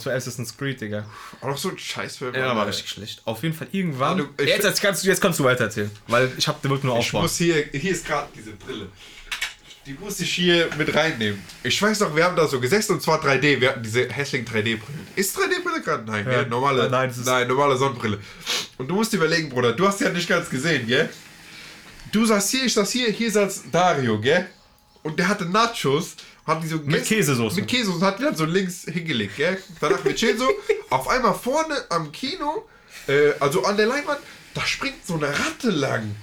Zu 0.02 0.10
Assassin's 0.12 0.58
Creed, 0.58 0.82
Digga. 0.82 1.06
Auch 1.40 1.48
noch 1.48 1.58
so 1.58 1.70
ein 1.70 1.78
Scheißfilm. 1.78 2.36
Ja, 2.36 2.54
war 2.54 2.68
richtig 2.68 2.90
schlecht. 2.90 3.22
Auf 3.24 3.42
jeden 3.44 3.56
Fall 3.56 3.70
irgendwann. 3.72 4.18
Ja, 4.18 4.26
du- 4.26 4.44
ich- 4.44 4.50
jetzt, 4.50 4.66
jetzt, 4.66 4.82
kannst 4.82 5.04
du, 5.04 5.08
jetzt 5.08 5.22
kannst 5.22 5.40
du 5.40 5.46
weiter 5.46 5.64
erzählen. 5.64 5.90
Weil 6.08 6.30
ich 6.38 6.46
hab, 6.46 6.62
der 6.62 6.70
wollte 6.72 6.86
nur 6.86 6.96
Ich 7.00 7.06
aufbauen. 7.06 7.22
muss 7.22 7.38
hier, 7.38 7.56
hier 7.72 7.92
ist 7.92 8.06
gerade 8.06 8.28
diese 8.36 8.52
Brille. 8.52 8.88
Die 9.88 9.94
musste 9.94 10.24
ich 10.24 10.34
hier 10.34 10.68
mit 10.78 10.94
reinnehmen. 10.94 11.42
Ich 11.64 11.82
weiß 11.82 12.02
noch, 12.02 12.14
wir 12.14 12.26
haben 12.26 12.36
da 12.36 12.46
so 12.46 12.60
gesessen 12.60 12.92
und 12.96 13.02
zwar 13.02 13.24
3D. 13.24 13.62
Wir 13.62 13.70
hatten 13.70 13.82
diese 13.84 14.10
hässlichen 14.10 14.46
3D-Brillen. 14.46 15.08
Ist 15.16 15.38
3D-Brille 15.38 15.82
gerade? 15.82 16.04
Nein, 16.04 16.26
Ja. 16.26 16.32
gell? 16.42 16.48
normale, 16.48 16.84
Ah, 16.84 16.90
nein, 16.90 17.14
nein, 17.24 17.48
normale 17.48 17.78
Sonnenbrille. 17.78 18.20
Und 18.78 18.90
du 18.90 18.96
musst 18.96 19.14
dir 19.14 19.18
überlegen, 19.18 19.48
Bruder, 19.48 19.72
du 19.72 19.88
hast 19.88 20.02
ja 20.02 20.10
nicht 20.10 20.28
ganz 20.28 20.50
gesehen, 20.50 20.88
gell? 20.88 21.10
Du 22.12 22.26
saß 22.26 22.50
hier, 22.50 22.66
ich 22.66 22.74
saß 22.74 22.92
hier, 22.92 23.10
hier 23.12 23.32
saß 23.32 23.64
Dario, 23.72 24.20
gell? 24.20 24.48
Und 25.04 25.18
der 25.20 25.30
hatte 25.30 25.46
Nachos, 25.46 26.18
hat 26.46 26.62
die 26.62 26.68
so 26.68 26.80
Mit 26.84 27.06
Käsesoße. 27.06 27.56
Mit 27.62 27.70
Käsesoße, 27.70 28.06
hat 28.06 28.20
die 28.20 28.24
dann 28.24 28.36
so 28.36 28.44
links 28.44 28.84
hingelegt, 28.84 29.38
gell? 29.38 29.58
Danach 29.80 30.04
wir 30.04 30.14
chillen 30.16 30.38
so. 30.38 30.50
Auf 30.90 31.08
einmal 31.08 31.34
vorne 31.34 31.76
am 31.88 32.12
Kino, 32.12 32.68
äh, 33.08 33.32
also 33.40 33.64
an 33.64 33.78
der 33.78 33.86
Leinwand, 33.86 34.20
da 34.54 34.66
springt 34.66 35.06
so 35.08 35.14
eine 35.14 35.28
Ratte 35.30 35.70
lang. 35.70 36.14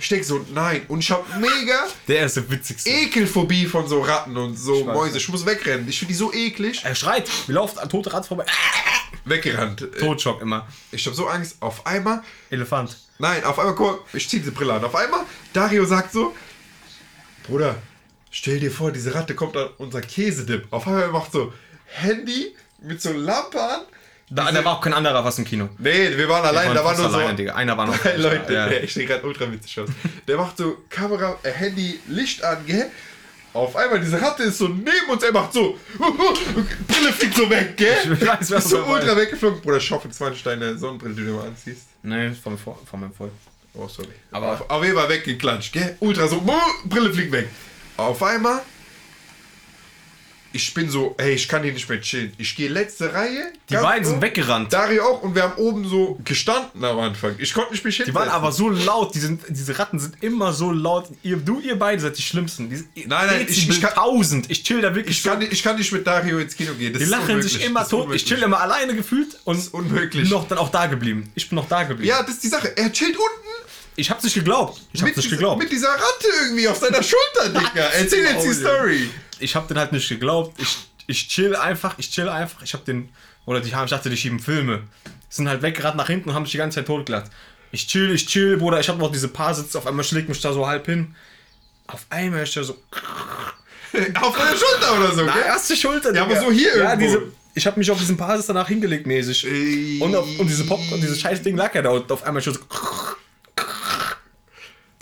Ich 0.00 0.08
denk 0.08 0.24
so, 0.24 0.44
nein. 0.54 0.82
Und 0.88 1.00
ich 1.00 1.10
hab 1.10 1.26
mega 1.38 1.86
Der 2.06 2.26
ist 2.26 2.36
der 2.36 2.48
witzigste. 2.50 2.88
Ekelphobie 2.88 3.66
von 3.66 3.88
so 3.88 4.00
Ratten 4.00 4.36
und 4.36 4.56
so 4.56 4.86
weiß. 4.86 4.94
Mäuse. 4.94 5.18
Ich 5.18 5.28
muss 5.28 5.44
wegrennen. 5.44 5.88
Ich 5.88 5.98
finde 5.98 6.12
die 6.12 6.18
so 6.18 6.32
eklig. 6.32 6.82
Er 6.84 6.94
schreit. 6.94 7.28
Wir 7.48 7.56
laufen 7.56 7.78
an 7.80 7.88
tote 7.88 8.12
Rad 8.12 8.24
vorbei. 8.26 8.46
Weggerannt. 9.24 9.82
Äh, 9.82 9.86
Totschock 9.98 10.40
immer. 10.40 10.66
Ich 10.92 11.04
hab 11.06 11.14
so 11.14 11.26
Angst. 11.26 11.56
Auf 11.60 11.84
einmal, 11.86 12.22
Elefant. 12.50 12.96
nein, 13.18 13.42
auf 13.44 13.58
einmal, 13.58 13.74
guck 13.74 13.86
mal, 13.86 13.98
ich 14.16 14.28
zieh 14.28 14.38
diese 14.38 14.52
Brille 14.52 14.74
an. 14.74 14.84
Auf 14.84 14.94
einmal, 14.94 15.20
Dario 15.52 15.84
sagt 15.84 16.12
so, 16.12 16.34
Bruder, 17.46 17.74
stell 18.30 18.60
dir 18.60 18.70
vor, 18.70 18.92
diese 18.92 19.14
Ratte 19.14 19.34
kommt 19.34 19.56
an 19.56 19.68
unser 19.78 20.00
Käsedip. 20.00 20.66
Auf 20.70 20.86
einmal 20.86 21.08
macht 21.08 21.32
so 21.32 21.52
Handy 21.86 22.54
mit 22.80 23.02
so 23.02 23.12
Lampe 23.12 23.60
an, 23.60 23.80
Da, 24.30 24.52
da 24.52 24.64
war 24.64 24.76
auch 24.76 24.80
kein 24.80 24.92
anderer 24.92 25.24
was 25.24 25.38
im 25.38 25.44
Kino. 25.44 25.68
Nee, 25.78 26.16
wir 26.16 26.28
waren 26.28 26.44
allein, 26.44 26.74
da 26.74 26.84
waren 26.84 26.96
fast 26.96 27.00
nur 27.00 27.10
so 27.10 27.16
alleine, 27.16 27.34
Digga. 27.36 27.54
Einer 27.54 27.76
war 27.76 27.86
noch. 27.86 27.96
drei 28.02 28.16
Leute. 28.16 28.52
Ja. 28.52 28.66
Ich 28.82 28.90
stehe 28.90 29.06
gerade 29.06 29.24
ultra 29.26 29.50
witzig 29.50 29.80
aus. 29.80 29.88
Der 30.26 30.36
macht 30.36 30.56
so 30.58 30.76
Kamera, 30.90 31.36
äh, 31.42 31.50
Handy, 31.50 31.98
Licht 32.08 32.42
an, 32.44 32.58
gell? 32.66 32.90
Auf 33.54 33.74
einmal, 33.74 33.98
diese 34.00 34.20
Ratte 34.20 34.42
ist 34.44 34.58
so 34.58 34.68
neben 34.68 35.08
uns, 35.10 35.22
er 35.22 35.32
macht 35.32 35.54
so, 35.54 35.78
Brille 36.86 37.12
fliegt 37.12 37.34
so 37.34 37.48
weg, 37.48 37.76
gell? 37.76 37.96
Ich 38.12 38.26
weiß, 38.26 38.50
was 38.50 38.64
ist 38.64 38.70
so 38.70 38.84
ultra 38.84 39.16
weggeflogen. 39.16 39.60
Bruder, 39.62 39.80
schau 39.80 39.98
für 39.98 40.10
20 40.10 40.42
deine 40.42 40.76
Sonnenbrille, 40.76 41.14
die 41.14 41.22
du 41.24 41.30
immer 41.30 41.44
anziehst. 41.44 41.86
Nee, 42.02 42.30
von, 42.32 42.58
von, 42.58 42.74
von 42.88 43.00
meinem 43.00 43.12
Voll. 43.14 43.30
Oh, 43.74 43.88
sorry. 43.88 44.08
Aber- 44.30 44.52
auf, 44.52 44.68
auf 44.70 44.84
jeden 44.84 44.96
Fall 44.96 45.08
weggeklatscht, 45.08 45.72
gell? 45.72 45.96
Ultra 46.00 46.28
so, 46.28 46.42
Brille 46.84 47.12
fliegt 47.12 47.32
weg. 47.32 47.48
Auf 47.96 48.22
einmal, 48.22 48.60
ich 50.52 50.72
bin 50.74 50.88
so, 50.90 51.14
ey, 51.18 51.32
ich 51.34 51.46
kann 51.48 51.62
hier 51.62 51.72
nicht 51.72 51.88
mehr 51.88 52.00
chillen. 52.00 52.32
Ich 52.38 52.56
gehe 52.56 52.68
letzte 52.68 53.12
Reihe. 53.12 53.52
Die 53.68 53.74
beiden 53.74 54.04
sind 54.06 54.22
weggerannt. 54.22 54.72
Dario 54.72 55.02
auch 55.04 55.22
und 55.22 55.34
wir 55.34 55.42
haben 55.42 55.54
oben 55.56 55.86
so 55.88 56.18
gestanden 56.24 56.82
am 56.84 56.98
Anfang. 57.00 57.34
Ich 57.38 57.52
konnte 57.52 57.72
nicht 57.72 57.84
mich 57.84 57.96
Die 57.96 58.04
hinsetzen. 58.04 58.14
waren 58.20 58.28
aber 58.34 58.50
so 58.52 58.68
laut, 58.70 59.14
die 59.14 59.18
sind, 59.20 59.42
diese 59.48 59.78
Ratten 59.78 59.98
sind 59.98 60.22
immer 60.22 60.52
so 60.52 60.72
laut. 60.72 61.08
Ihr, 61.22 61.36
du, 61.36 61.60
ihr 61.60 61.78
beide 61.78 62.00
seid 62.00 62.16
die 62.16 62.22
Schlimmsten. 62.22 62.70
Die, 62.70 63.06
Nein, 63.06 63.26
nein, 63.26 63.46
ich- 63.48 63.68
ich 63.68 63.80
kann- 63.80 63.92
1000. 63.96 64.50
Ich 64.50 64.62
chill 64.64 64.80
da 64.80 64.94
wirklich 64.94 65.18
Ich 65.18 65.22
kann, 65.24 65.38
nicht, 65.38 65.52
ich 65.52 65.62
kann 65.62 65.76
nicht 65.76 65.92
mit 65.92 66.06
Dario 66.06 66.38
ins 66.38 66.56
Kino 66.56 66.72
gehen. 66.74 66.92
Das 66.92 67.02
Die 67.02 67.08
lachen 67.08 67.42
sich 67.42 67.64
immer 67.64 67.86
tot. 67.86 68.14
Ich 68.14 68.24
chill 68.24 68.42
immer 68.42 68.60
alleine 68.60 68.94
gefühlt 68.94 69.38
und 69.44 69.58
ist 69.58 69.74
unmöglich. 69.74 70.30
noch 70.30 70.48
dann 70.48 70.58
auch 70.58 70.70
da 70.70 70.86
geblieben. 70.86 71.30
Ich 71.34 71.48
bin 71.48 71.56
noch 71.56 71.68
da 71.68 71.84
geblieben. 71.84 72.08
Ja, 72.08 72.22
das 72.22 72.34
ist 72.36 72.44
die 72.44 72.48
Sache. 72.48 72.76
Er 72.76 72.92
chillt 72.92 73.16
unten 73.16 73.48
Ich 73.98 74.10
hab's 74.10 74.22
nicht 74.22 74.34
geglaubt. 74.34 74.80
Ich 74.92 75.00
hab's 75.00 75.08
mit, 75.10 75.16
nicht 75.16 75.30
geglaubt. 75.30 75.58
mit 75.60 75.72
dieser 75.72 75.88
Ratte 75.88 76.28
irgendwie 76.44 76.68
auf 76.68 76.78
seiner 76.78 77.02
Schulter, 77.02 77.48
Digga. 77.48 77.82
Erzähl 77.98 78.24
jetzt 78.24 78.44
die 78.46 78.54
Story. 78.54 79.10
Ich 79.40 79.56
hab 79.56 79.66
den 79.66 79.76
halt 79.76 79.90
nicht 79.92 80.08
geglaubt. 80.08 80.54
Ich, 80.60 80.76
ich 81.08 81.28
chill 81.28 81.56
einfach. 81.56 81.94
Ich 81.98 82.10
chill 82.10 82.28
einfach. 82.28 82.62
Ich 82.62 82.74
hab 82.74 82.84
den. 82.84 83.08
Oder 83.44 83.60
die 83.60 83.74
haben, 83.74 83.86
ich 83.86 83.90
dachte, 83.90 84.08
die 84.08 84.16
schieben 84.16 84.38
Filme. 84.38 84.82
Sind 85.28 85.48
halt 85.48 85.62
weggerannt 85.62 85.96
nach 85.96 86.06
hinten 86.06 86.28
und 86.28 86.34
haben 86.36 86.44
sich 86.44 86.52
die 86.52 86.58
ganze 86.58 86.76
Zeit 86.76 86.86
totgelacht. 86.86 87.30
Ich 87.72 87.86
chill, 87.88 88.14
ich 88.14 88.26
chill, 88.26 88.56
Bruder. 88.56 88.78
Ich 88.78 88.88
hab 88.88 88.98
noch 88.98 89.10
diese 89.10 89.28
Paar 89.28 89.52
sitzt. 89.54 89.76
Auf 89.76 89.86
einmal 89.86 90.04
schlägt 90.04 90.28
mich 90.28 90.40
da 90.40 90.52
so 90.52 90.66
halb 90.66 90.86
hin. 90.86 91.14
Auf 91.88 92.06
einmal 92.10 92.44
ist 92.44 92.54
der 92.54 92.62
so. 92.64 92.74
Auf 94.20 94.36
seiner 94.38 94.56
Schulter 94.56 94.96
oder 94.98 95.12
so, 95.12 95.24
Na, 95.24 95.32
gell? 95.32 95.42
erste 95.44 95.74
Schulter. 95.74 96.14
Ja, 96.14 96.24
Digga. 96.24 96.36
aber 96.38 96.46
so 96.46 96.52
hier 96.52 96.76
ja, 96.76 96.90
irgendwo. 96.92 97.18
diese, 97.18 97.32
Ich 97.54 97.66
habe 97.66 97.78
mich 97.80 97.90
auf 97.90 97.98
diesen 97.98 98.16
Basis 98.16 98.46
danach 98.46 98.68
hingelegt 98.68 99.06
mäßig. 99.06 99.46
Und, 100.00 100.14
auf, 100.14 100.26
und 100.38 100.46
diese 100.46 100.64
Pop 100.64 100.80
und 100.92 101.00
dieses 101.00 101.18
scheiß 101.20 101.42
Ding 101.42 101.56
lag 101.56 101.74
ja 101.74 101.82
da 101.82 101.90
und 101.90 102.12
auf 102.12 102.22
einmal 102.22 102.42
schon 102.42 102.54
so. 102.54 102.60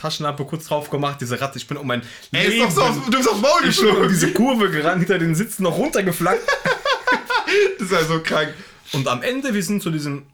Taschenlampe 0.06 0.44
kurz 0.44 0.66
drauf 0.66 0.88
gemacht, 0.90 1.20
diese 1.20 1.40
Ratte. 1.40 1.58
Ich 1.58 1.66
bin 1.66 1.76
um 1.76 1.86
mein 1.86 2.02
Ey, 2.32 2.58
ist 2.58 2.76
doch 2.76 2.94
so, 2.94 3.00
du 3.10 3.16
bist 3.16 3.28
aufs 3.28 3.40
Maul 3.40 3.68
ich 3.68 3.80
bin 3.80 3.96
um 3.96 4.08
diese 4.08 4.32
Kurve 4.32 4.70
gerannt, 4.70 4.98
hinter 4.98 5.18
den 5.18 5.34
Sitzen 5.34 5.62
noch 5.64 5.76
runtergeflankt. 5.76 6.42
Das 7.78 7.86
ist 7.88 7.92
ja 7.92 8.04
so 8.04 8.20
krank. 8.20 8.52
Und 8.92 9.06
am 9.06 9.22
Ende, 9.22 9.54
wir 9.54 9.62
sind 9.62 9.80
zu 9.82 9.90
diesem 9.90 10.26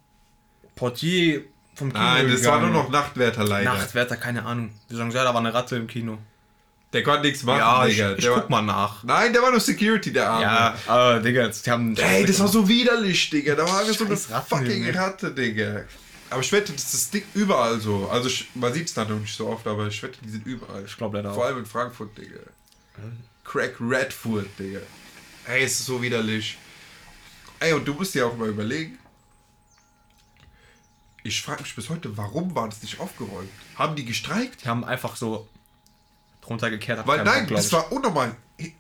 Portier 0.75 1.43
vom 1.75 1.93
Kino 1.93 2.03
Nein, 2.03 2.31
das 2.31 2.45
war 2.45 2.59
nur 2.59 2.69
gegangen. 2.71 2.85
noch 2.85 2.91
Nachtwärter 2.91 3.45
leider. 3.45 3.75
Nachtwärter, 3.75 4.17
keine 4.17 4.45
Ahnung. 4.45 4.71
Die 4.91 4.97
sagen, 4.97 5.11
ja, 5.11 5.23
da 5.23 5.35
war 5.35 5.41
eine 5.41 5.53
Ratte 5.53 5.77
im 5.77 5.87
Kino. 5.87 6.19
Der 6.93 7.03
konnte 7.03 7.27
nichts 7.27 7.43
machen, 7.43 7.59
Ja, 7.59 7.87
ich, 7.87 7.95
Digga. 7.97 8.15
ich 8.17 8.25
der 8.25 8.33
guck 8.33 8.51
war, 8.51 8.63
mal 8.63 8.63
nach. 8.63 9.05
Nein, 9.05 9.33
der 9.33 9.43
war 9.43 9.51
nur 9.51 9.61
Security, 9.61 10.13
der 10.13 10.31
Arme. 10.31 10.43
Ja, 10.43 10.75
aber 10.87 11.21
Digga, 11.21 11.49
die 11.49 11.71
haben. 11.71 11.97
Ey, 11.97 12.25
das 12.25 12.41
war 12.41 12.49
so 12.49 12.67
widerlich, 12.69 13.31
Digga. 13.31 13.55
Da 13.55 13.63
war 13.69 13.85
so 13.85 14.05
eine 14.05 14.17
fucking. 14.17 14.91
Ratte, 14.91 15.33
Digga. 15.33 15.85
Aber 16.33 16.41
ich 16.41 16.51
wette, 16.51 16.73
das 16.73 16.85
ist 16.85 16.95
das 16.95 17.11
Ding 17.11 17.25
überall 17.35 17.79
so. 17.79 18.09
Also 18.11 18.29
ich, 18.29 18.49
man 18.55 18.73
sieht 18.73 18.89
es 18.89 18.95
da 18.95 19.05
noch 19.05 19.19
nicht 19.19 19.37
so 19.37 19.49
oft, 19.49 19.67
aber 19.67 19.87
ich 19.87 20.03
wette, 20.03 20.19
die 20.25 20.31
sind 20.31 20.47
überall. 20.47 20.85
Ich 20.85 20.97
glaub 20.97 21.13
leider 21.13 21.33
Vor 21.35 21.43
auch. 21.43 21.47
allem 21.47 21.59
in 21.59 21.67
Frankfurt, 21.67 22.17
Digga. 22.17 22.41
Crack 23.45 23.75
Redford, 23.81 24.47
Digga. 24.59 24.81
Ey, 25.47 25.65
es 25.65 25.81
ist 25.81 25.87
so 25.87 26.01
widerlich. 26.01 26.57
Ey, 27.61 27.73
und 27.75 27.87
du 27.87 27.95
musst 27.95 28.15
dir 28.15 28.27
auch 28.27 28.37
mal 28.37 28.49
überlegen. 28.49 28.99
Ich 31.23 31.43
frage 31.43 31.63
mich 31.63 31.75
bis 31.77 31.89
heute, 31.89 32.17
warum 32.17 32.55
war 32.55 32.69
das 32.69 32.83
nicht 32.83 32.99
aufgeräumt? 32.99 33.51
Haben 33.77 33.95
die 33.95 34.05
gestreikt? 34.05 34.65
Die 34.65 34.69
haben 34.69 34.85
einfach 34.85 35.17
so 35.17 35.49
drunter 36.41 36.71
gekehrt. 36.71 37.07
Weil 37.07 37.23
nein, 37.25 37.47
Bock, 37.47 37.57
das 37.57 37.67
ich. 37.67 37.73
war 37.73 37.93
unnormal. 37.93 38.35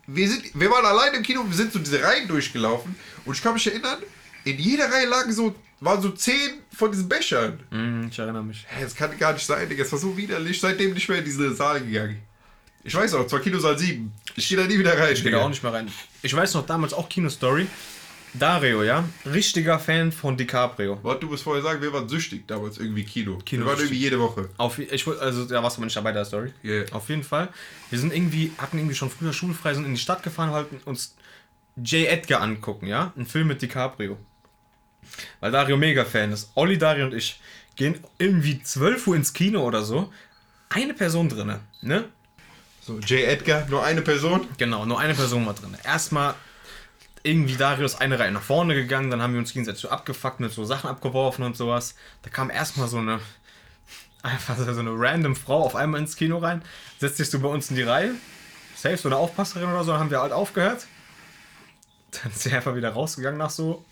Wir, 0.07 0.29
sind, 0.29 0.59
wir 0.59 0.71
waren 0.71 0.85
allein 0.85 1.15
im 1.15 1.23
Kino, 1.23 1.45
wir 1.47 1.57
sind 1.57 1.73
so 1.73 1.79
diese 1.79 2.03
Reihen 2.03 2.29
durchgelaufen 2.29 2.97
und 3.25 3.37
ich 3.37 3.43
kann 3.43 3.55
mich 3.55 3.67
erinnern, 3.67 3.99
in 4.45 4.59
jeder 4.59 4.91
Reihe 4.91 5.07
lagen 5.07 5.33
so, 5.33 5.55
waren 5.83 6.01
so 6.01 6.11
zehn 6.11 6.61
von 6.73 6.91
diesen 6.91 7.09
Bechern. 7.09 7.61
Mhm, 7.71 8.09
ich 8.11 8.19
erinnere 8.19 8.45
mich. 8.45 8.65
Hey, 8.69 8.85
das 8.85 8.95
kann 8.95 9.17
gar 9.19 9.33
nicht 9.33 9.45
sein, 9.45 9.69
Digga. 9.69 9.83
Es 9.83 9.93
war 9.93 9.99
so 9.99 10.17
widerlich. 10.17 10.61
Seitdem 10.61 10.95
nicht 10.95 11.09
mehr 11.09 11.19
in 11.19 11.25
diese 11.25 11.53
Saal 11.55 11.81
gegangen. 11.81 12.23
Ich 12.85 12.95
weiß 12.95 13.15
auch, 13.15 13.27
zwar 13.27 13.41
Kinosaal 13.41 13.79
7. 13.79 14.13
Ich 14.37 14.49
gehe 14.49 14.57
da 14.57 14.65
nie 14.65 14.79
wieder 14.79 14.99
rein. 14.99 15.13
Ich 15.13 15.23
gehe 15.23 15.31
da 15.31 15.43
auch 15.43 15.49
nicht 15.49 15.63
mehr 15.63 15.73
rein. 15.73 15.91
Ich 16.23 16.35
weiß 16.35 16.55
noch 16.55 16.67
damals 16.67 16.93
auch 16.93 17.09
Kino-Story. 17.09 17.67
Dario, 18.35 18.83
ja? 18.83 19.05
Richtiger 19.27 19.79
Fan 19.79 20.11
von 20.11 20.37
DiCaprio. 20.37 20.99
Warte, 21.03 21.21
du 21.21 21.27
musst 21.27 21.43
vorher 21.43 21.63
sagen, 21.63 21.83
wir 21.83 21.93
waren 21.93 22.09
süchtig 22.09 22.49
damals 22.49 22.79
irgendwie 22.79 23.05
Kino. 23.05 23.39
Kino 23.45 23.65
wir 23.65 23.73
waren 23.73 23.79
irgendwie 23.79 23.99
jede 23.99 24.19
Woche. 24.19 24.49
Auf, 24.57 24.79
ich, 24.79 25.07
also 25.07 25.45
da 25.45 25.63
warst 25.63 25.77
du 25.77 25.81
aber 25.81 25.85
nicht 25.85 25.97
dabei, 25.97 26.13
der 26.13 26.25
Story. 26.25 26.53
Yeah. 26.65 26.87
Auf 26.93 27.09
jeden 27.11 27.25
Fall. 27.25 27.51
Wir 27.91 27.99
sind 27.99 28.13
irgendwie, 28.15 28.53
hatten 28.57 28.79
irgendwie 28.79 28.95
schon 28.95 29.11
früher 29.11 29.35
schulfrei, 29.35 29.75
sind 29.75 29.85
in 29.85 29.95
die 29.95 30.01
Stadt 30.01 30.23
gefahren, 30.23 30.51
wollten 30.51 30.79
uns 30.87 31.15
J. 31.77 32.09
Edgar 32.09 32.41
angucken, 32.41 32.87
ja? 32.87 33.13
Ein 33.17 33.27
Film 33.27 33.49
mit 33.49 33.61
DiCaprio. 33.61 34.17
Weil 35.41 35.51
Dario 35.51 35.77
mega 35.77 36.05
Fan 36.05 36.33
ist. 36.33 36.51
Olli, 36.55 36.79
Dario 36.79 37.07
und 37.07 37.15
ich 37.15 37.41
gehen 37.77 37.99
irgendwie 38.19 38.63
12 38.63 39.07
Uhr 39.07 39.17
ins 39.17 39.33
Kino 39.33 39.65
oder 39.67 39.83
so. 39.83 40.13
Eine 40.69 40.95
Person 40.95 41.29
drinne, 41.29 41.61
ne? 41.81 42.05
So, 42.81 42.99
J. 42.99 43.21
Edgar, 43.21 43.67
nur 43.69 43.85
eine 43.85 44.03
Person. 44.03 44.47
Genau, 44.59 44.85
nur 44.85 44.99
eine 44.99 45.15
Person 45.15 45.47
war 45.47 45.55
drin. 45.55 45.77
Erstmal 45.85 46.35
irgendwie 47.23 47.57
Darius 47.57 47.95
eine 47.95 48.19
Reihe 48.19 48.33
nach 48.33 48.43
vorne 48.43 48.75
gegangen, 48.75 49.11
dann 49.11 49.23
haben 49.23 49.33
wir 49.33 49.41
uns 49.41 49.53
gegenseitig 49.53 49.81
so 49.81 49.91
abgefuckt 49.91 50.41
mit 50.41 50.53
so 50.53 50.65
Sachen 50.65 50.91
abgeworfen 50.91 51.45
und 51.45 51.57
sowas. 51.57 51.95
Da 52.23 52.31
kam 52.31 52.51
erstmal 52.51 52.89
so 52.89 52.99
eine 52.99 53.21
einfach 54.23 54.57
so 54.57 54.79
eine 54.79 54.91
random 54.93 55.37
Frau 55.37 55.65
auf 55.65 55.77
einmal 55.77 56.01
ins 56.01 56.17
Kino 56.17 56.39
rein, 56.39 56.63
setzt 56.99 57.19
sich 57.19 57.31
so 57.31 57.39
bei 57.41 57.49
uns 57.49 57.71
in 57.71 57.77
die 57.77 57.83
Reihe. 57.83 58.15
Safe, 58.77 58.97
so 58.97 59.09
eine 59.09 59.17
Aufpasserin 59.17 59.69
oder 59.69 59.85
so, 59.85 59.93
dann 59.93 60.01
haben 60.01 60.11
wir 60.11 60.21
halt 60.21 60.33
aufgehört. 60.33 60.87
Dann 62.11 62.33
ist 62.33 62.43
sie 62.43 62.53
einfach 62.53 62.75
wieder 62.75 62.91
rausgegangen 62.91 63.39
nach 63.39 63.51
so 63.51 63.85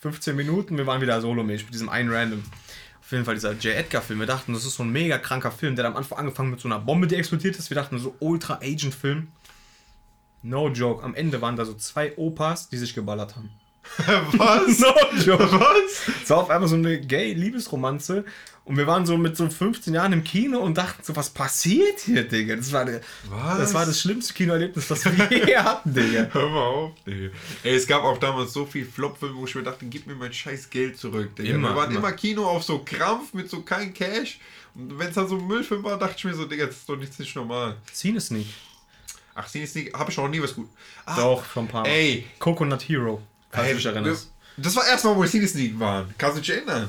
15 0.00 0.36
Minuten. 0.36 0.76
Wir 0.76 0.86
waren 0.86 1.00
wieder 1.00 1.20
solomäßig 1.20 1.66
mit 1.66 1.74
diesem 1.74 1.88
einen 1.88 2.10
Random. 2.10 2.42
Auf 3.00 3.12
jeden 3.12 3.24
Fall 3.24 3.34
dieser 3.34 3.52
J. 3.52 3.74
Edgar-Film. 3.74 4.20
Wir 4.20 4.26
dachten, 4.26 4.52
das 4.52 4.64
ist 4.64 4.74
so 4.74 4.82
ein 4.82 4.92
mega 4.92 5.18
kranker 5.18 5.50
Film, 5.50 5.76
der 5.76 5.86
am 5.86 5.96
Anfang 5.96 6.18
angefangen 6.18 6.50
mit 6.50 6.60
so 6.60 6.68
einer 6.68 6.78
Bombe, 6.78 7.06
die 7.06 7.16
explodiert 7.16 7.56
ist. 7.56 7.70
Wir 7.70 7.74
dachten, 7.74 7.98
so 7.98 8.14
Ultra-Agent-Film. 8.20 9.28
No 10.42 10.68
joke. 10.68 11.02
Am 11.02 11.14
Ende 11.14 11.40
waren 11.40 11.56
da 11.56 11.64
so 11.64 11.74
zwei 11.74 12.16
Opas, 12.16 12.68
die 12.68 12.76
sich 12.76 12.94
geballert 12.94 13.34
haben. 13.34 13.50
Was? 14.32 14.78
No 14.80 14.94
joke. 15.24 15.50
Was? 15.52 16.08
Es 16.22 16.30
war 16.30 16.38
auf 16.38 16.50
einmal 16.50 16.68
so 16.68 16.76
eine 16.76 17.00
gay-Liebesromanze. 17.00 18.24
Und 18.64 18.76
wir 18.76 18.86
waren 18.86 19.06
so 19.06 19.16
mit 19.16 19.34
so 19.34 19.48
15 19.48 19.94
Jahren 19.94 20.12
im 20.12 20.22
Kino 20.22 20.58
und 20.58 20.76
dachten 20.76 21.02
so, 21.02 21.16
was 21.16 21.30
passiert 21.30 22.00
hier, 22.00 22.28
Digga? 22.28 22.54
Das 22.54 22.70
war, 22.70 22.86
Was? 23.30 23.58
das, 23.58 23.72
war 23.72 23.86
das 23.86 23.98
schlimmste 23.98 24.34
Kinoerlebnis, 24.34 24.88
das 24.88 25.06
wir 25.06 25.12
je 25.46 25.56
hatten, 25.56 25.94
Digga. 25.94 26.28
Hör 26.32 26.50
mal 26.50 26.60
auf, 26.66 26.90
Digga. 27.06 27.30
Ey, 27.62 27.74
es 27.76 27.86
gab 27.86 28.02
auch 28.04 28.18
damals 28.18 28.52
so 28.52 28.66
viel 28.66 28.84
Flopfilme, 28.84 29.36
wo 29.36 29.46
ich 29.46 29.54
mir 29.54 29.62
dachte, 29.62 29.86
gib 29.86 30.06
mir 30.06 30.14
mein 30.14 30.34
scheiß 30.34 30.68
Geld 30.68 30.98
zurück, 30.98 31.34
Digga. 31.34 31.54
Immer, 31.54 31.70
Wir 31.70 31.76
waren 31.76 31.90
immer. 31.92 31.98
immer 32.00 32.12
Kino 32.12 32.44
auf 32.44 32.62
so 32.62 32.80
Krampf 32.84 33.32
mit 33.32 33.48
so 33.48 33.62
kein 33.62 33.94
Cash. 33.94 34.38
Und 34.74 34.98
wenn 34.98 35.08
es 35.08 35.14
dann 35.14 35.26
so 35.28 35.38
ein 35.38 35.46
Müllfilm 35.46 35.82
war, 35.82 35.98
dachte 35.98 36.16
ich 36.18 36.24
mir 36.24 36.34
so, 36.34 36.44
Digga, 36.44 36.66
das 36.66 36.76
ist 36.76 36.88
doch 36.90 36.96
nicht, 36.96 37.18
nicht 37.18 37.34
normal. 37.36 37.78
Cine 37.90 38.20
Sneak. 38.20 38.48
Ach, 39.34 39.48
sie 39.48 39.62
ist 39.62 39.74
nicht, 39.76 39.94
hab 39.94 40.10
ich 40.10 40.16
noch 40.18 40.28
nie 40.28 40.42
was 40.42 40.54
gut. 40.54 40.68
Ah, 41.06 41.16
Doch, 41.16 41.42
schon 41.46 41.64
ein 41.64 41.68
paar 41.68 41.84
Mal. 41.84 41.88
Ey, 41.88 42.26
Coconut 42.38 42.82
Hero. 42.86 43.22
Falls 43.50 43.66
Ey, 43.66 43.72
du 43.72 43.76
dich 43.78 43.86
erinnerst. 43.86 44.30
Das 44.56 44.74
war 44.76 44.86
erstmal, 44.86 45.16
wo 45.16 45.22
wir 45.22 45.28
Cine 45.28 45.46
Sneak 45.46 45.78
waren. 45.78 46.12
Kannst 46.18 46.36
du 46.36 46.40
dich 46.40 46.50
erinnern? 46.50 46.88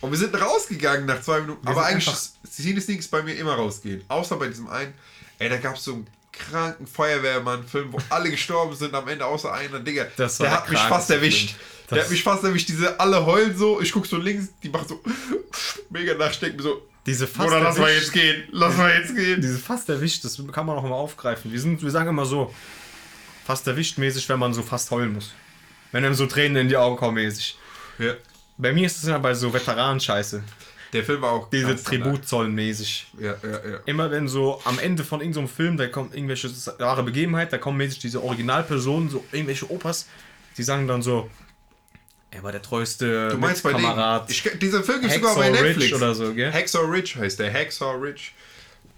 Und 0.00 0.10
wir 0.10 0.18
sind 0.18 0.38
rausgegangen 0.38 1.06
nach 1.06 1.20
zwei 1.22 1.40
Minuten. 1.40 1.66
aber 1.66 1.84
sind 1.84 1.94
eigentlich 1.94 2.14
Cine 2.50 2.80
Sneak 2.80 2.98
ist 2.98 3.10
bei 3.10 3.22
mir 3.22 3.34
immer 3.34 3.54
rausgehen. 3.54 4.04
Außer 4.08 4.36
bei 4.36 4.48
diesem 4.48 4.68
einen. 4.68 4.92
Ey, 5.38 5.48
da 5.48 5.56
gab 5.56 5.76
es 5.76 5.84
so 5.84 5.94
einen 5.94 6.06
kranken 6.32 6.86
Feuerwehrmann-Film, 6.86 7.92
wo 7.92 7.98
alle 8.10 8.30
gestorben 8.30 8.74
sind 8.74 8.94
am 8.94 9.06
Ende, 9.08 9.24
außer 9.24 9.52
einer. 9.52 9.80
Digga, 9.80 10.06
Das 10.16 10.40
war 10.40 10.46
der 10.46 10.56
hat 10.56 10.70
mich 10.70 10.80
fast 10.80 11.10
erwischt. 11.10 11.54
Der 11.90 12.02
hat 12.02 12.10
mich 12.10 12.22
fast 12.22 12.44
erwischt. 12.44 12.68
Diese 12.68 12.98
alle 12.98 13.24
heulen 13.24 13.56
so. 13.56 13.80
Ich 13.80 13.92
guck 13.92 14.06
so 14.06 14.16
links, 14.16 14.48
die 14.62 14.68
machen 14.68 14.88
so 14.88 15.00
mega 15.90 16.14
nachstecken. 16.14 16.60
So, 16.60 16.82
Diese 17.06 17.26
fast 17.26 17.48
oder 17.48 17.60
lass 17.60 17.78
mal 17.78 17.92
jetzt 17.92 18.12
gehen. 18.12 18.44
Lass 18.50 18.76
mal 18.76 18.92
jetzt 18.92 19.14
gehen. 19.14 19.40
Diese 19.40 19.58
fast 19.58 19.88
erwischt, 19.88 20.24
das 20.24 20.40
kann 20.52 20.66
man 20.66 20.76
auch 20.76 20.82
mal 20.82 20.92
aufgreifen. 20.92 21.52
Wir, 21.52 21.60
sind, 21.60 21.82
wir 21.82 21.90
sagen 21.90 22.08
immer 22.08 22.26
so, 22.26 22.52
fast 23.46 23.66
erwischt 23.66 23.98
mäßig, 23.98 24.28
wenn 24.28 24.38
man 24.38 24.52
so 24.54 24.62
fast 24.62 24.90
heulen 24.90 25.12
muss. 25.12 25.32
Wenn 25.94 26.04
einem 26.04 26.16
so 26.16 26.26
Tränen 26.26 26.56
in 26.56 26.68
die 26.68 26.76
Augen 26.76 26.96
kommen 26.96 27.14
mäßig. 27.14 27.56
Ja. 28.00 28.14
Bei 28.56 28.72
mir 28.72 28.84
ist 28.84 28.96
es 28.98 29.04
immer 29.04 29.20
bei 29.20 29.32
so 29.32 29.54
Veteranen-Scheiße. 29.54 30.42
Der 30.92 31.04
Film 31.04 31.22
war 31.22 31.30
auch 31.30 31.50
Diese 31.50 31.66
krass, 31.68 31.84
Tribut 31.84 32.26
zollen 32.26 32.52
mäßig. 32.52 33.06
Ja, 33.20 33.36
ja, 33.44 33.50
ja. 33.50 33.78
Immer 33.86 34.10
wenn 34.10 34.26
so 34.26 34.60
am 34.64 34.80
Ende 34.80 35.04
von 35.04 35.20
irgendeinem 35.20 35.46
Film, 35.46 35.76
da 35.76 35.86
kommt 35.86 36.12
irgendwelche 36.12 36.50
wahre 36.78 37.04
Begebenheit, 37.04 37.52
da 37.52 37.58
kommen 37.58 37.78
mäßig 37.78 38.00
diese 38.00 38.24
Originalpersonen, 38.24 39.08
so 39.08 39.24
irgendwelche 39.30 39.70
Opas, 39.70 40.08
die 40.56 40.64
sagen 40.64 40.88
dann 40.88 41.00
so, 41.00 41.30
er 42.32 42.42
war 42.42 42.50
der 42.50 42.62
treueste 42.62 43.28
Du 43.28 43.38
meinst 43.38 43.62
bei 43.62 43.70
Kamerad. 43.70 44.28
denen? 44.28 44.30
Ich, 44.32 44.58
dieser 44.58 44.82
Film 44.82 45.00
gibt 45.00 45.12
sogar 45.12 45.36
bei 45.36 45.50
Netflix. 45.50 45.92
oder 45.92 46.12
so, 46.12 46.34
gell? 46.34 46.52
Hacksaw 46.52 46.84
Ridge 46.90 47.20
heißt 47.20 47.38
der. 47.38 47.52
Hacksaw 47.52 47.94
Ridge. 48.00 48.32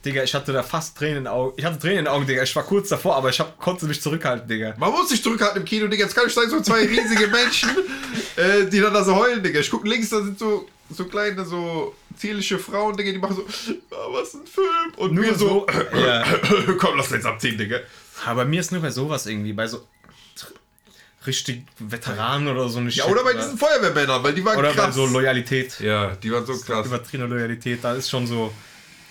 Digga, 0.07 0.23
ich 0.23 0.35
hatte 0.35 0.53
da 0.53 0.63
fast 0.63 0.97
Tränen 0.97 1.19
in 1.19 1.25
den 1.25 1.33
Augen. 1.33 1.55
Ich 1.57 1.65
hatte 1.65 1.79
Tränen 1.79 1.99
in 1.99 2.05
den 2.05 2.13
Augen, 2.13 2.27
Digga. 2.27 2.43
Ich 2.43 2.55
war 2.55 2.63
kurz 2.63 2.89
davor, 2.89 3.17
aber 3.17 3.29
ich 3.29 3.41
hab, 3.41 3.59
konnte 3.59 3.87
mich 3.87 4.01
zurückhalten, 4.01 4.49
Digga. 4.49 4.75
Man 4.79 4.93
muss 4.93 5.09
sich 5.09 5.23
zurückhalten 5.23 5.61
im 5.61 5.65
Kino, 5.65 5.89
Digga. 5.89 6.05
Jetzt 6.05 6.15
kann 6.15 6.27
ich 6.27 6.33
sagen, 6.33 6.49
so 6.49 6.61
zwei 6.61 6.87
riesige 6.87 7.27
Menschen, 7.27 7.71
äh, 8.37 8.67
die 8.67 8.81
dann 8.81 8.95
da 8.95 9.03
so 9.05 9.17
heulen, 9.17 9.43
Digga. 9.43 9.61
Ich 9.61 9.71
gucke 9.71 9.89
links, 9.89 10.11
da 10.11 10.23
sind 10.23 10.39
so, 10.39 10.67
so 10.91 11.05
kleine, 11.07 11.45
so 11.45 11.95
zierliche 12.17 12.59
Frauen, 12.59 12.97
Digga, 12.97 13.11
die 13.13 13.19
machen 13.19 13.37
so, 13.37 13.45
ah, 13.91 14.07
was 14.13 14.35
ein 14.35 14.47
Film. 14.47 14.95
Und 14.97 15.13
Nur 15.13 15.25
wir 15.25 15.35
so, 15.35 15.67
so, 15.93 15.99
ja. 15.99 16.25
komm, 16.79 16.97
lass 16.97 17.07
uns 17.07 17.17
jetzt 17.17 17.27
abziehen, 17.27 17.59
Digga. 17.59 17.81
Aber 18.25 18.45
bei 18.45 18.49
mir 18.49 18.61
ist 18.61 18.73
nur 18.73 18.81
bei 18.81 18.91
sowas 18.91 19.27
irgendwie, 19.27 19.53
bei 19.53 19.67
so 19.67 19.87
richtig 21.27 21.65
Veteranen 21.79 22.49
oder 22.49 22.69
so 22.69 22.79
eine 22.79 22.91
Ja, 22.91 23.07
oder 23.07 23.25
bei 23.25 23.35
diesen 23.35 23.59
Feuerwehrmännern, 23.59 24.23
weil 24.23 24.33
die 24.33 24.45
waren 24.45 24.59
Oder 24.59 24.69
bei 24.69 24.75
krass. 24.85 24.95
so 24.95 25.07
Loyalität. 25.07 25.81
ja, 25.81 26.15
die 26.15 26.33
waren 26.33 26.47
so 26.47 26.57
krass. 26.57 26.87
Übertriebene 26.87 27.29
Loyalität, 27.29 27.83
da 27.83 27.95
ist 27.95 28.09
schon 28.09 28.27
so. 28.27 28.53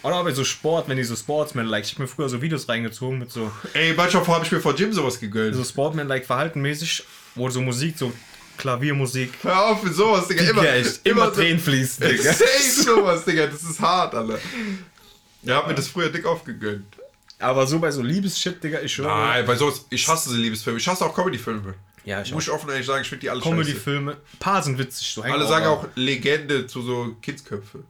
Oder 0.05 0.23
bei 0.23 0.31
so 0.31 0.43
Sport, 0.43 0.87
wenn 0.87 0.97
die 0.97 1.03
so 1.03 1.15
Sportsman-like. 1.15 1.83
Ich 1.85 1.91
hab 1.93 1.99
mir 1.99 2.07
früher 2.07 2.29
so 2.29 2.41
Videos 2.41 2.69
reingezogen 2.69 3.19
mit 3.19 3.31
so, 3.31 3.51
Ey, 3.73 3.93
manchmal 3.95 4.25
habe 4.27 4.45
ich 4.45 4.51
mir 4.51 4.59
vor 4.61 4.73
Gym 4.75 4.93
sowas 4.93 5.19
gegönnt. 5.19 5.55
so 5.55 5.63
Sportman-like 5.63 6.25
verhaltenmäßig, 6.25 7.03
wo 7.35 7.49
so 7.49 7.61
Musik, 7.61 7.97
so 7.97 8.11
Klaviermusik. 8.57 9.31
Hör 9.41 9.65
auf 9.71 9.83
mit 9.83 9.93
sowas, 9.95 10.27
Digga. 10.27 10.43
Immer, 10.43 10.61
Digga, 10.61 10.73
echt, 10.75 11.01
immer, 11.05 11.25
so- 11.25 11.31
Tränen 11.41 11.59
fließen, 11.59 12.07
Digga. 12.09 12.33
Safe 12.33 12.61
sowas, 12.83 13.25
Digga. 13.25 13.47
Das 13.47 13.63
ist 13.63 13.79
hart, 13.81 14.15
Alter. 14.15 14.39
Ja, 15.43 15.57
hab 15.57 15.67
mir 15.67 15.75
das 15.75 15.87
früher 15.87 16.09
dick 16.09 16.25
aufgegönnt. 16.25 16.85
Aber 17.39 17.67
so 17.67 17.79
bei 17.79 17.91
so 17.91 18.01
Liebesshit, 18.01 18.63
Digga, 18.63 18.79
ich 18.81 18.93
schwöre. 18.93 19.09
Nein, 19.09 19.45
bei 19.45 19.55
sowas, 19.55 19.85
ich 19.89 20.07
hasse 20.07 20.29
diese 20.29 20.41
Liebesfilme. 20.41 20.79
Ich 20.79 20.87
hasse 20.87 21.05
auch 21.05 21.13
Comedy-Filme. 21.13 21.73
Ja, 22.05 22.21
ich 22.21 22.31
Muss 22.31 22.43
ich 22.43 22.51
offen 22.51 22.69
ehrlich 22.69 22.85
sagen, 22.85 23.01
ich 23.01 23.09
finde 23.09 23.21
die 23.21 23.29
alle. 23.29 23.41
Comedy-Filme. 23.41 24.17
Paar 24.39 24.63
sind 24.63 24.77
witzig. 24.77 25.11
So 25.13 25.23
Alle 25.23 25.45
sagen 25.47 25.65
auch 25.65 25.85
Legende 25.95 26.67
zu 26.67 26.81
so 26.81 27.15
Kindsköpfe. 27.21 27.83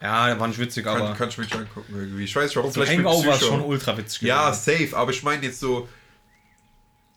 Ja, 0.00 0.38
war 0.38 0.46
nicht 0.46 0.60
witzig, 0.60 0.84
Kann, 0.84 1.00
aber. 1.02 1.14
kann 1.14 1.28
ich 1.28 1.38
mir 1.38 1.44
nicht 1.44 1.56
angucken 1.56 1.92
irgendwie. 1.96 2.24
Ich 2.24 2.34
weiß 2.36 2.44
nicht 2.46 2.56
warum, 2.56 2.70
so 2.70 2.80
vielleicht 2.80 2.98
Hangover 2.98 3.34
ist 3.34 3.44
schon 3.44 3.60
ultra 3.62 3.96
witzig. 3.96 4.22
Ja, 4.22 4.52
safe, 4.52 4.90
aber 4.96 5.10
ich 5.10 5.22
meine 5.24 5.44
jetzt 5.46 5.58
so 5.60 5.88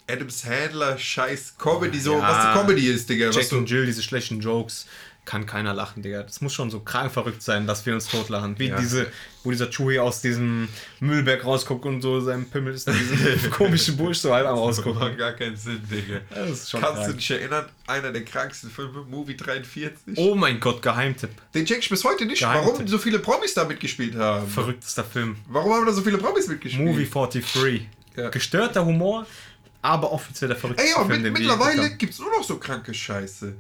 Adam 0.10 0.30
Sandler, 0.30 0.98
scheiß 0.98 1.58
Comedy, 1.58 2.00
so, 2.00 2.18
Ja. 2.18 2.22
was 2.22 2.42
die 2.54 2.60
Comedy 2.60 2.88
ist, 2.88 3.08
Digga. 3.10 3.30
Jack 3.30 3.52
und 3.52 3.70
Jill, 3.70 3.86
diese 3.86 4.02
schlechten 4.04 4.40
Jokes, 4.40 4.88
kann 5.32 5.46
keiner 5.46 5.74
lachen, 5.74 6.04
Digga. 6.04 6.24
Das 6.24 6.42
muss 6.42 6.52
schon 6.54 6.70
so 6.70 6.82
krank 6.82 7.10
verrückt 7.10 7.42
sein, 7.42 7.66
dass 7.66 7.86
wir 7.86 7.94
uns 7.94 8.08
totlachen. 8.08 8.60
Wie 8.60 8.68
Ja. 8.68 8.78
diese, 8.78 9.08
wo 9.46 9.52
dieser 9.52 9.70
Chewie 9.72 9.98
aus 9.98 10.20
diesem 10.22 10.68
Müllberg 11.00 11.46
rausguckt 11.46 11.86
und 11.86 12.02
so 12.02 12.20
sein 12.20 12.50
Pimmel 12.50 12.74
ist 12.74 12.86
in 12.90 12.96
diesem 12.98 13.50
komischen 13.52 13.96
Busch 13.96 14.18
so 14.18 14.34
halb 14.34 14.46
am 14.46 14.58
rausgucken. 14.58 15.00
macht 15.00 15.18
gar 15.18 15.32
keinen 15.32 15.56
Sinn, 15.56 15.82
Digga. 15.90 16.20
Das 16.30 16.70
Kannst 16.70 16.74
du 16.74 16.78
krank. 16.80 17.18
dich 17.18 17.32
erinnern? 17.32 17.66
Einer 17.88 18.12
der 18.12 18.26
kranksten 18.26 18.70
Filme, 18.70 19.04
Movie 19.10 19.38
43. 19.38 20.18
Oh 20.18 20.36
mein 20.36 20.60
Gott, 20.60 20.82
Geheimtipp. 20.82 21.30
Den 21.56 21.66
check 21.66 21.80
ich 21.80 21.90
bis 21.90 22.04
heute 22.04 22.26
nicht, 22.26 22.40
Geheimtipp. 22.40 22.74
warum 22.74 22.88
so 22.90 22.98
viele 22.98 23.20
Promis 23.20 23.54
da 23.54 23.64
mitgespielt 23.64 24.16
haben. 24.16 24.46
Verrücktester 24.50 25.06
Film. 25.06 25.38
Warum 25.48 25.72
haben 25.74 25.86
da 25.86 25.94
so 25.94 26.02
viele 26.02 26.18
Promis 26.18 26.50
mitgespielt? 26.50 26.86
Movie 26.86 27.08
43. 27.10 27.88
Ja. 28.18 28.30
Gestörter 28.30 28.86
Humor, 28.86 29.26
aber 29.82 30.12
offiziell 30.12 30.50
der 30.50 30.58
verrückteste 30.58 30.92
Ey, 30.92 30.98
aber 31.00 31.10
Film, 31.10 31.22
mit, 31.22 31.34
mittlerweile 31.34 31.84
haben. 31.84 31.98
gibt's 31.98 32.20
nur 32.20 32.30
noch 32.30 32.44
so 32.44 32.58
kranke 32.58 32.94
Scheiße. 32.94 33.56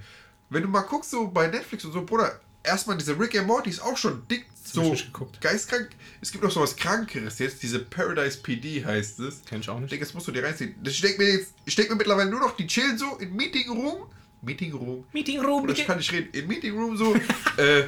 Wenn 0.51 0.63
du 0.63 0.67
mal 0.69 0.81
guckst, 0.81 1.09
so 1.11 1.27
bei 1.29 1.47
Netflix 1.47 1.85
und 1.85 1.93
so, 1.93 2.03
Bruder, 2.03 2.39
erstmal 2.61 2.97
diese 2.97 3.17
Rick 3.17 3.37
and 3.37 3.47
Morty 3.47 3.69
ist 3.69 3.81
auch 3.81 3.95
schon 3.97 4.27
dick, 4.27 4.45
ich 4.65 4.71
so 4.73 4.95
geistkrank. 5.39 5.89
Es 6.21 6.31
gibt 6.31 6.43
noch 6.43 6.51
so 6.51 6.61
was 6.61 6.75
Krankeres 6.75 7.39
jetzt, 7.39 7.63
diese 7.63 7.79
Paradise 7.79 8.37
PD 8.37 8.85
heißt 8.85 9.19
es. 9.21 9.41
Kenn 9.45 9.61
ich 9.61 9.69
auch 9.69 9.75
Ich 9.75 9.81
nicht. 9.81 9.91
denke, 9.93 10.05
das 10.05 10.13
musst 10.13 10.27
du 10.27 10.31
dir 10.31 10.43
reinziehen. 10.43 10.75
Das- 10.83 10.93
Ich 10.93 11.01
denke 11.01 11.21
mir 11.23 11.29
jetzt, 11.37 11.53
ich 11.65 11.75
denke 11.75 11.93
mir 11.93 11.97
mittlerweile 11.97 12.29
nur 12.29 12.39
noch, 12.41 12.55
die 12.55 12.67
chillen 12.67 12.97
so 12.97 13.15
in 13.17 13.33
Meeting 13.35 13.69
Room. 13.69 14.03
Meeting 14.41 14.73
Room. 14.73 15.05
Meeting 15.13 15.39
Room, 15.39 15.63
Oder 15.63 15.73
ich 15.73 15.85
kann 15.85 15.97
nicht 15.97 16.11
reden. 16.11 16.29
In 16.33 16.47
Meeting 16.47 16.73
Room 16.77 16.97
so. 16.97 17.15
äh, 17.57 17.83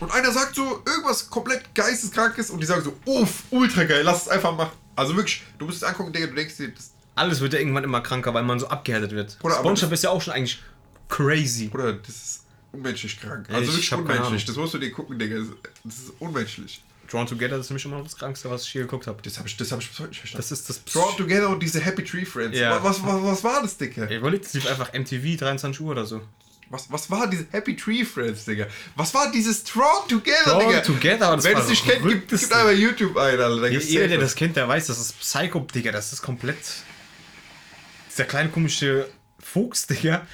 und 0.00 0.10
einer 0.12 0.32
sagt 0.32 0.54
so 0.54 0.82
irgendwas 0.86 1.30
komplett 1.30 1.74
geisteskrankes 1.74 2.50
und 2.50 2.60
die 2.60 2.66
sagen 2.66 2.82
so, 2.82 2.94
uff, 3.06 3.44
ultra 3.50 3.84
geil, 3.84 4.02
lass 4.04 4.22
es 4.22 4.28
einfach 4.28 4.54
machen. 4.56 4.72
Also 4.96 5.14
wirklich, 5.16 5.42
du 5.58 5.66
musst 5.66 5.78
es 5.78 5.84
angucken, 5.84 6.12
Digga, 6.12 6.26
du 6.26 6.34
denkst 6.34 6.56
dir, 6.56 6.68
das, 6.68 6.90
Alles 7.14 7.40
wird 7.40 7.52
ja 7.54 7.58
irgendwann 7.60 7.84
immer 7.84 8.00
kranker, 8.00 8.34
weil 8.34 8.42
man 8.42 8.58
so 8.58 8.68
abgehärtet 8.68 9.12
wird. 9.12 9.38
Oder 9.42 9.54
aber 9.56 9.64
SpongeBob 9.64 9.92
ist 9.92 10.04
ja 10.04 10.10
auch 10.10 10.20
schon 10.20 10.34
eigentlich 10.34 10.62
crazy. 11.08 11.68
Bruder, 11.68 11.94
das 11.94 12.08
ist 12.08 12.44
unmenschlich 12.72 13.20
krank. 13.20 13.48
Also 13.50 13.72
wirklich 13.72 13.92
unmenschlich. 13.92 14.44
Das 14.44 14.56
musst 14.56 14.74
du 14.74 14.78
dir 14.78 14.90
gucken, 14.90 15.18
Digga. 15.18 15.38
Das 15.84 15.94
ist 15.94 16.12
unmenschlich. 16.18 16.82
Drawn 17.10 17.26
Together 17.26 17.56
ist 17.56 17.70
mich 17.70 17.84
immer 17.84 17.98
noch 17.98 18.04
das 18.04 18.16
Krankste, 18.16 18.50
was 18.50 18.64
ich 18.64 18.74
je 18.74 18.82
geguckt 18.82 19.06
habe. 19.06 19.22
Das 19.22 19.38
habe 19.38 19.48
ich, 19.48 19.56
das 19.56 19.70
hab 19.70 19.80
ich 19.80 19.88
bis 19.88 19.98
heute 19.98 20.08
nicht 20.08 20.18
verstanden. 20.18 20.48
Das 20.48 20.52
ist 20.52 20.68
das 20.68 20.84
Drawn 20.84 21.16
Together 21.16 21.48
und 21.48 21.62
diese 21.62 21.80
Happy 21.80 22.04
Tree 22.04 22.24
Friends. 22.24 22.58
Ja. 22.58 22.82
Was, 22.82 23.02
was, 23.04 23.22
was 23.22 23.44
war 23.44 23.62
das, 23.62 23.76
Digga? 23.76 24.04
Ey, 24.04 24.16
überlegt, 24.16 24.46
es 24.46 24.54
lief 24.54 24.66
einfach 24.66 24.92
MTV 24.92 25.38
23 25.38 25.80
Uhr 25.80 25.92
oder 25.92 26.04
so. 26.04 26.22
Was, 26.68 26.90
was 26.90 27.08
war 27.10 27.28
diese 27.28 27.46
Happy 27.52 27.76
Tree 27.76 28.04
Friends, 28.04 28.44
Digga? 28.44 28.66
Was 28.96 29.14
war 29.14 29.30
dieses 29.30 29.62
Drawn 29.62 30.08
Together, 30.08 30.36
Drawn 30.44 30.66
Digga? 30.66 30.80
Together, 30.80 31.36
das 31.36 31.44
Wenn 31.44 31.56
es 31.58 31.68
nicht 31.68 31.84
kennt, 31.84 32.02
gib, 32.02 32.02
verrückteste. 32.02 32.48
gib 32.48 32.56
einmal 32.56 32.74
YouTube 32.74 33.16
ein, 33.16 33.40
Alter. 33.40 33.70
Gibt's 33.70 33.88
Jeder, 33.88 34.08
der 34.08 34.18
das 34.18 34.34
kennt, 34.34 34.56
der 34.56 34.66
weiß, 34.66 34.88
das 34.88 34.98
ist 34.98 35.20
Psycho, 35.20 35.60
Digga. 35.72 35.92
Das 35.92 36.12
ist 36.12 36.22
komplett. 36.22 36.56
Dieser 38.10 38.24
kleine 38.24 38.48
komische 38.48 39.08
Fuchs, 39.38 39.86
Digga. 39.86 40.26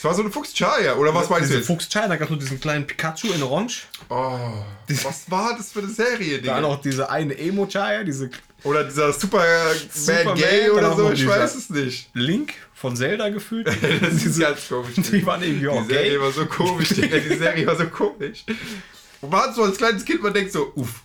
Das 0.00 0.04
war 0.04 0.14
so 0.14 0.22
eine 0.22 0.30
Fuchs-Chaya, 0.30 0.94
oder 0.94 1.12
was 1.12 1.28
meinst 1.28 1.50
du 1.50 1.56
jetzt? 1.56 1.66
Fuchs 1.66 1.88
China, 1.88 2.06
da 2.06 2.14
gab 2.14 2.26
es 2.26 2.30
nur 2.30 2.38
diesen 2.38 2.60
kleinen 2.60 2.86
Pikachu 2.86 3.32
in 3.32 3.42
Orange. 3.42 3.88
Oh, 4.08 4.38
was 5.02 5.28
war 5.28 5.56
das 5.56 5.72
für 5.72 5.80
eine 5.80 5.88
Serie, 5.88 6.38
Digga? 6.38 6.62
auch 6.62 6.80
diese 6.80 7.10
eine 7.10 7.36
Emo 7.36 7.66
Chaya, 7.66 8.04
diese 8.04 8.30
Oder 8.62 8.84
dieser 8.84 9.12
Superman 9.12 9.74
Superman, 9.92 10.36
Gay 10.38 10.66
dann 10.66 10.70
oder 10.76 10.92
auch 10.92 10.96
so, 10.98 11.02
noch 11.02 11.12
ich 11.14 11.18
dieser- 11.18 11.30
weiß 11.40 11.54
es 11.56 11.70
nicht. 11.70 12.10
Link 12.14 12.54
von 12.74 12.94
Zelda 12.94 13.28
gefühlt. 13.30 13.66
Das 14.00 14.12
ist 14.12 14.24
diese, 14.24 14.40
ganz 14.42 14.68
komisch. 14.68 14.94
die 14.94 15.26
waren 15.26 15.42
irgendwie 15.42 15.66
auch 15.66 15.82
Die 15.82 15.92
Serie 15.92 16.10
gay. 16.10 16.20
war 16.20 16.30
so 16.30 16.46
komisch, 16.46 16.88
Digga. 16.90 17.18
Die 17.18 17.36
Serie 17.36 17.66
war 17.66 17.74
so 17.76 17.86
komisch. 17.88 18.44
Und 19.20 19.30
man 19.32 19.40
hat 19.40 19.56
so 19.56 19.64
als 19.64 19.78
kleines 19.78 20.04
Kind, 20.04 20.22
man 20.22 20.32
denkt 20.32 20.52
so, 20.52 20.70
uff, 20.76 21.02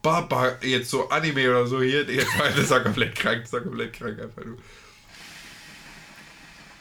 Baba, 0.00 0.56
jetzt 0.62 0.88
so 0.88 1.10
Anime 1.10 1.50
oder 1.50 1.66
so 1.66 1.82
hier, 1.82 2.04
Digga, 2.06 2.24
das 2.48 2.56
ist 2.56 2.70
ja 2.70 2.80
komplett 2.80 3.14
krank, 3.16 3.40
das 3.42 3.48
ist 3.48 3.52
ja 3.52 3.60
komplett 3.60 3.92
krank 3.92 4.18
einfach 4.18 4.44
nur. 4.46 4.56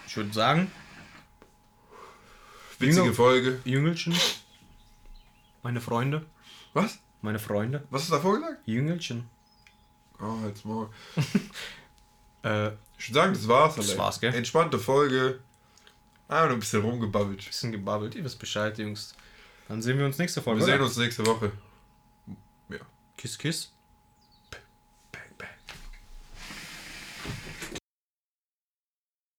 Ich 0.08 0.16
würde 0.16 0.32
sagen, 0.34 0.72
Witzige 2.88 3.02
Junge. 3.06 3.14
Folge. 3.14 3.60
Jüngelchen. 3.66 4.16
Meine 5.64 5.82
Freunde. 5.82 6.26
Was? 6.74 7.00
Meine 7.22 7.40
Freunde. 7.40 7.84
Was 7.90 8.02
hast 8.04 8.10
du 8.10 8.14
davor 8.16 8.36
gesagt? 8.40 8.62
Jüngelchen. 8.68 9.30
Oh, 10.20 10.46
jetzt 10.48 10.66
mal. 10.66 10.90
Äh, 12.44 12.72
Ich 12.98 13.10
würde 13.10 13.14
sagen, 13.20 13.34
das 13.34 13.48
war's, 13.48 13.76
Das 13.76 13.90
Alter. 13.90 14.02
war's, 14.02 14.20
gell? 14.20 14.34
Entspannte 14.34 14.80
Folge. 14.80 15.40
Einfach 16.28 16.46
nur 16.48 16.54
ein 16.58 16.60
bisschen 16.60 16.82
rumgebabbelt. 16.82 17.46
bisschen 17.46 17.72
gebabbelt. 17.72 18.16
Ihr 18.16 18.24
wisst 18.24 18.40
Bescheid, 18.40 18.78
Jungs. 18.78 19.14
Dann 19.68 19.82
sehen 19.82 19.98
wir 19.98 20.06
uns 20.06 20.18
nächste 20.18 20.42
Folge. 20.42 20.60
Wir 20.62 20.66
sehen 20.66 20.76
oder? 20.76 20.86
uns 20.86 20.98
nächste 20.98 21.26
Woche. 21.26 21.52
Ja. 22.70 22.78
Kiss, 23.18 23.38
kiss. 23.38 23.73